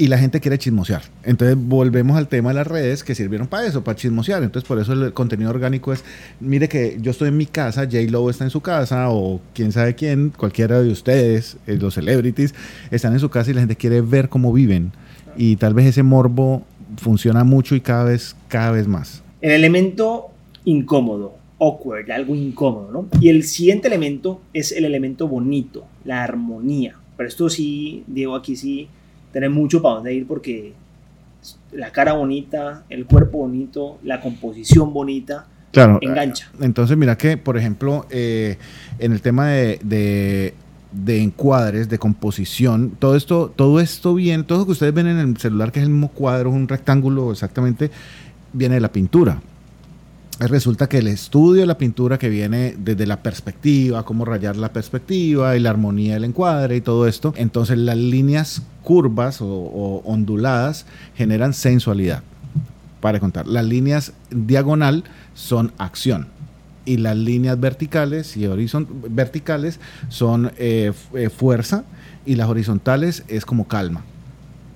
Y 0.00 0.06
la 0.06 0.16
gente 0.16 0.40
quiere 0.40 0.56
chismosear. 0.56 1.02
Entonces 1.24 1.58
volvemos 1.60 2.16
al 2.16 2.26
tema 2.26 2.48
de 2.48 2.54
las 2.54 2.66
redes 2.66 3.04
que 3.04 3.14
sirvieron 3.14 3.48
para 3.48 3.66
eso, 3.66 3.84
para 3.84 3.96
chismosear. 3.96 4.42
Entonces 4.42 4.66
por 4.66 4.78
eso 4.78 4.94
el 4.94 5.12
contenido 5.12 5.50
orgánico 5.50 5.92
es, 5.92 6.02
mire 6.40 6.70
que 6.70 6.96
yo 7.02 7.10
estoy 7.10 7.28
en 7.28 7.36
mi 7.36 7.44
casa, 7.44 7.82
J. 7.82 7.98
Lo 8.08 8.30
está 8.30 8.44
en 8.44 8.50
su 8.50 8.62
casa 8.62 9.10
o 9.10 9.42
quién 9.52 9.72
sabe 9.72 9.94
quién, 9.94 10.32
cualquiera 10.34 10.80
de 10.80 10.90
ustedes, 10.90 11.58
eh, 11.66 11.76
los 11.78 11.92
celebrities, 11.92 12.54
están 12.90 13.12
en 13.12 13.20
su 13.20 13.28
casa 13.28 13.50
y 13.50 13.52
la 13.52 13.60
gente 13.60 13.76
quiere 13.76 14.00
ver 14.00 14.30
cómo 14.30 14.54
viven. 14.54 14.90
Y 15.36 15.56
tal 15.56 15.74
vez 15.74 15.84
ese 15.84 16.02
morbo 16.02 16.62
funciona 16.96 17.44
mucho 17.44 17.74
y 17.74 17.82
cada 17.82 18.04
vez, 18.04 18.34
cada 18.48 18.70
vez 18.70 18.88
más. 18.88 19.22
El 19.42 19.50
elemento 19.50 20.28
incómodo 20.64 21.34
awkward, 21.58 22.10
algo 22.10 22.34
incómodo, 22.34 22.90
¿no? 22.90 23.08
Y 23.20 23.28
el 23.28 23.42
siguiente 23.42 23.88
elemento 23.88 24.40
es 24.54 24.72
el 24.72 24.86
elemento 24.86 25.28
bonito, 25.28 25.84
la 26.06 26.24
armonía. 26.24 26.96
Pero 27.18 27.28
esto 27.28 27.50
sí, 27.50 28.02
Diego, 28.06 28.34
aquí 28.34 28.56
sí 28.56 28.88
tenés 29.32 29.50
mucho 29.50 29.82
para 29.82 29.96
dónde 29.96 30.14
ir 30.14 30.26
porque 30.26 30.72
la 31.72 31.90
cara 31.92 32.12
bonita, 32.12 32.84
el 32.88 33.06
cuerpo 33.06 33.38
bonito, 33.38 33.98
la 34.02 34.20
composición 34.20 34.92
bonita, 34.92 35.46
claro, 35.72 35.98
engancha. 36.00 36.50
Entonces, 36.60 36.96
mira 36.96 37.16
que, 37.16 37.36
por 37.36 37.56
ejemplo, 37.56 38.06
eh, 38.10 38.58
en 38.98 39.12
el 39.12 39.22
tema 39.22 39.48
de, 39.48 39.78
de, 39.82 40.54
de, 40.92 41.22
encuadres, 41.22 41.88
de 41.88 41.98
composición, 41.98 42.90
todo 42.98 43.16
esto, 43.16 43.52
todo 43.54 43.80
esto 43.80 44.14
bien, 44.14 44.44
todo 44.44 44.60
lo 44.60 44.66
que 44.66 44.72
ustedes 44.72 44.92
ven 44.92 45.06
en 45.06 45.18
el 45.18 45.36
celular, 45.36 45.72
que 45.72 45.78
es 45.78 45.84
el 45.84 45.90
mismo 45.90 46.08
cuadro, 46.08 46.50
un 46.50 46.68
rectángulo 46.68 47.30
exactamente, 47.32 47.90
viene 48.52 48.74
de 48.74 48.80
la 48.80 48.92
pintura 48.92 49.40
resulta 50.48 50.88
que 50.88 50.98
el 50.98 51.08
estudio 51.08 51.60
de 51.60 51.66
la 51.66 51.76
pintura 51.76 52.18
que 52.18 52.30
viene 52.30 52.74
desde 52.78 53.06
la 53.06 53.22
perspectiva, 53.22 54.04
cómo 54.04 54.24
rayar 54.24 54.56
la 54.56 54.72
perspectiva 54.72 55.54
y 55.54 55.60
la 55.60 55.70
armonía 55.70 56.14
del 56.14 56.24
encuadre 56.24 56.76
y 56.76 56.80
todo 56.80 57.06
esto, 57.06 57.34
entonces 57.36 57.76
las 57.76 57.98
líneas 57.98 58.62
curvas 58.82 59.40
o, 59.42 60.02
onduladas 60.04 60.86
generan 61.14 61.52
sensualidad. 61.52 62.22
Para 63.02 63.20
contar, 63.20 63.46
las 63.46 63.66
líneas 63.66 64.14
diagonal 64.30 65.04
son 65.34 65.72
acción 65.76 66.28
y 66.86 66.96
las 66.96 67.16
líneas 67.16 67.60
verticales 67.60 68.36
y 68.36 68.46
horizont 68.46 68.88
verticales 69.10 69.78
son 70.08 70.52
eh, 70.56 70.92
fuerza 71.36 71.84
y 72.24 72.36
las 72.36 72.48
horizontales 72.48 73.24
es 73.28 73.44
como 73.44 73.68
calma. 73.68 74.04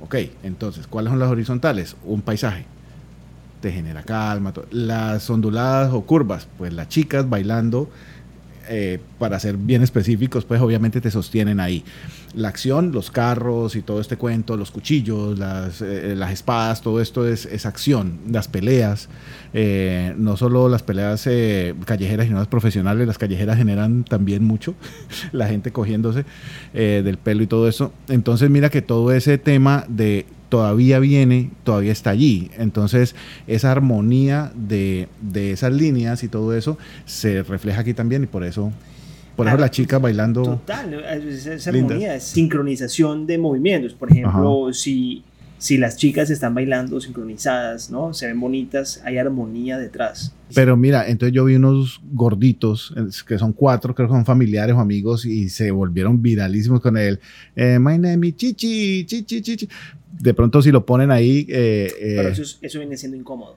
Ok, 0.02 0.16
entonces, 0.42 0.86
¿cuáles 0.86 1.10
son 1.10 1.18
las 1.18 1.30
horizontales? 1.30 1.96
Un 2.04 2.20
paisaje 2.20 2.66
te 3.64 3.72
genera 3.72 4.02
calma. 4.02 4.52
Las 4.72 5.30
onduladas 5.30 5.90
o 5.94 6.02
curvas, 6.02 6.46
pues 6.58 6.70
las 6.74 6.86
chicas 6.90 7.26
bailando, 7.30 7.88
eh, 8.68 9.00
para 9.18 9.40
ser 9.40 9.56
bien 9.56 9.82
específicos, 9.82 10.44
pues 10.44 10.60
obviamente 10.60 11.00
te 11.00 11.10
sostienen 11.10 11.60
ahí. 11.60 11.82
La 12.34 12.48
acción, 12.48 12.92
los 12.92 13.10
carros 13.10 13.76
y 13.76 13.82
todo 13.82 14.00
este 14.00 14.16
cuento, 14.16 14.56
los 14.56 14.70
cuchillos, 14.70 15.38
las, 15.38 15.80
eh, 15.82 16.14
las 16.16 16.32
espadas, 16.32 16.80
todo 16.82 17.00
esto 17.00 17.26
es, 17.26 17.46
es, 17.46 17.66
acción. 17.66 18.18
Las 18.30 18.48
peleas, 18.48 19.08
eh, 19.52 20.14
no 20.16 20.36
solo 20.36 20.68
las 20.68 20.82
peleas 20.82 21.28
callejeras, 21.84 22.26
sino 22.26 22.38
las 22.38 22.48
profesionales, 22.48 23.06
las 23.06 23.18
callejeras 23.18 23.56
generan 23.56 24.04
también 24.04 24.44
mucho, 24.44 24.74
la 25.32 25.46
gente 25.46 25.72
cogiéndose 25.72 26.24
del 26.72 27.18
pelo 27.18 27.42
y 27.42 27.46
todo 27.46 27.68
eso. 27.68 27.92
Entonces 28.08 28.50
mira 28.50 28.70
que 28.70 28.82
todo 28.82 29.12
ese 29.12 29.38
tema 29.38 29.84
de 29.88 30.26
todavía 30.54 31.00
viene, 31.00 31.50
todavía 31.64 31.90
está 31.90 32.10
allí. 32.10 32.48
Entonces, 32.56 33.16
esa 33.48 33.72
armonía 33.72 34.52
de, 34.54 35.08
de, 35.20 35.50
esas 35.50 35.72
líneas 35.72 36.22
y 36.22 36.28
todo 36.28 36.54
eso 36.54 36.78
se 37.06 37.42
refleja 37.42 37.80
aquí 37.80 37.92
también 37.92 38.22
y 38.22 38.26
por 38.26 38.44
eso, 38.44 38.70
por 39.36 39.48
eso 39.48 39.56
las 39.56 39.70
chicas 39.70 40.00
bailando. 40.00 40.42
Total, 40.42 40.94
esa 40.94 41.70
armonía, 41.70 42.14
es 42.14 42.24
sincronización 42.24 43.26
de 43.26 43.38
movimientos. 43.38 43.94
Por 43.94 44.10
ejemplo, 44.10 44.72
si, 44.72 45.24
si 45.58 45.76
las 45.76 45.96
chicas 45.96 46.30
están 46.30 46.54
bailando 46.54 47.00
sincronizadas, 47.00 47.90
¿no? 47.90 48.14
Se 48.14 48.26
ven 48.26 48.38
bonitas, 48.40 49.00
hay 49.04 49.18
armonía 49.18 49.78
detrás. 49.78 50.34
Pero 50.54 50.76
mira, 50.76 51.08
entonces 51.08 51.34
yo 51.34 51.44
vi 51.44 51.56
unos 51.56 52.00
gorditos, 52.12 52.94
que 53.26 53.38
son 53.38 53.52
cuatro, 53.52 53.94
creo 53.94 54.08
que 54.08 54.14
son 54.14 54.24
familiares 54.24 54.76
o 54.76 54.80
amigos, 54.80 55.24
y 55.24 55.48
se 55.48 55.70
volvieron 55.70 56.22
viralísimos 56.22 56.80
con 56.80 56.96
él. 56.96 57.18
Eh, 57.56 57.78
My 57.80 57.98
name 57.98 58.28
is 58.28 58.36
Chichi, 58.36 59.04
Chichi, 59.04 59.42
Chichi. 59.42 59.68
De 60.12 60.32
pronto 60.32 60.62
si 60.62 60.70
lo 60.70 60.86
ponen 60.86 61.10
ahí... 61.10 61.44
Eh, 61.48 61.90
eh, 61.98 62.14
pero 62.16 62.28
eso, 62.28 62.42
es, 62.42 62.58
eso, 62.62 62.78
viene 62.78 62.96
siendo 62.96 63.16
incómodo. 63.16 63.56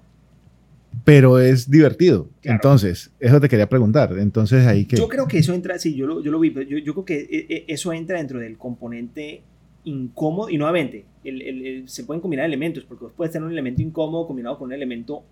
Pero 1.07 1.39
es 1.39 1.71
divertido. 1.71 2.29
Claro. 2.41 2.57
Entonces, 2.57 3.11
eso 3.21 3.39
te 3.39 3.47
quería 3.47 3.69
preguntar. 3.69 4.13
Entonces 4.19 4.67
ahí 4.67 4.83
que... 4.83 4.97
Yo 4.97 5.07
creo 5.07 5.25
que 5.25 5.37
eso 5.37 5.53
entra, 5.53 5.79
sí, 5.79 5.95
yo 5.95 6.05
lo, 6.05 6.21
yo 6.21 6.31
lo 6.31 6.39
vi, 6.39 6.51
pero 6.51 6.67
yo, 6.67 6.77
yo 6.79 6.93
creo 6.93 7.05
que 7.05 7.65
eso 7.69 7.93
entra 7.93 8.17
dentro 8.17 8.39
del 8.39 8.57
componente 8.57 9.41
incómodo 9.85 10.49
y 10.49 10.57
nuevamente 10.57 11.05
el, 11.23 11.41
el, 11.41 11.65
el, 11.65 11.89
se 11.89 12.03
pueden 12.03 12.19
combinar 12.19 12.45
elementos 12.45 12.83
porque 12.83 13.05
vos 13.05 13.13
puedes 13.15 13.31
tener 13.31 13.45
un 13.45 13.53
elemento 13.53 13.81
incómodo 13.81 14.27
combinado 14.27 14.57
con 14.57 14.65
un 14.65 14.73
elemento 14.73 15.23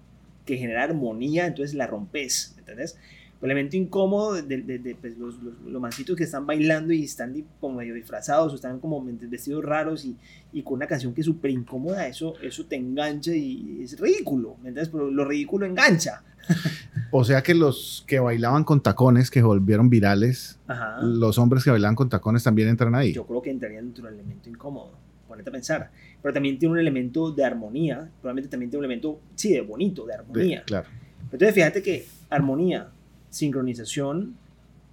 que 0.45 0.55
genera 0.55 0.83
armonía, 0.83 1.45
entonces 1.47 1.75
la 1.75 1.87
rompes, 1.87 2.55
¿entendés? 2.57 2.97
El 3.45 3.51
elemento 3.51 3.77
incómodo 3.77 4.33
de, 4.33 4.41
de, 4.41 4.79
de 4.79 4.95
pues, 4.95 5.17
los, 5.17 5.41
los, 5.41 5.53
los, 5.61 5.81
mancitos 5.81 6.15
que 6.15 6.23
están 6.23 6.45
bailando 6.45 6.93
y 6.93 7.03
están 7.03 7.45
como 7.59 7.77
medio 7.77 7.93
disfrazados 7.93 8.51
o 8.51 8.55
están 8.55 8.79
como 8.79 9.03
vestidos 9.03 9.63
raros 9.63 10.03
y, 10.03 10.17
y 10.51 10.63
con 10.63 10.73
una 10.73 10.87
canción 10.87 11.13
que 11.13 11.21
es 11.21 11.25
súper 11.25 11.51
incómoda, 11.51 12.07
eso, 12.07 12.33
eso 12.41 12.65
te 12.65 12.75
engancha 12.75 13.31
y 13.33 13.81
es 13.83 13.99
ridículo, 13.99 14.55
¿me 14.63 14.69
entiendes? 14.69 14.89
Pero 14.89 15.11
lo 15.11 15.25
ridículo 15.25 15.65
engancha. 15.65 16.23
O 17.11 17.23
sea 17.23 17.43
que 17.43 17.53
los 17.53 18.03
que 18.07 18.19
bailaban 18.19 18.63
con 18.63 18.81
tacones, 18.81 19.31
que 19.31 19.41
volvieron 19.41 19.89
virales, 19.89 20.59
Ajá. 20.67 21.01
los 21.01 21.37
hombres 21.37 21.63
que 21.63 21.71
bailaban 21.71 21.95
con 21.95 22.09
tacones 22.09 22.43
también 22.43 22.67
entran 22.67 22.93
ahí. 22.95 23.13
Yo 23.13 23.25
creo 23.25 23.41
que 23.41 23.51
entrarían 23.51 23.85
dentro 23.85 24.05
del 24.05 24.15
elemento 24.15 24.49
incómodo, 24.49 24.91
ponete 25.27 25.49
a 25.49 25.53
pensar. 25.53 25.91
Pero 26.21 26.33
también 26.33 26.57
tiene 26.57 26.73
un 26.73 26.79
elemento 26.79 27.31
de 27.31 27.45
armonía, 27.45 28.09
probablemente 28.21 28.49
también 28.49 28.69
tiene 28.69 28.79
un 28.79 28.85
elemento, 28.85 29.19
sí, 29.35 29.53
de 29.53 29.61
bonito, 29.61 30.05
de 30.05 30.13
armonía. 30.13 30.59
De, 30.59 30.65
claro. 30.65 30.87
Entonces 31.31 31.53
fíjate 31.53 31.81
que 31.81 32.05
armonía, 32.29 32.89
sincronización, 33.35 34.35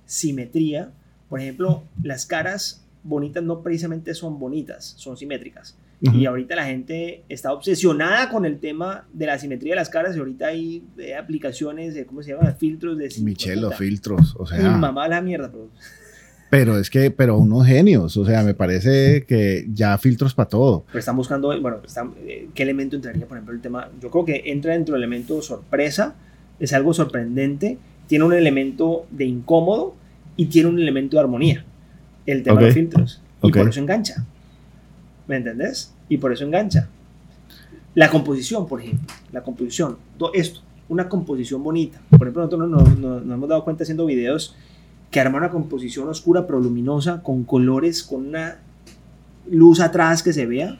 simetría, 0.04 0.90
por 1.28 1.40
ejemplo, 1.40 1.84
las 2.02 2.26
caras 2.26 2.84
bonitas 3.04 3.42
no 3.42 3.62
precisamente 3.62 4.14
son 4.14 4.38
bonitas, 4.38 4.94
son 4.96 5.16
simétricas. 5.16 5.76
Y 6.00 6.26
ahorita 6.26 6.56
la 6.56 6.64
gente 6.64 7.22
está 7.28 7.52
obsesionada 7.52 8.28
con 8.28 8.44
el 8.44 8.58
tema 8.58 9.06
de 9.12 9.26
la 9.26 9.38
simetría 9.38 9.74
de 9.74 9.76
las 9.76 9.88
caras 9.88 10.16
y 10.16 10.18
ahorita 10.18 10.48
hay 10.48 10.82
eh, 10.98 11.14
aplicaciones, 11.14 11.94
de, 11.94 12.04
¿cómo 12.06 12.24
se 12.24 12.32
llama? 12.32 12.50
Filtros 12.54 12.98
de... 12.98 13.08
Michelo, 13.20 13.70
filtros, 13.70 14.34
o 14.36 14.44
sea... 14.44 14.68
mamá 14.72 15.06
la 15.06 15.20
mierda, 15.20 15.48
pero... 15.52 15.68
Pero 16.50 16.76
es 16.76 16.90
que, 16.90 17.12
pero 17.12 17.38
unos 17.38 17.66
genios, 17.66 18.16
o 18.16 18.26
sea, 18.26 18.42
me 18.42 18.52
parece 18.52 19.24
que 19.26 19.64
ya 19.72 19.96
filtros 19.96 20.34
para 20.34 20.48
todo. 20.48 20.84
Pero 20.88 20.98
están 20.98 21.16
buscando, 21.16 21.48
bueno, 21.60 21.78
eh, 22.26 22.48
¿qué 22.52 22.62
elemento 22.64 22.96
entraría? 22.96 23.26
Por 23.26 23.38
ejemplo, 23.38 23.54
el 23.54 23.60
tema, 23.60 23.88
yo 24.00 24.10
creo 24.10 24.24
que 24.24 24.42
entra 24.46 24.72
dentro 24.72 24.94
del 24.94 25.04
elemento 25.04 25.40
sorpresa, 25.40 26.16
es 26.58 26.72
algo 26.72 26.92
sorprendente, 26.92 27.78
tiene 28.12 28.26
un 28.26 28.34
elemento 28.34 29.06
de 29.10 29.24
incómodo 29.24 29.94
y 30.36 30.44
tiene 30.44 30.68
un 30.68 30.78
elemento 30.78 31.16
de 31.16 31.22
armonía, 31.22 31.64
el 32.26 32.42
tema 32.42 32.60
de 32.60 32.70
filtros. 32.70 33.22
Y 33.42 33.50
por 33.50 33.66
eso 33.66 33.80
engancha. 33.80 34.26
¿Me 35.26 35.36
entendés? 35.36 35.94
Y 36.10 36.18
por 36.18 36.30
eso 36.30 36.44
engancha. 36.44 36.90
La 37.94 38.10
composición, 38.10 38.68
por 38.68 38.82
ejemplo, 38.82 39.06
la 39.32 39.42
composición, 39.42 39.96
esto, 40.34 40.60
una 40.90 41.08
composición 41.08 41.62
bonita. 41.62 42.02
Por 42.10 42.28
ejemplo, 42.28 42.42
nosotros 42.42 42.68
nos, 42.68 42.98
nos, 42.98 43.22
hemos 43.22 43.48
dado 43.48 43.64
cuenta 43.64 43.84
haciendo 43.84 44.04
videos 44.04 44.56
que 45.10 45.18
arma 45.18 45.38
una 45.38 45.48
composición 45.48 46.06
oscura 46.10 46.46
pero 46.46 46.60
luminosa, 46.60 47.22
con 47.22 47.44
colores, 47.44 48.02
con 48.02 48.26
una 48.26 48.58
luz 49.50 49.80
atrás 49.80 50.22
que 50.22 50.34
se 50.34 50.44
vea, 50.44 50.78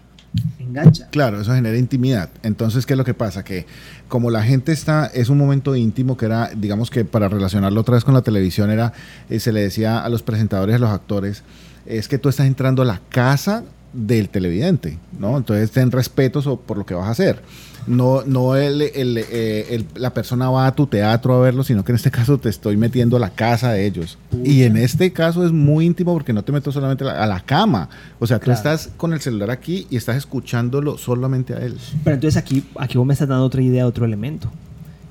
engancha. 0.58 1.08
Claro, 1.10 1.40
eso 1.40 1.54
genera 1.54 1.76
intimidad. 1.76 2.30
Entonces, 2.42 2.86
¿qué 2.86 2.94
es 2.94 2.98
lo 2.98 3.04
que 3.04 3.14
pasa? 3.14 3.44
Que 3.44 3.66
como 4.08 4.30
la 4.30 4.42
gente 4.42 4.72
está, 4.72 5.06
es 5.06 5.28
un 5.28 5.38
momento 5.38 5.74
íntimo 5.76 6.16
que 6.16 6.26
era, 6.26 6.50
digamos 6.54 6.90
que 6.90 7.04
para 7.04 7.28
relacionarlo 7.28 7.80
otra 7.80 7.94
vez 7.94 8.04
con 8.04 8.14
la 8.14 8.22
televisión, 8.22 8.70
era, 8.70 8.92
eh, 9.28 9.40
se 9.40 9.52
le 9.52 9.60
decía 9.60 10.00
a 10.00 10.08
los 10.08 10.22
presentadores, 10.22 10.76
a 10.76 10.78
los 10.78 10.90
actores, 10.90 11.42
es 11.86 12.08
que 12.08 12.18
tú 12.18 12.28
estás 12.28 12.46
entrando 12.46 12.82
a 12.82 12.84
la 12.84 13.00
casa 13.08 13.64
del 13.92 14.28
televidente, 14.28 14.98
¿no? 15.18 15.36
Entonces 15.36 15.70
ten 15.70 15.90
respeto 15.90 16.56
por 16.60 16.78
lo 16.78 16.86
que 16.86 16.94
vas 16.94 17.08
a 17.08 17.10
hacer. 17.10 17.42
No, 17.86 18.22
no 18.24 18.56
eh, 18.56 19.84
la 19.96 20.14
persona 20.14 20.50
va 20.50 20.66
a 20.66 20.74
tu 20.74 20.86
teatro 20.86 21.34
a 21.34 21.40
verlo, 21.40 21.64
sino 21.64 21.84
que 21.84 21.92
en 21.92 21.96
este 21.96 22.10
caso 22.10 22.38
te 22.38 22.48
estoy 22.48 22.76
metiendo 22.76 23.16
a 23.16 23.20
la 23.20 23.30
casa 23.30 23.72
de 23.72 23.86
ellos. 23.86 24.18
Y 24.44 24.62
en 24.62 24.76
este 24.76 25.12
caso 25.12 25.44
es 25.44 25.52
muy 25.52 25.86
íntimo 25.86 26.12
porque 26.12 26.32
no 26.32 26.44
te 26.44 26.52
meto 26.52 26.70
solamente 26.70 27.04
a 27.04 27.26
la, 27.26 27.40
cama. 27.40 27.88
O 28.18 28.26
sea, 28.26 28.38
tú 28.38 28.50
estás 28.50 28.90
con 28.96 29.12
el 29.12 29.20
celular 29.20 29.50
aquí 29.50 29.86
y 29.90 29.96
estás 29.96 30.16
escuchándolo 30.16 30.96
solamente 30.96 31.54
a 31.54 31.58
él. 31.58 31.76
Pero 32.04 32.14
entonces 32.14 32.36
aquí, 32.36 32.64
aquí 32.76 32.98
vos 32.98 33.06
me 33.06 33.14
estás 33.14 33.28
dando 33.28 33.44
otra 33.44 33.62
idea, 33.62 33.86
otro 33.86 34.04
elemento, 34.04 34.50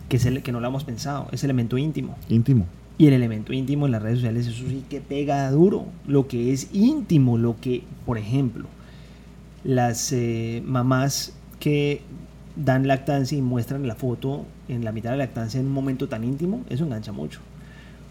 que 0.07 0.17
es 0.17 0.25
el 0.25 0.41
que 0.41 0.51
no 0.51 0.59
lo 0.59 0.67
hemos 0.67 0.83
pensado, 0.83 1.27
es 1.31 1.43
elemento 1.43 1.77
íntimo. 1.77 2.17
Íntimo. 2.29 2.67
Y 2.97 3.07
el 3.07 3.13
elemento 3.13 3.51
íntimo 3.51 3.87
en 3.87 3.93
las 3.93 4.01
redes 4.01 4.19
sociales, 4.19 4.47
eso 4.47 4.63
sí 4.67 4.83
que 4.89 5.01
pega 5.01 5.49
duro. 5.49 5.85
Lo 6.07 6.27
que 6.27 6.53
es 6.53 6.69
íntimo, 6.71 7.37
lo 7.37 7.55
que, 7.59 7.83
por 8.05 8.17
ejemplo, 8.17 8.67
las 9.63 10.11
eh, 10.11 10.61
mamás 10.65 11.33
que 11.59 12.01
dan 12.55 12.87
lactancia 12.87 13.37
y 13.37 13.41
muestran 13.41 13.87
la 13.87 13.95
foto 13.95 14.45
en 14.67 14.83
la 14.83 14.91
mitad 14.91 15.11
de 15.11 15.17
la 15.17 15.25
lactancia 15.25 15.59
en 15.59 15.67
un 15.67 15.73
momento 15.73 16.07
tan 16.07 16.23
íntimo, 16.23 16.63
eso 16.69 16.85
engancha 16.85 17.11
mucho. 17.11 17.39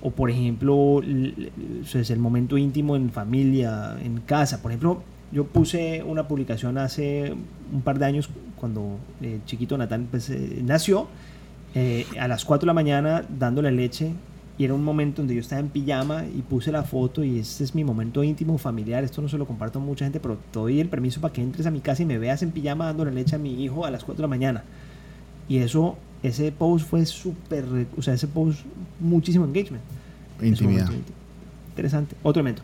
O 0.02 0.10
por 0.10 0.30
ejemplo, 0.30 1.02
es 1.02 2.10
el 2.10 2.18
momento 2.18 2.56
íntimo 2.56 2.96
en 2.96 3.10
familia, 3.10 3.96
en 4.02 4.20
casa. 4.20 4.62
Por 4.62 4.70
ejemplo, 4.70 5.02
yo 5.30 5.44
puse 5.44 6.02
una 6.02 6.26
publicación 6.26 6.78
hace 6.78 7.34
un 7.72 7.82
par 7.82 7.98
de 7.98 8.06
años 8.06 8.30
cuando 8.56 8.98
el 9.20 9.26
eh, 9.26 9.40
chiquito 9.44 9.76
Natán 9.76 10.08
pues, 10.10 10.30
eh, 10.30 10.60
nació, 10.64 11.08
a 12.18 12.26
las 12.26 12.44
4 12.44 12.62
de 12.62 12.66
la 12.66 12.74
mañana 12.74 13.24
dándole 13.28 13.70
leche 13.70 14.12
y 14.60 14.64
era 14.64 14.74
un 14.74 14.84
momento 14.84 15.22
donde 15.22 15.34
yo 15.34 15.40
estaba 15.40 15.58
en 15.58 15.70
pijama 15.70 16.26
y 16.26 16.42
puse 16.42 16.70
la 16.70 16.82
foto 16.82 17.24
y 17.24 17.38
este 17.38 17.64
es 17.64 17.74
mi 17.74 17.82
momento 17.82 18.22
íntimo, 18.22 18.58
familiar. 18.58 19.02
Esto 19.02 19.22
no 19.22 19.28
se 19.30 19.38
lo 19.38 19.46
comparto 19.46 19.78
a 19.78 19.82
mucha 19.82 20.04
gente, 20.04 20.20
pero 20.20 20.36
te 20.36 20.58
doy 20.58 20.80
el 20.80 20.90
permiso 20.90 21.18
para 21.18 21.32
que 21.32 21.40
entres 21.40 21.64
a 21.64 21.70
mi 21.70 21.80
casa 21.80 22.02
y 22.02 22.04
me 22.04 22.18
veas 22.18 22.42
en 22.42 22.50
pijama 22.50 22.84
dándole 22.84 23.10
leche 23.10 23.36
a 23.36 23.38
mi 23.38 23.64
hijo 23.64 23.86
a 23.86 23.90
las 23.90 24.04
4 24.04 24.16
de 24.16 24.20
la 24.20 24.28
mañana. 24.28 24.64
Y 25.48 25.56
eso, 25.56 25.96
ese 26.22 26.52
post 26.52 26.86
fue 26.86 27.06
súper, 27.06 27.64
o 27.96 28.02
sea, 28.02 28.12
ese 28.12 28.28
post, 28.28 28.58
muchísimo 29.00 29.46
engagement. 29.46 29.82
Intimidad. 30.42 30.90
Interesante. 31.70 32.14
Otro 32.22 32.40
elemento. 32.40 32.60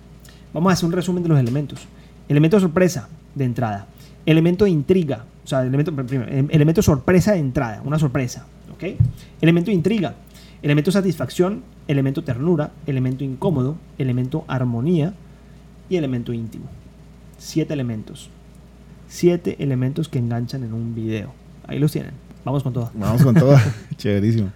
Vamos 0.53 0.69
a 0.69 0.75
hacer 0.75 0.85
un 0.85 0.93
resumen 0.93 1.23
de 1.23 1.31
los 1.31 1.39
elementos. 1.39 1.81
Elemento 2.29 2.61
sorpresa 2.61 3.09
de 3.35 3.45
entrada. 3.47 3.87
Elemento 4.27 4.67
de 4.67 4.71
intriga. 4.71 5.25
O 5.43 5.47
sea, 5.49 5.63
elemento, 5.63 5.97
primero, 5.97 6.31
elemento 6.51 6.83
sorpresa 6.83 7.33
de 7.33 7.39
entrada. 7.39 7.81
Una 7.87 7.99
sorpresa. 7.99 8.45
¿Ok? 8.71 8.85
Elemento 9.41 9.71
de 9.71 9.75
intriga 9.77 10.15
Elemento 10.63 10.91
satisfacción, 10.91 11.63
elemento 11.89 12.25
ternura, 12.25 12.73
elemento 12.87 13.25
incómodo, 13.25 13.77
elemento 13.99 14.45
armonía 14.49 15.15
y 15.89 15.97
elemento 15.97 16.33
íntimo. 16.33 16.67
Siete 17.39 17.75
elementos. 17.75 18.31
Siete 19.09 19.57
elementos 19.63 20.09
que 20.09 20.19
enganchan 20.19 20.65
en 20.65 20.73
un 20.73 20.95
video. 20.95 21.33
Ahí 21.67 21.79
los 21.79 21.93
tienen. 21.93 22.13
Vamos 22.45 22.63
con 22.63 22.73
todo. 22.73 22.91
Vamos 22.95 23.23
con 23.23 23.35
todo. 23.35 23.57
Chéverísimo. 23.97 24.51